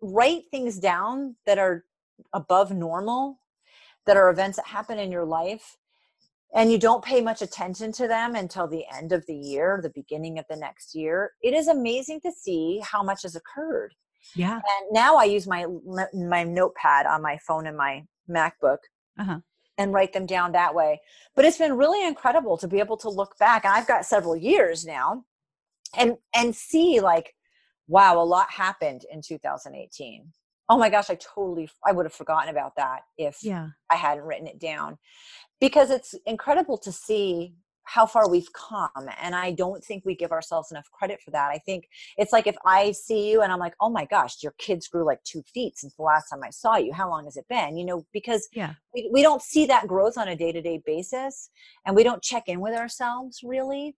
write 0.00 0.42
things 0.52 0.78
down 0.78 1.34
that 1.46 1.58
are 1.58 1.84
above 2.32 2.70
normal 2.70 3.40
that 4.06 4.16
are 4.16 4.30
events 4.30 4.56
that 4.56 4.66
happen 4.66 4.98
in 5.00 5.10
your 5.10 5.24
life 5.24 5.76
and 6.54 6.70
you 6.70 6.78
don't 6.78 7.04
pay 7.04 7.20
much 7.20 7.42
attention 7.42 7.90
to 7.92 8.06
them 8.06 8.34
until 8.36 8.66
the 8.68 8.84
end 8.96 9.12
of 9.12 9.24
the 9.26 9.34
year 9.34 9.80
the 9.82 9.90
beginning 9.90 10.38
of 10.38 10.44
the 10.48 10.56
next 10.56 10.94
year 10.94 11.32
it 11.42 11.52
is 11.54 11.68
amazing 11.68 12.20
to 12.20 12.32
see 12.32 12.80
how 12.82 13.02
much 13.02 13.22
has 13.22 13.34
occurred 13.36 13.92
Yeah. 14.34 14.54
and 14.56 14.86
now 14.92 15.16
i 15.16 15.24
use 15.24 15.46
my 15.46 15.66
my 16.14 16.42
notepad 16.44 17.06
on 17.06 17.20
my 17.22 17.38
phone 17.46 17.66
and 17.66 17.76
my 17.76 18.04
macbook 18.28 18.78
Uh-huh. 19.18 19.40
and 19.78 19.92
write 19.92 20.12
them 20.12 20.26
down 20.26 20.52
that 20.52 20.74
way 20.74 21.00
but 21.34 21.44
it's 21.44 21.58
been 21.58 21.76
really 21.76 22.06
incredible 22.06 22.56
to 22.58 22.68
be 22.68 22.78
able 22.80 22.96
to 22.98 23.10
look 23.10 23.36
back 23.38 23.64
and 23.64 23.74
i've 23.74 23.86
got 23.86 24.04
several 24.06 24.36
years 24.36 24.84
now 24.84 25.24
and 25.96 26.16
and 26.34 26.54
see 26.54 27.00
like 27.00 27.34
wow 27.88 28.20
a 28.20 28.24
lot 28.24 28.50
happened 28.50 29.02
in 29.12 29.20
2018 29.20 30.32
oh 30.70 30.78
my 30.78 30.88
gosh 30.88 31.10
i 31.10 31.16
totally 31.16 31.68
i 31.84 31.92
would 31.92 32.06
have 32.06 32.12
forgotten 32.14 32.48
about 32.48 32.74
that 32.76 33.00
if 33.18 33.38
Yeah. 33.42 33.68
I 33.90 33.96
hadn't 33.96 34.24
written 34.24 34.46
it 34.46 34.58
down 34.58 34.96
because 35.64 35.88
it's 35.90 36.14
incredible 36.26 36.76
to 36.76 36.92
see 36.92 37.54
how 37.84 38.04
far 38.04 38.28
we've 38.28 38.52
come. 38.52 39.08
And 39.22 39.34
I 39.34 39.52
don't 39.52 39.82
think 39.82 40.04
we 40.04 40.14
give 40.14 40.30
ourselves 40.30 40.70
enough 40.70 40.90
credit 40.92 41.22
for 41.24 41.30
that. 41.30 41.48
I 41.50 41.56
think 41.56 41.88
it's 42.18 42.34
like 42.34 42.46
if 42.46 42.56
I 42.66 42.92
see 42.92 43.30
you 43.30 43.40
and 43.40 43.50
I'm 43.50 43.58
like, 43.58 43.72
oh 43.80 43.88
my 43.88 44.04
gosh, 44.04 44.42
your 44.42 44.52
kids 44.58 44.88
grew 44.88 45.06
like 45.06 45.22
two 45.24 45.42
feet 45.54 45.78
since 45.78 45.94
the 45.94 46.02
last 46.02 46.28
time 46.28 46.40
I 46.44 46.50
saw 46.50 46.76
you. 46.76 46.92
How 46.92 47.08
long 47.08 47.24
has 47.24 47.38
it 47.38 47.46
been? 47.48 47.78
You 47.78 47.86
know, 47.86 48.04
because 48.12 48.46
Yeah. 48.52 48.74
we, 48.94 49.08
we 49.10 49.22
don't 49.22 49.40
see 49.40 49.64
that 49.64 49.86
growth 49.86 50.18
on 50.18 50.28
a 50.28 50.36
day 50.36 50.52
to 50.52 50.60
day 50.60 50.82
basis 50.84 51.48
and 51.86 51.96
we 51.96 52.02
don't 52.02 52.22
check 52.22 52.44
in 52.46 52.60
with 52.60 52.74
ourselves 52.74 53.40
really. 53.42 53.96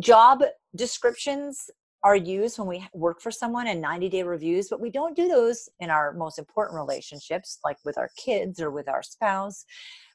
Job 0.00 0.42
descriptions 0.74 1.70
are 2.04 2.14
used 2.14 2.58
when 2.58 2.68
we 2.68 2.86
work 2.92 3.20
for 3.22 3.30
someone 3.30 3.66
and 3.66 3.80
90 3.80 4.10
day 4.10 4.22
reviews, 4.22 4.68
but 4.68 4.80
we 4.80 4.90
don't 4.90 5.16
do 5.16 5.26
those 5.26 5.70
in 5.80 5.88
our 5.88 6.12
most 6.12 6.38
important 6.38 6.78
relationships, 6.78 7.58
like 7.64 7.78
with 7.84 7.96
our 7.96 8.10
kids 8.22 8.60
or 8.60 8.70
with 8.70 8.88
our 8.88 9.02
spouse. 9.02 9.64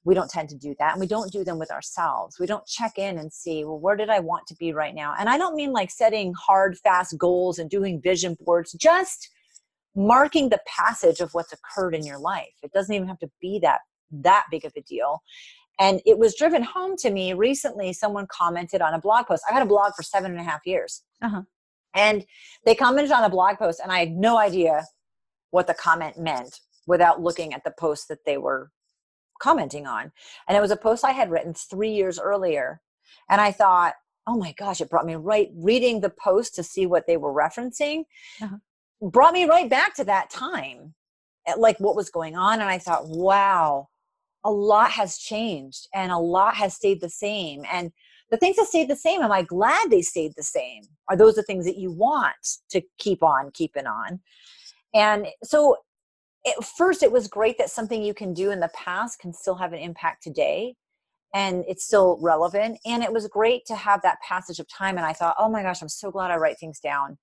We 0.05 0.13
don't 0.13 0.29
tend 0.29 0.49
to 0.49 0.55
do 0.55 0.75
that. 0.77 0.91
And 0.91 1.01
we 1.01 1.07
don't 1.07 1.31
do 1.31 1.43
them 1.43 1.57
with 1.57 1.71
ourselves. 1.71 2.39
We 2.39 2.45
don't 2.45 2.65
check 2.67 2.99
in 2.99 3.17
and 3.17 3.33
see, 3.33 3.65
well, 3.65 3.79
where 3.79 3.95
did 3.95 4.09
I 4.09 4.19
want 4.19 4.45
to 4.47 4.55
be 4.55 4.71
right 4.71 4.93
now? 4.93 5.15
And 5.19 5.27
I 5.27 5.37
don't 5.39 5.55
mean 5.55 5.73
like 5.73 5.89
setting 5.89 6.33
hard, 6.35 6.77
fast 6.77 7.17
goals 7.17 7.57
and 7.57 7.69
doing 7.69 7.99
vision 7.99 8.37
boards, 8.39 8.71
just 8.73 9.27
marking 9.95 10.49
the 10.49 10.61
passage 10.67 11.19
of 11.19 11.33
what's 11.33 11.51
occurred 11.51 11.95
in 11.95 12.05
your 12.05 12.19
life. 12.19 12.53
It 12.61 12.71
doesn't 12.71 12.93
even 12.93 13.07
have 13.07 13.19
to 13.19 13.31
be 13.41 13.59
that 13.63 13.79
that 14.11 14.45
big 14.51 14.63
of 14.63 14.73
a 14.77 14.81
deal. 14.81 15.21
And 15.79 16.01
it 16.05 16.19
was 16.19 16.35
driven 16.35 16.61
home 16.61 16.97
to 16.97 17.09
me 17.09 17.33
recently. 17.33 17.93
Someone 17.93 18.27
commented 18.31 18.81
on 18.81 18.93
a 18.93 18.99
blog 18.99 19.25
post. 19.25 19.43
I 19.49 19.53
had 19.53 19.63
a 19.63 19.67
blog 19.67 19.93
for 19.95 20.03
seven 20.03 20.31
and 20.31 20.39
a 20.39 20.43
half 20.43 20.61
years. 20.65 21.03
Uh-huh. 21.21 21.41
And 21.95 22.25
they 22.65 22.75
commented 22.75 23.11
on 23.11 23.23
a 23.23 23.29
blog 23.29 23.57
post, 23.57 23.79
and 23.81 23.91
I 23.91 23.99
had 23.99 24.11
no 24.11 24.37
idea 24.37 24.85
what 25.51 25.67
the 25.67 25.73
comment 25.73 26.17
meant 26.17 26.59
without 26.85 27.21
looking 27.21 27.53
at 27.53 27.63
the 27.63 27.73
post 27.79 28.07
that 28.09 28.25
they 28.25 28.37
were 28.37 28.71
commenting 29.41 29.87
on. 29.87 30.11
And 30.47 30.57
it 30.57 30.61
was 30.61 30.71
a 30.71 30.75
post 30.77 31.03
I 31.05 31.11
had 31.11 31.31
written 31.31 31.53
three 31.53 31.91
years 31.91 32.19
earlier. 32.19 32.81
And 33.29 33.39
I 33.41 33.51
thought, 33.51 33.93
oh 34.27 34.37
my 34.37 34.53
gosh, 34.57 34.81
it 34.81 34.89
brought 34.89 35.05
me 35.05 35.15
right 35.15 35.49
reading 35.55 36.01
the 36.01 36.09
post 36.11 36.55
to 36.55 36.63
see 36.63 36.85
what 36.85 37.07
they 37.07 37.17
were 37.17 37.33
referencing, 37.33 38.03
Uh-huh. 38.41 38.57
brought 39.09 39.33
me 39.33 39.45
right 39.45 39.69
back 39.69 39.95
to 39.95 40.03
that 40.03 40.29
time, 40.29 40.93
at, 41.47 41.59
like 41.59 41.79
what 41.79 41.95
was 41.95 42.09
going 42.09 42.35
on. 42.35 42.59
And 42.59 42.69
I 42.69 42.77
thought, 42.77 43.07
wow, 43.07 43.87
a 44.43 44.51
lot 44.51 44.91
has 44.91 45.17
changed 45.17 45.87
and 45.93 46.11
a 46.11 46.17
lot 46.17 46.55
has 46.55 46.75
stayed 46.75 47.01
the 47.01 47.09
same. 47.09 47.63
And 47.71 47.91
the 48.31 48.37
things 48.37 48.57
that 48.57 48.67
stayed 48.67 48.89
the 48.89 48.95
same, 48.95 49.21
am 49.21 49.31
I 49.31 49.41
glad 49.41 49.89
they 49.89 50.01
stayed 50.01 50.33
the 50.35 50.43
same? 50.43 50.83
Are 51.09 51.17
those 51.17 51.35
the 51.35 51.43
things 51.43 51.65
that 51.65 51.77
you 51.77 51.91
want 51.91 52.57
to 52.69 52.81
keep 52.97 53.23
on 53.23 53.51
keeping 53.53 53.87
on? 53.87 54.19
And 54.93 55.27
so 55.43 55.77
at 56.45 56.63
first 56.63 57.03
it 57.03 57.11
was 57.11 57.27
great 57.27 57.57
that 57.57 57.69
something 57.69 58.03
you 58.03 58.13
can 58.13 58.33
do 58.33 58.51
in 58.51 58.59
the 58.59 58.69
past 58.73 59.19
can 59.19 59.33
still 59.33 59.55
have 59.55 59.73
an 59.73 59.79
impact 59.79 60.23
today 60.23 60.75
and 61.33 61.63
it's 61.67 61.85
still 61.85 62.17
relevant. 62.21 62.79
And 62.85 63.03
it 63.03 63.13
was 63.13 63.27
great 63.27 63.65
to 63.67 63.75
have 63.75 64.01
that 64.01 64.17
passage 64.27 64.59
of 64.59 64.67
time. 64.67 64.97
And 64.97 65.05
I 65.05 65.13
thought, 65.13 65.35
oh 65.37 65.49
my 65.49 65.61
gosh, 65.61 65.81
I'm 65.81 65.89
so 65.89 66.09
glad 66.11 66.31
I 66.31 66.37
write 66.37 66.59
things 66.59 66.79
down 66.79 67.17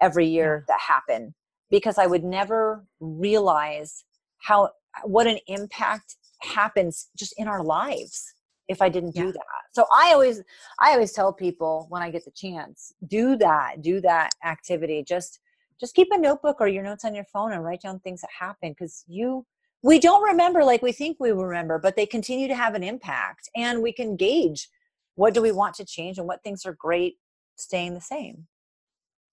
every 0.00 0.26
year 0.26 0.64
that 0.68 0.78
happen 0.80 1.34
because 1.70 1.98
I 1.98 2.06
would 2.06 2.24
never 2.24 2.84
realize 3.00 4.04
how 4.38 4.70
what 5.04 5.26
an 5.26 5.38
impact 5.48 6.16
happens 6.40 7.08
just 7.16 7.34
in 7.36 7.48
our 7.48 7.62
lives 7.62 8.34
if 8.68 8.80
I 8.82 8.88
didn't 8.88 9.16
Yeah. 9.16 9.24
do 9.24 9.32
that. 9.32 9.42
So 9.72 9.86
I 9.92 10.12
always 10.12 10.42
I 10.78 10.92
always 10.92 11.12
tell 11.12 11.32
people 11.32 11.86
when 11.88 12.02
I 12.02 12.10
get 12.10 12.24
the 12.24 12.30
chance, 12.30 12.92
do 13.06 13.36
that, 13.36 13.82
do 13.82 14.00
that 14.02 14.30
activity. 14.44 15.02
Just 15.02 15.40
just 15.80 15.94
keep 15.94 16.08
a 16.10 16.18
notebook 16.18 16.56
or 16.60 16.68
your 16.68 16.82
notes 16.82 17.04
on 17.04 17.14
your 17.14 17.24
phone 17.24 17.52
and 17.52 17.64
write 17.64 17.82
down 17.82 18.00
things 18.00 18.20
that 18.20 18.30
happen 18.38 18.70
because 18.70 19.04
you 19.08 19.46
we 19.82 19.98
don't 20.00 20.22
remember 20.22 20.64
like 20.64 20.82
we 20.82 20.92
think 20.92 21.18
we 21.20 21.30
remember, 21.30 21.78
but 21.78 21.94
they 21.96 22.06
continue 22.06 22.48
to 22.48 22.54
have 22.54 22.74
an 22.74 22.82
impact 22.82 23.48
and 23.56 23.82
we 23.82 23.92
can 23.92 24.16
gauge 24.16 24.68
what 25.14 25.34
do 25.34 25.42
we 25.42 25.52
want 25.52 25.74
to 25.76 25.84
change 25.84 26.18
and 26.18 26.26
what 26.26 26.42
things 26.42 26.66
are 26.66 26.76
great 26.78 27.16
staying 27.56 27.94
the 27.94 28.00
same. 28.00 28.46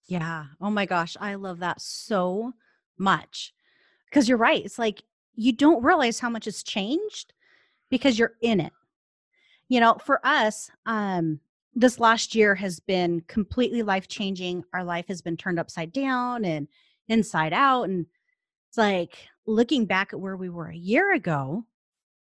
Yeah. 0.08 0.46
Oh 0.62 0.70
my 0.70 0.86
gosh. 0.86 1.18
I 1.20 1.36
love 1.36 1.60
that 1.60 1.82
so 1.82 2.54
much. 2.98 3.54
Because 4.10 4.30
you're 4.30 4.38
right. 4.38 4.64
It's 4.64 4.80
like 4.80 5.04
you 5.34 5.52
don't 5.52 5.84
realize 5.84 6.20
how 6.20 6.30
much 6.30 6.46
has 6.46 6.64
changed 6.64 7.34
because 7.90 8.18
you're 8.18 8.36
in 8.42 8.60
it. 8.60 8.74
You 9.70 9.80
know, 9.80 9.96
for 10.04 10.26
us, 10.26 10.70
um, 10.86 11.40
this 11.74 12.00
last 12.00 12.36
year 12.36 12.56
has 12.56 12.80
been 12.80 13.22
completely 13.28 13.84
life 13.84 14.08
changing. 14.08 14.64
Our 14.74 14.84
life 14.84 15.08
has 15.08 15.22
been 15.22 15.38
turned 15.38 15.60
upside 15.60 15.92
down 15.92 16.46
and 16.46 16.68
inside 17.08 17.54
out. 17.54 17.84
And 17.84 18.06
it's 18.70 18.78
like 18.78 19.18
looking 19.46 19.86
back 19.86 20.14
at 20.14 20.20
where 20.20 20.38
we 20.38 20.50
were 20.50 20.68
a 20.68 20.76
year 20.76 21.14
ago 21.14 21.66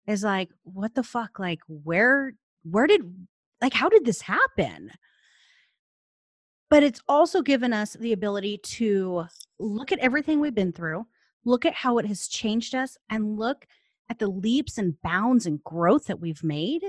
is 0.08 0.24
like, 0.24 0.50
what 0.64 0.96
the 0.96 1.04
fuck? 1.04 1.40
Like, 1.40 1.60
where, 1.68 2.34
where 2.64 2.88
did, 2.88 3.02
like, 3.62 3.74
how 3.74 3.90
did 3.90 4.06
this 4.06 4.22
happen? 4.22 4.92
but 6.70 6.84
it's 6.84 7.02
also 7.08 7.42
given 7.42 7.74
us 7.74 7.94
the 7.94 8.14
ability 8.14 8.60
to 8.60 9.26
look 9.58 9.92
at 9.92 10.00
everything 10.00 10.40
we've 10.40 10.56
been 10.56 10.72
through, 10.72 11.06
look 11.44 11.66
at 11.66 11.74
how 11.74 11.98
it 11.98 12.06
has 12.06 12.28
changed 12.28 12.76
us, 12.76 12.98
and 13.10 13.38
look 13.38 13.66
at 14.10 14.20
the 14.20 14.28
leaps 14.28 14.78
and 14.78 15.02
bounds 15.02 15.46
and 15.46 15.64
growth 15.64 16.06
that 16.06 16.20
we've 16.20 16.44
made. 16.44 16.84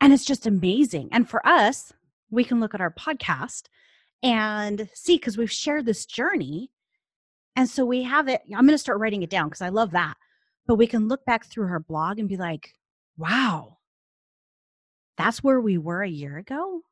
And 0.00 0.12
it's 0.12 0.24
just 0.24 0.46
amazing. 0.46 1.08
And 1.12 1.28
for 1.28 1.46
us, 1.46 1.92
we 2.30 2.44
can 2.44 2.60
look 2.60 2.74
at 2.74 2.80
our 2.80 2.92
podcast 2.92 3.64
and 4.22 4.88
see 4.94 5.16
because 5.16 5.36
we've 5.38 5.50
shared 5.50 5.86
this 5.86 6.06
journey. 6.06 6.70
And 7.54 7.68
so 7.68 7.84
we 7.86 8.02
have 8.02 8.28
it. 8.28 8.42
I'm 8.46 8.66
going 8.66 8.68
to 8.74 8.78
start 8.78 8.98
writing 9.00 9.22
it 9.22 9.30
down 9.30 9.48
because 9.48 9.62
I 9.62 9.70
love 9.70 9.92
that. 9.92 10.14
But 10.66 10.74
we 10.76 10.86
can 10.86 11.08
look 11.08 11.24
back 11.24 11.46
through 11.46 11.68
her 11.68 11.80
blog 11.80 12.18
and 12.18 12.28
be 12.28 12.36
like, 12.36 12.74
wow, 13.16 13.78
that's 15.16 15.42
where 15.42 15.60
we 15.60 15.78
were 15.78 16.02
a 16.02 16.08
year 16.08 16.36
ago 16.36 16.82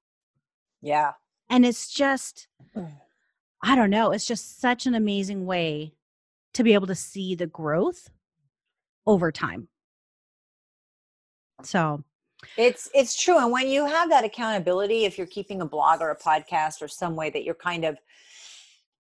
Yeah. 0.80 1.12
and 1.50 1.66
it's 1.66 1.90
just 1.92 2.48
Mm. 2.74 2.90
i 3.62 3.76
don't 3.76 3.90
know 3.90 4.10
it's 4.12 4.26
just 4.26 4.58
such 4.60 4.86
an 4.86 4.94
amazing 4.94 5.44
way 5.46 5.94
to 6.54 6.64
be 6.64 6.72
able 6.74 6.86
to 6.86 6.94
see 6.94 7.34
the 7.34 7.46
growth 7.46 8.08
over 9.06 9.30
time 9.30 9.68
so 11.62 12.02
It's 12.56 12.88
it's 12.94 13.20
true, 13.20 13.38
and 13.38 13.50
when 13.50 13.68
you 13.68 13.86
have 13.86 14.08
that 14.10 14.24
accountability, 14.24 15.04
if 15.04 15.18
you're 15.18 15.26
keeping 15.26 15.60
a 15.60 15.66
blog 15.66 16.00
or 16.00 16.10
a 16.10 16.18
podcast 16.18 16.82
or 16.82 16.88
some 16.88 17.16
way 17.16 17.30
that 17.30 17.44
you're 17.44 17.54
kind 17.54 17.84
of 17.84 17.98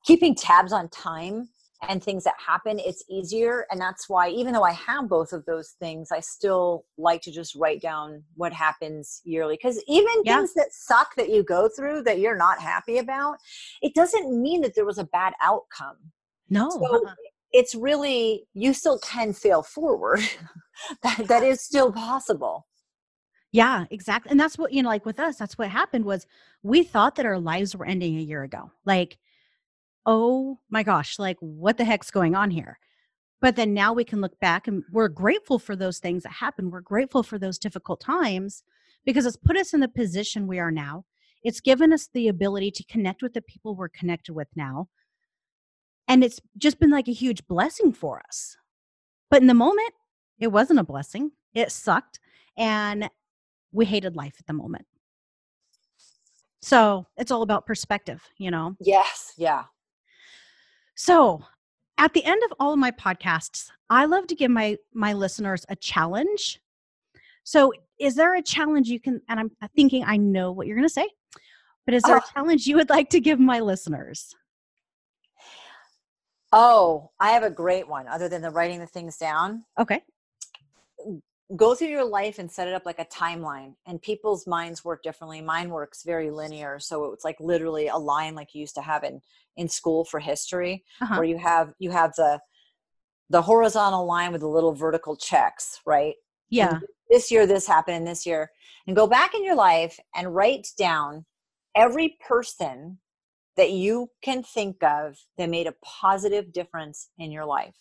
keeping 0.04 0.34
tabs 0.34 0.72
on 0.72 0.88
time 0.90 1.48
and 1.88 2.02
things 2.02 2.24
that 2.24 2.34
happen, 2.44 2.78
it's 2.78 3.04
easier. 3.10 3.66
And 3.70 3.80
that's 3.80 4.08
why, 4.08 4.28
even 4.30 4.54
though 4.54 4.62
I 4.62 4.72
have 4.72 5.08
both 5.08 5.32
of 5.32 5.44
those 5.44 5.74
things, 5.78 6.10
I 6.10 6.20
still 6.20 6.86
like 6.96 7.20
to 7.22 7.30
just 7.30 7.54
write 7.54 7.82
down 7.82 8.22
what 8.36 8.52
happens 8.52 9.20
yearly. 9.24 9.54
Because 9.54 9.82
even 9.86 10.12
Yeah. 10.24 10.38
things 10.38 10.54
that 10.54 10.72
suck 10.72 11.14
that 11.16 11.28
you 11.30 11.42
go 11.42 11.68
through 11.68 12.02
that 12.04 12.20
you're 12.20 12.36
not 12.36 12.58
happy 12.58 12.98
about, 12.98 13.36
it 13.82 13.94
doesn't 13.94 14.40
mean 14.40 14.62
that 14.62 14.74
there 14.74 14.86
was 14.86 14.98
a 14.98 15.04
bad 15.04 15.34
outcome 15.42 15.96
no 16.50 16.68
so 16.70 16.84
uh-uh. 16.84 17.14
it's 17.52 17.74
really 17.74 18.46
you 18.54 18.72
still 18.74 18.98
can 18.98 19.32
fail 19.32 19.62
forward 19.62 20.20
that, 21.02 21.26
that 21.28 21.42
is 21.42 21.60
still 21.60 21.92
possible 21.92 22.66
yeah 23.54 23.86
exactly 23.90 24.30
and 24.30 24.40
that's 24.40 24.58
what 24.58 24.72
you 24.74 24.82
know 24.82 24.90
like 24.90 25.06
with 25.06 25.20
us 25.20 25.38
that's 25.38 25.58
what 25.58 25.70
happened 25.70 26.04
was 26.04 26.26
we 26.62 26.84
thought 26.84 27.16
that 27.16 27.26
our 27.26 27.40
lives 27.40 27.76
were 27.76 27.86
ending 27.86 28.18
a 28.18 28.22
year 28.22 28.44
ago 28.44 28.70
like 28.86 29.18
oh 30.06 30.58
my 30.70 30.82
gosh 30.84 31.18
like 31.18 31.38
what 31.40 31.78
the 31.78 31.86
heck's 31.86 32.12
going 32.12 32.34
on 32.36 32.50
here 32.52 32.78
But 33.40 33.56
then 33.56 33.74
now 33.74 33.94
we 33.94 34.04
can 34.04 34.20
look 34.22 34.40
back 34.40 34.68
and 34.68 34.84
we're 34.92 35.08
grateful 35.08 35.60
for 35.60 35.76
those 35.76 36.00
things 36.00 36.24
that 36.24 36.32
happened. 36.32 36.72
We're 36.72 36.82
grateful 36.82 37.22
for 37.22 37.38
those 37.38 37.58
difficult 37.58 38.00
times 38.00 38.64
because 39.06 39.26
it's 39.26 39.36
put 39.36 39.58
us 39.58 39.74
in 39.74 39.80
the 39.80 39.88
position 39.88 40.48
we 40.48 40.58
are 40.60 40.72
now. 40.72 41.04
It's 41.44 41.60
given 41.60 41.92
us 41.94 42.08
the 42.12 42.28
ability 42.28 42.72
to 42.72 42.84
connect 42.84 43.22
with 43.22 43.34
the 43.34 43.42
people 43.42 43.76
we're 43.76 43.90
connected 43.90 44.34
with 44.34 44.48
now. 44.56 44.88
And 46.08 46.24
it's 46.24 46.40
just 46.58 46.80
been 46.80 46.90
like 46.90 47.08
a 47.08 47.12
huge 47.14 47.46
blessing 47.46 47.92
for 47.92 48.22
us. 48.28 48.56
But 49.30 49.42
in 49.42 49.48
the 49.48 49.54
moment, 49.54 49.92
it 50.40 50.48
wasn't 50.48 50.80
a 50.80 50.84
blessing. 50.84 51.32
It 51.54 51.72
sucked. 51.72 52.20
And 52.56 53.10
we 53.74 53.84
hated 53.84 54.16
life 54.16 54.36
at 54.38 54.46
the 54.46 54.52
moment. 54.52 54.86
So 56.62 57.06
it's 57.18 57.30
all 57.30 57.42
about 57.42 57.66
perspective, 57.66 58.22
you 58.38 58.50
know? 58.50 58.74
Yes. 58.80 59.34
Yeah. 59.36 59.64
So 60.94 61.42
at 61.98 62.14
the 62.14 62.24
end 62.24 62.42
of 62.44 62.54
all 62.58 62.72
of 62.72 62.78
my 62.78 62.92
podcasts, 62.92 63.70
I 63.90 64.06
love 64.06 64.26
to 64.28 64.34
give 64.34 64.50
my 64.50 64.78
my 64.94 65.12
listeners 65.12 65.66
a 65.68 65.76
challenge. 65.76 66.60
So 67.42 67.72
is 68.00 68.14
there 68.14 68.34
a 68.34 68.42
challenge 68.42 68.88
you 68.88 69.00
can 69.00 69.20
and 69.28 69.38
I'm 69.38 69.50
thinking 69.76 70.04
I 70.04 70.16
know 70.16 70.52
what 70.52 70.66
you're 70.66 70.76
going 70.76 70.88
to 70.88 70.92
say, 70.92 71.08
but 71.84 71.94
is 71.94 72.02
there 72.04 72.16
oh. 72.16 72.20
a 72.20 72.32
challenge 72.32 72.66
you 72.66 72.76
would 72.76 72.88
like 72.88 73.10
to 73.10 73.20
give 73.20 73.38
my 73.38 73.60
listeners? 73.60 74.34
Oh, 76.52 77.10
I 77.18 77.32
have 77.32 77.42
a 77.42 77.50
great 77.50 77.88
one 77.88 78.06
other 78.06 78.28
than 78.28 78.40
the 78.40 78.50
writing 78.50 78.78
the 78.78 78.86
things 78.86 79.16
down. 79.16 79.64
Okay 79.78 80.00
go 81.56 81.74
through 81.74 81.88
your 81.88 82.04
life 82.04 82.38
and 82.38 82.50
set 82.50 82.68
it 82.68 82.74
up 82.74 82.86
like 82.86 82.98
a 82.98 83.04
timeline 83.04 83.74
and 83.86 84.00
people's 84.00 84.46
minds 84.46 84.84
work 84.84 85.02
differently. 85.02 85.40
Mine 85.40 85.70
works 85.70 86.02
very 86.02 86.30
linear 86.30 86.78
so 86.78 87.12
it's 87.12 87.24
like 87.24 87.36
literally 87.40 87.88
a 87.88 87.96
line 87.96 88.34
like 88.34 88.54
you 88.54 88.60
used 88.60 88.74
to 88.76 88.82
have 88.82 89.04
in 89.04 89.20
in 89.56 89.68
school 89.68 90.04
for 90.04 90.18
history 90.18 90.84
uh-huh. 91.00 91.14
where 91.14 91.24
you 91.24 91.38
have 91.38 91.72
you 91.78 91.90
have 91.90 92.12
the 92.16 92.40
the 93.30 93.42
horizontal 93.42 94.06
line 94.06 94.32
with 94.32 94.40
the 94.40 94.48
little 94.48 94.72
vertical 94.72 95.16
checks 95.16 95.80
right? 95.86 96.14
Yeah. 96.50 96.76
and 96.76 96.82
this 97.10 97.30
year 97.30 97.46
this 97.46 97.66
happened 97.66 98.06
this 98.06 98.26
year 98.26 98.50
and 98.86 98.96
go 98.96 99.06
back 99.06 99.34
in 99.34 99.44
your 99.44 99.56
life 99.56 99.98
and 100.14 100.34
write 100.34 100.68
down 100.78 101.24
every 101.74 102.16
person 102.26 102.98
that 103.56 103.70
you 103.70 104.10
can 104.22 104.42
think 104.42 104.82
of 104.82 105.18
that 105.38 105.48
made 105.48 105.66
a 105.66 105.74
positive 105.82 106.52
difference 106.52 107.10
in 107.18 107.30
your 107.30 107.44
life. 107.44 107.76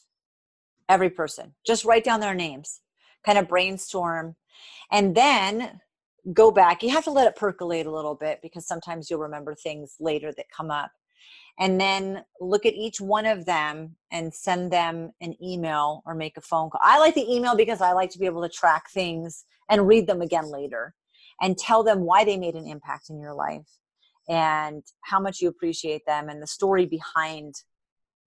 Every 0.89 1.09
person. 1.09 1.55
Just 1.66 1.86
write 1.86 2.03
down 2.03 2.20
their 2.20 2.36
names 2.36 2.82
kind 3.26 3.38
of 3.38 3.47
brainstorm 3.47 4.36
and 4.91 5.15
then 5.15 5.80
go 6.32 6.51
back. 6.51 6.84
You 6.84 6.89
have 6.91 7.03
to 7.05 7.11
let 7.11 7.28
it 7.28 7.36
percolate 7.36 7.86
a 7.86 7.91
little 7.91 8.15
bit 8.15 8.39
because 8.41 8.67
sometimes 8.67 9.09
you'll 9.09 9.19
remember 9.19 9.55
things 9.55 9.95
later 9.99 10.32
that 10.38 10.45
come 10.55 10.71
up. 10.71 10.91
And 11.59 11.80
then 11.80 12.24
look 12.41 12.65
at 12.65 12.74
each 12.74 12.99
one 12.99 13.26
of 13.26 13.45
them 13.45 13.95
and 14.11 14.34
send 14.34 14.71
them 14.71 15.11
an 15.21 15.36
email 15.43 16.01
or 16.05 16.15
make 16.15 16.36
a 16.36 16.41
phone 16.41 16.69
call 16.69 16.82
i 16.84 16.97
like 16.97 17.13
the 17.13 17.32
email 17.32 17.55
because 17.55 17.80
i 17.80 17.91
like 17.91 18.09
to 18.09 18.19
be 18.19 18.26
able 18.26 18.41
to 18.41 18.49
track 18.49 18.89
things 18.89 19.45
and 19.69 19.88
read 19.88 20.07
them 20.07 20.21
again 20.21 20.51
later 20.51 20.95
and 21.41 21.57
tell 21.57 21.84
them 21.84 22.01
why 22.01 22.24
they 22.24 22.38
made 22.38 22.55
an 22.55 22.67
impact 22.67 23.09
in 23.09 23.19
your 23.19 23.34
life 23.34 23.67
and 24.30 24.84
how 25.01 25.19
much 25.19 25.41
you 25.41 25.47
appreciate 25.47 26.05
them 26.05 26.30
and 26.30 26.41
the 26.41 26.47
story 26.47 26.86
behind 26.86 27.53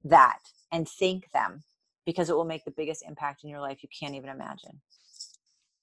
that 0.04 0.38
and 0.72 0.88
thank 0.88 1.30
them 1.32 1.62
because 2.06 2.30
it 2.30 2.36
will 2.36 2.44
make 2.44 2.64
the 2.64 2.70
biggest 2.70 3.04
impact 3.06 3.44
in 3.44 3.50
your 3.50 3.60
life 3.60 3.82
you 3.82 3.88
can't 3.88 4.14
even 4.14 4.30
imagine. 4.30 4.80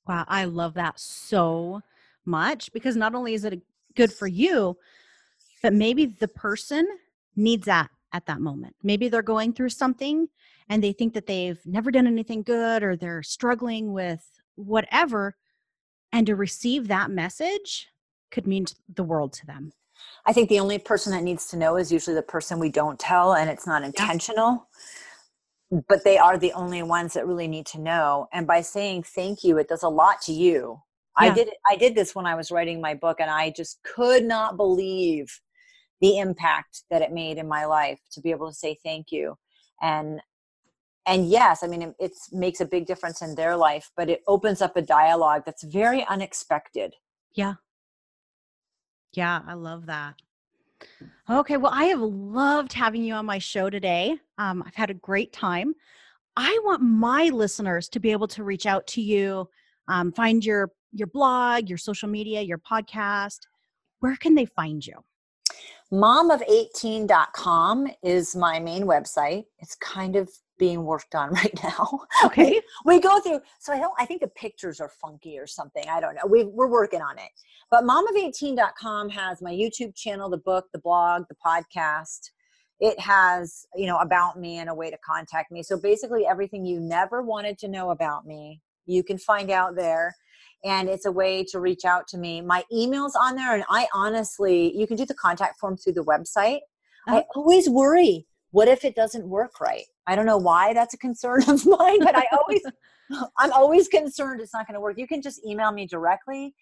Wow, 0.08 0.26
I 0.28 0.46
love 0.46 0.74
that 0.74 1.00
so 1.00 1.82
much 2.26 2.72
because 2.72 2.96
not 2.96 3.14
only 3.14 3.34
is 3.34 3.46
it 3.46 3.62
good 3.96 4.12
for 4.12 4.28
you, 4.28 4.78
but 5.62 5.74
maybe 5.74 6.06
the 6.06 6.28
person 6.28 6.88
needs 7.36 7.66
that 7.66 7.90
at 8.14 8.26
that 8.26 8.42
moment. 8.42 8.76
Maybe 8.82 9.10
they're 9.10 9.22
going 9.22 9.54
through 9.54 9.70
something 9.70 10.28
and 10.70 10.84
they 10.84 10.94
think 10.94 11.14
that 11.14 11.28
they've 11.28 11.60
never 11.66 11.92
done 11.92 12.08
anything 12.08 12.42
good 12.42 12.84
or 12.84 12.96
they're 12.96 13.24
struggling 13.24 13.92
with 13.92 14.26
whatever. 14.56 15.36
And 16.12 16.26
to 16.28 16.36
receive 16.36 16.88
that 16.88 17.12
message 17.12 17.88
could 18.32 18.48
mean 18.48 18.66
the 18.94 19.04
world 19.04 19.34
to 19.34 19.46
them. 19.46 19.74
I 20.26 20.34
think 20.34 20.50
the 20.50 20.60
only 20.60 20.80
person 20.80 21.12
that 21.14 21.24
needs 21.24 21.48
to 21.48 21.58
know 21.58 21.78
is 21.78 21.92
usually 21.92 22.16
the 22.16 22.22
person 22.22 22.60
we 22.60 22.70
don't 22.70 23.00
tell, 23.00 23.36
and 23.36 23.50
it's 23.50 23.66
not 23.66 23.84
intentional. 23.84 24.68
Yeah 24.74 25.03
but 25.88 26.04
they 26.04 26.18
are 26.18 26.38
the 26.38 26.54
only 26.54 26.84
ones 26.84 27.14
that 27.14 27.28
really 27.28 27.48
need 27.48 27.66
to 27.66 27.80
know 27.80 28.28
and 28.32 28.46
by 28.46 28.62
saying 28.62 29.04
thank 29.04 29.44
you 29.44 29.58
it 29.58 29.68
does 29.68 29.84
a 29.84 29.90
lot 29.90 30.22
to 30.22 30.32
you. 30.32 30.80
Yeah. 31.20 31.30
i 31.30 31.34
did 31.34 31.50
i 31.70 31.76
did 31.76 31.96
this 31.96 32.16
when 32.16 32.26
i 32.26 32.36
was 32.36 32.52
writing 32.52 32.82
my 32.82 32.94
book 32.94 33.20
and 33.20 33.30
i 33.30 33.52
just 33.52 33.80
could 33.84 34.24
not 34.26 34.58
believe 34.58 35.40
the 36.02 36.18
impact 36.18 36.84
that 36.90 37.02
it 37.02 37.14
made 37.14 37.38
in 37.38 37.48
my 37.48 37.66
life 37.66 38.00
to 38.12 38.20
be 38.20 38.32
able 38.32 38.50
to 38.50 38.54
say 38.54 38.78
thank 38.84 39.12
you. 39.12 39.38
And 39.82 40.22
and 41.06 41.30
yes 41.30 41.64
i 41.64 41.68
mean 41.68 41.82
it, 41.82 41.96
it 42.00 42.12
makes 42.32 42.62
a 42.62 42.66
big 42.66 42.86
difference 42.86 43.22
in 43.22 43.36
their 43.36 43.56
life 43.56 43.92
but 43.98 44.10
it 44.10 44.22
opens 44.28 44.62
up 44.62 44.76
a 44.78 44.82
dialogue 44.82 45.44
that's 45.46 45.64
very 45.64 46.06
unexpected. 46.06 46.96
Yeah. 47.34 47.56
Yeah 49.14 49.42
i 49.48 49.54
love 49.54 49.86
that 49.88 50.16
Okay, 51.30 51.58
well, 51.58 51.72
I 51.74 51.86
have 51.86 52.02
loved 52.02 52.74
having 52.74 53.04
you 53.04 53.14
on 53.14 53.26
my 53.26 53.38
show 53.38 53.70
today. 53.70 54.18
Um, 54.38 54.64
I've 54.66 54.76
had 54.76 54.90
a 54.90 54.96
great 54.96 55.32
time. 55.32 55.74
I 56.36 56.60
want 56.64 56.82
my 56.82 57.30
listeners 57.30 57.88
to 57.90 58.00
be 58.00 58.12
able 58.12 58.28
to 58.30 58.44
reach 58.44 58.66
out 58.66 58.88
to 58.88 59.02
you, 59.02 59.48
um, 59.88 60.12
find 60.12 60.44
your 60.44 60.72
your 60.92 61.08
blog, 61.08 61.70
your 61.70 61.78
social 61.78 62.08
media, 62.08 62.42
your 62.42 62.60
podcast. 62.60 63.40
Where 64.00 64.16
can 64.16 64.36
they 64.36 64.46
find 64.46 64.86
you? 64.86 64.96
Momof18.com 65.92 67.88
is 68.02 68.36
my 68.36 68.60
main 68.60 68.84
website. 68.84 69.46
It's 69.60 69.76
kind 69.76 70.16
of 70.16 70.30
being 70.58 70.84
worked 70.84 71.16
on 71.16 71.32
right 71.34 71.60
now. 71.64 72.00
Okay. 72.26 72.62
we, 72.86 72.96
we, 72.96 73.00
go 73.00 73.20
through, 73.20 73.42
so 73.60 73.74
I 73.74 73.80
don't, 73.80 73.94
I 74.00 74.06
think 74.06 74.22
the 74.22 74.28
pictures 74.28 74.80
are 74.80 74.90
funky 74.90 75.38
or 75.38 75.48
something. 75.48 75.84
I 75.90 76.00
don't 76.00 76.16
know. 76.16 76.26
we 76.28 76.44
we're 76.44 76.68
working 76.68 77.02
on 77.02 77.18
it. 77.18 77.30
But 77.72 77.84
momof18.com 77.84 79.10
has 79.10 79.42
my 79.42 79.52
YouTube 79.52 79.96
channel, 79.96 80.30
the 80.30 80.38
book, 80.38 80.66
the 80.74 80.80
blog, 80.80 81.24
the 81.30 81.36
podcast. 81.46 82.32
It 82.80 83.00
has, 83.00 83.66
you 83.76 83.88
know, 83.88 83.98
about 83.98 84.40
me 84.40 84.58
and 84.58 84.70
a 84.70 84.76
way 84.76 84.92
to 84.92 84.98
contact 85.06 85.52
me. 85.52 85.64
So 85.64 85.80
basically, 85.80 86.26
everything 86.26 86.66
you 86.66 86.80
never 86.80 87.22
wanted 87.22 87.58
to 87.60 87.68
know 87.68 87.92
about 87.92 88.26
me, 88.26 88.62
you 88.86 89.04
can 89.04 89.18
find 89.18 89.50
out 89.50 89.76
there. 89.76 90.16
And 90.66 90.88
it's 90.88 91.06
a 91.06 91.12
way 91.12 91.44
to 91.50 91.60
reach 91.60 91.84
out 91.84 92.08
to 92.10 92.18
me. 92.18 92.40
My 92.42 92.64
email's 92.72 93.16
on 93.16 93.36
there, 93.36 93.54
and 93.54 93.66
I 93.70 93.88
honestly, 93.94 94.76
you 94.78 94.88
can 94.88 94.96
do 94.96 95.06
the 95.06 95.14
contact 95.14 95.60
form 95.60 95.76
through 95.76 95.94
the 95.94 96.06
website. 96.06 96.60
I 97.06 97.18
uh-huh. 97.18 97.24
always 97.36 97.70
worry 97.70 98.28
what 98.54 98.68
if 98.68 98.86
it 98.86 98.96
doesn't 98.96 99.28
work 99.28 99.60
right? 99.60 99.86
I 100.08 100.16
don't 100.16 100.26
know 100.26 100.38
why 100.38 100.74
that's 100.74 100.94
a 100.94 100.98
concern 100.98 101.44
of 101.50 101.66
mine, 101.66 102.00
but 102.00 102.16
I 102.16 102.26
always, 102.32 102.62
I'm 103.38 103.52
always 103.52 103.88
concerned 103.88 104.42
it's 104.42 104.54
not 104.54 104.68
going 104.68 104.76
to 104.76 104.82
work. 104.82 104.98
You 104.98 105.08
can 105.08 105.22
just 105.22 105.46
email 105.46 105.72
me 105.72 105.86
directly. 105.86 106.56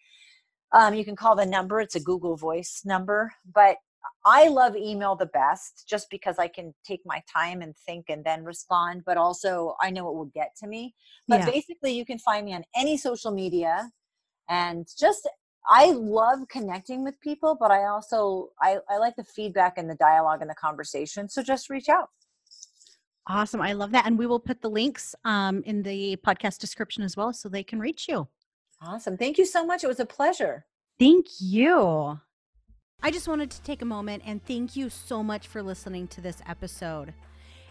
Um, 0.73 0.93
you 0.93 1.03
can 1.03 1.15
call 1.15 1.35
the 1.35 1.45
number, 1.45 1.81
it's 1.81 1.95
a 1.95 1.99
Google 1.99 2.37
Voice 2.37 2.83
number, 2.85 3.33
but 3.53 3.77
I 4.25 4.47
love 4.47 4.75
email 4.75 5.15
the 5.15 5.25
best 5.27 5.85
just 5.87 6.09
because 6.09 6.37
I 6.39 6.47
can 6.47 6.73
take 6.85 7.01
my 7.05 7.21
time 7.31 7.61
and 7.61 7.75
think 7.85 8.05
and 8.09 8.23
then 8.23 8.43
respond, 8.43 9.03
but 9.05 9.17
also 9.17 9.75
I 9.81 9.89
know 9.89 10.07
it 10.09 10.15
will 10.15 10.31
get 10.33 10.55
to 10.59 10.67
me. 10.67 10.95
But 11.27 11.41
yeah. 11.41 11.45
basically, 11.51 11.93
you 11.93 12.05
can 12.05 12.19
find 12.19 12.45
me 12.45 12.53
on 12.53 12.63
any 12.75 12.97
social 12.97 13.31
media 13.31 13.89
and 14.49 14.87
just 14.97 15.27
I 15.67 15.91
love 15.91 16.39
connecting 16.49 17.03
with 17.03 17.19
people, 17.21 17.55
but 17.59 17.71
I 17.71 17.85
also 17.85 18.49
I, 18.61 18.77
I 18.89 18.97
like 18.97 19.15
the 19.15 19.23
feedback 19.23 19.77
and 19.77 19.89
the 19.89 19.95
dialogue 19.95 20.41
and 20.41 20.49
the 20.49 20.55
conversation. 20.55 21.29
So 21.29 21.43
just 21.43 21.69
reach 21.69 21.89
out. 21.89 22.09
Awesome. 23.27 23.61
I 23.61 23.73
love 23.73 23.91
that. 23.91 24.05
And 24.05 24.17
we 24.17 24.25
will 24.25 24.39
put 24.39 24.61
the 24.61 24.69
links 24.69 25.15
um, 25.25 25.61
in 25.65 25.83
the 25.83 26.17
podcast 26.17 26.59
description 26.59 27.03
as 27.03 27.15
well 27.15 27.33
so 27.33 27.49
they 27.49 27.63
can 27.63 27.79
reach 27.79 28.07
you. 28.07 28.27
Awesome. 28.81 29.17
Thank 29.17 29.37
you 29.37 29.45
so 29.45 29.65
much. 29.65 29.83
It 29.83 29.87
was 29.87 29.99
a 29.99 30.05
pleasure. 30.05 30.65
Thank 30.99 31.27
you. 31.39 32.19
I 33.03 33.11
just 33.11 33.27
wanted 33.27 33.49
to 33.51 33.61
take 33.61 33.81
a 33.81 33.85
moment 33.85 34.23
and 34.25 34.43
thank 34.45 34.75
you 34.75 34.89
so 34.89 35.23
much 35.23 35.47
for 35.47 35.63
listening 35.63 36.07
to 36.09 36.21
this 36.21 36.41
episode. 36.47 37.13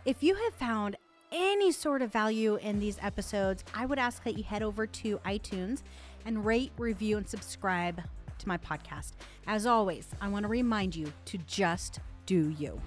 If 0.05 0.23
you 0.23 0.35
have 0.35 0.55
found 0.55 0.97
any 1.33 1.71
sort 1.71 2.03
of 2.03 2.13
value 2.13 2.57
in 2.57 2.81
these 2.81 2.99
episodes, 3.03 3.65
I 3.75 3.87
would 3.87 3.99
ask 3.99 4.25
that 4.25 4.37
you 4.37 4.45
head 4.45 4.63
over 4.63 4.87
to 4.87 5.19
iTunes 5.19 5.83
and 6.25 6.45
rate, 6.45 6.73
review, 6.79 7.17
and 7.17 7.29
subscribe 7.29 8.03
to 8.39 8.49
my 8.49 8.59
podcast. 8.59 9.13
As 9.47 9.67
always, 9.67 10.09
I 10.21 10.29
want 10.29 10.45
to 10.45 10.49
remind 10.49 10.97
you 10.97 11.13
to 11.27 11.39
just 11.39 12.01
do 12.27 12.51
you. 12.59 12.81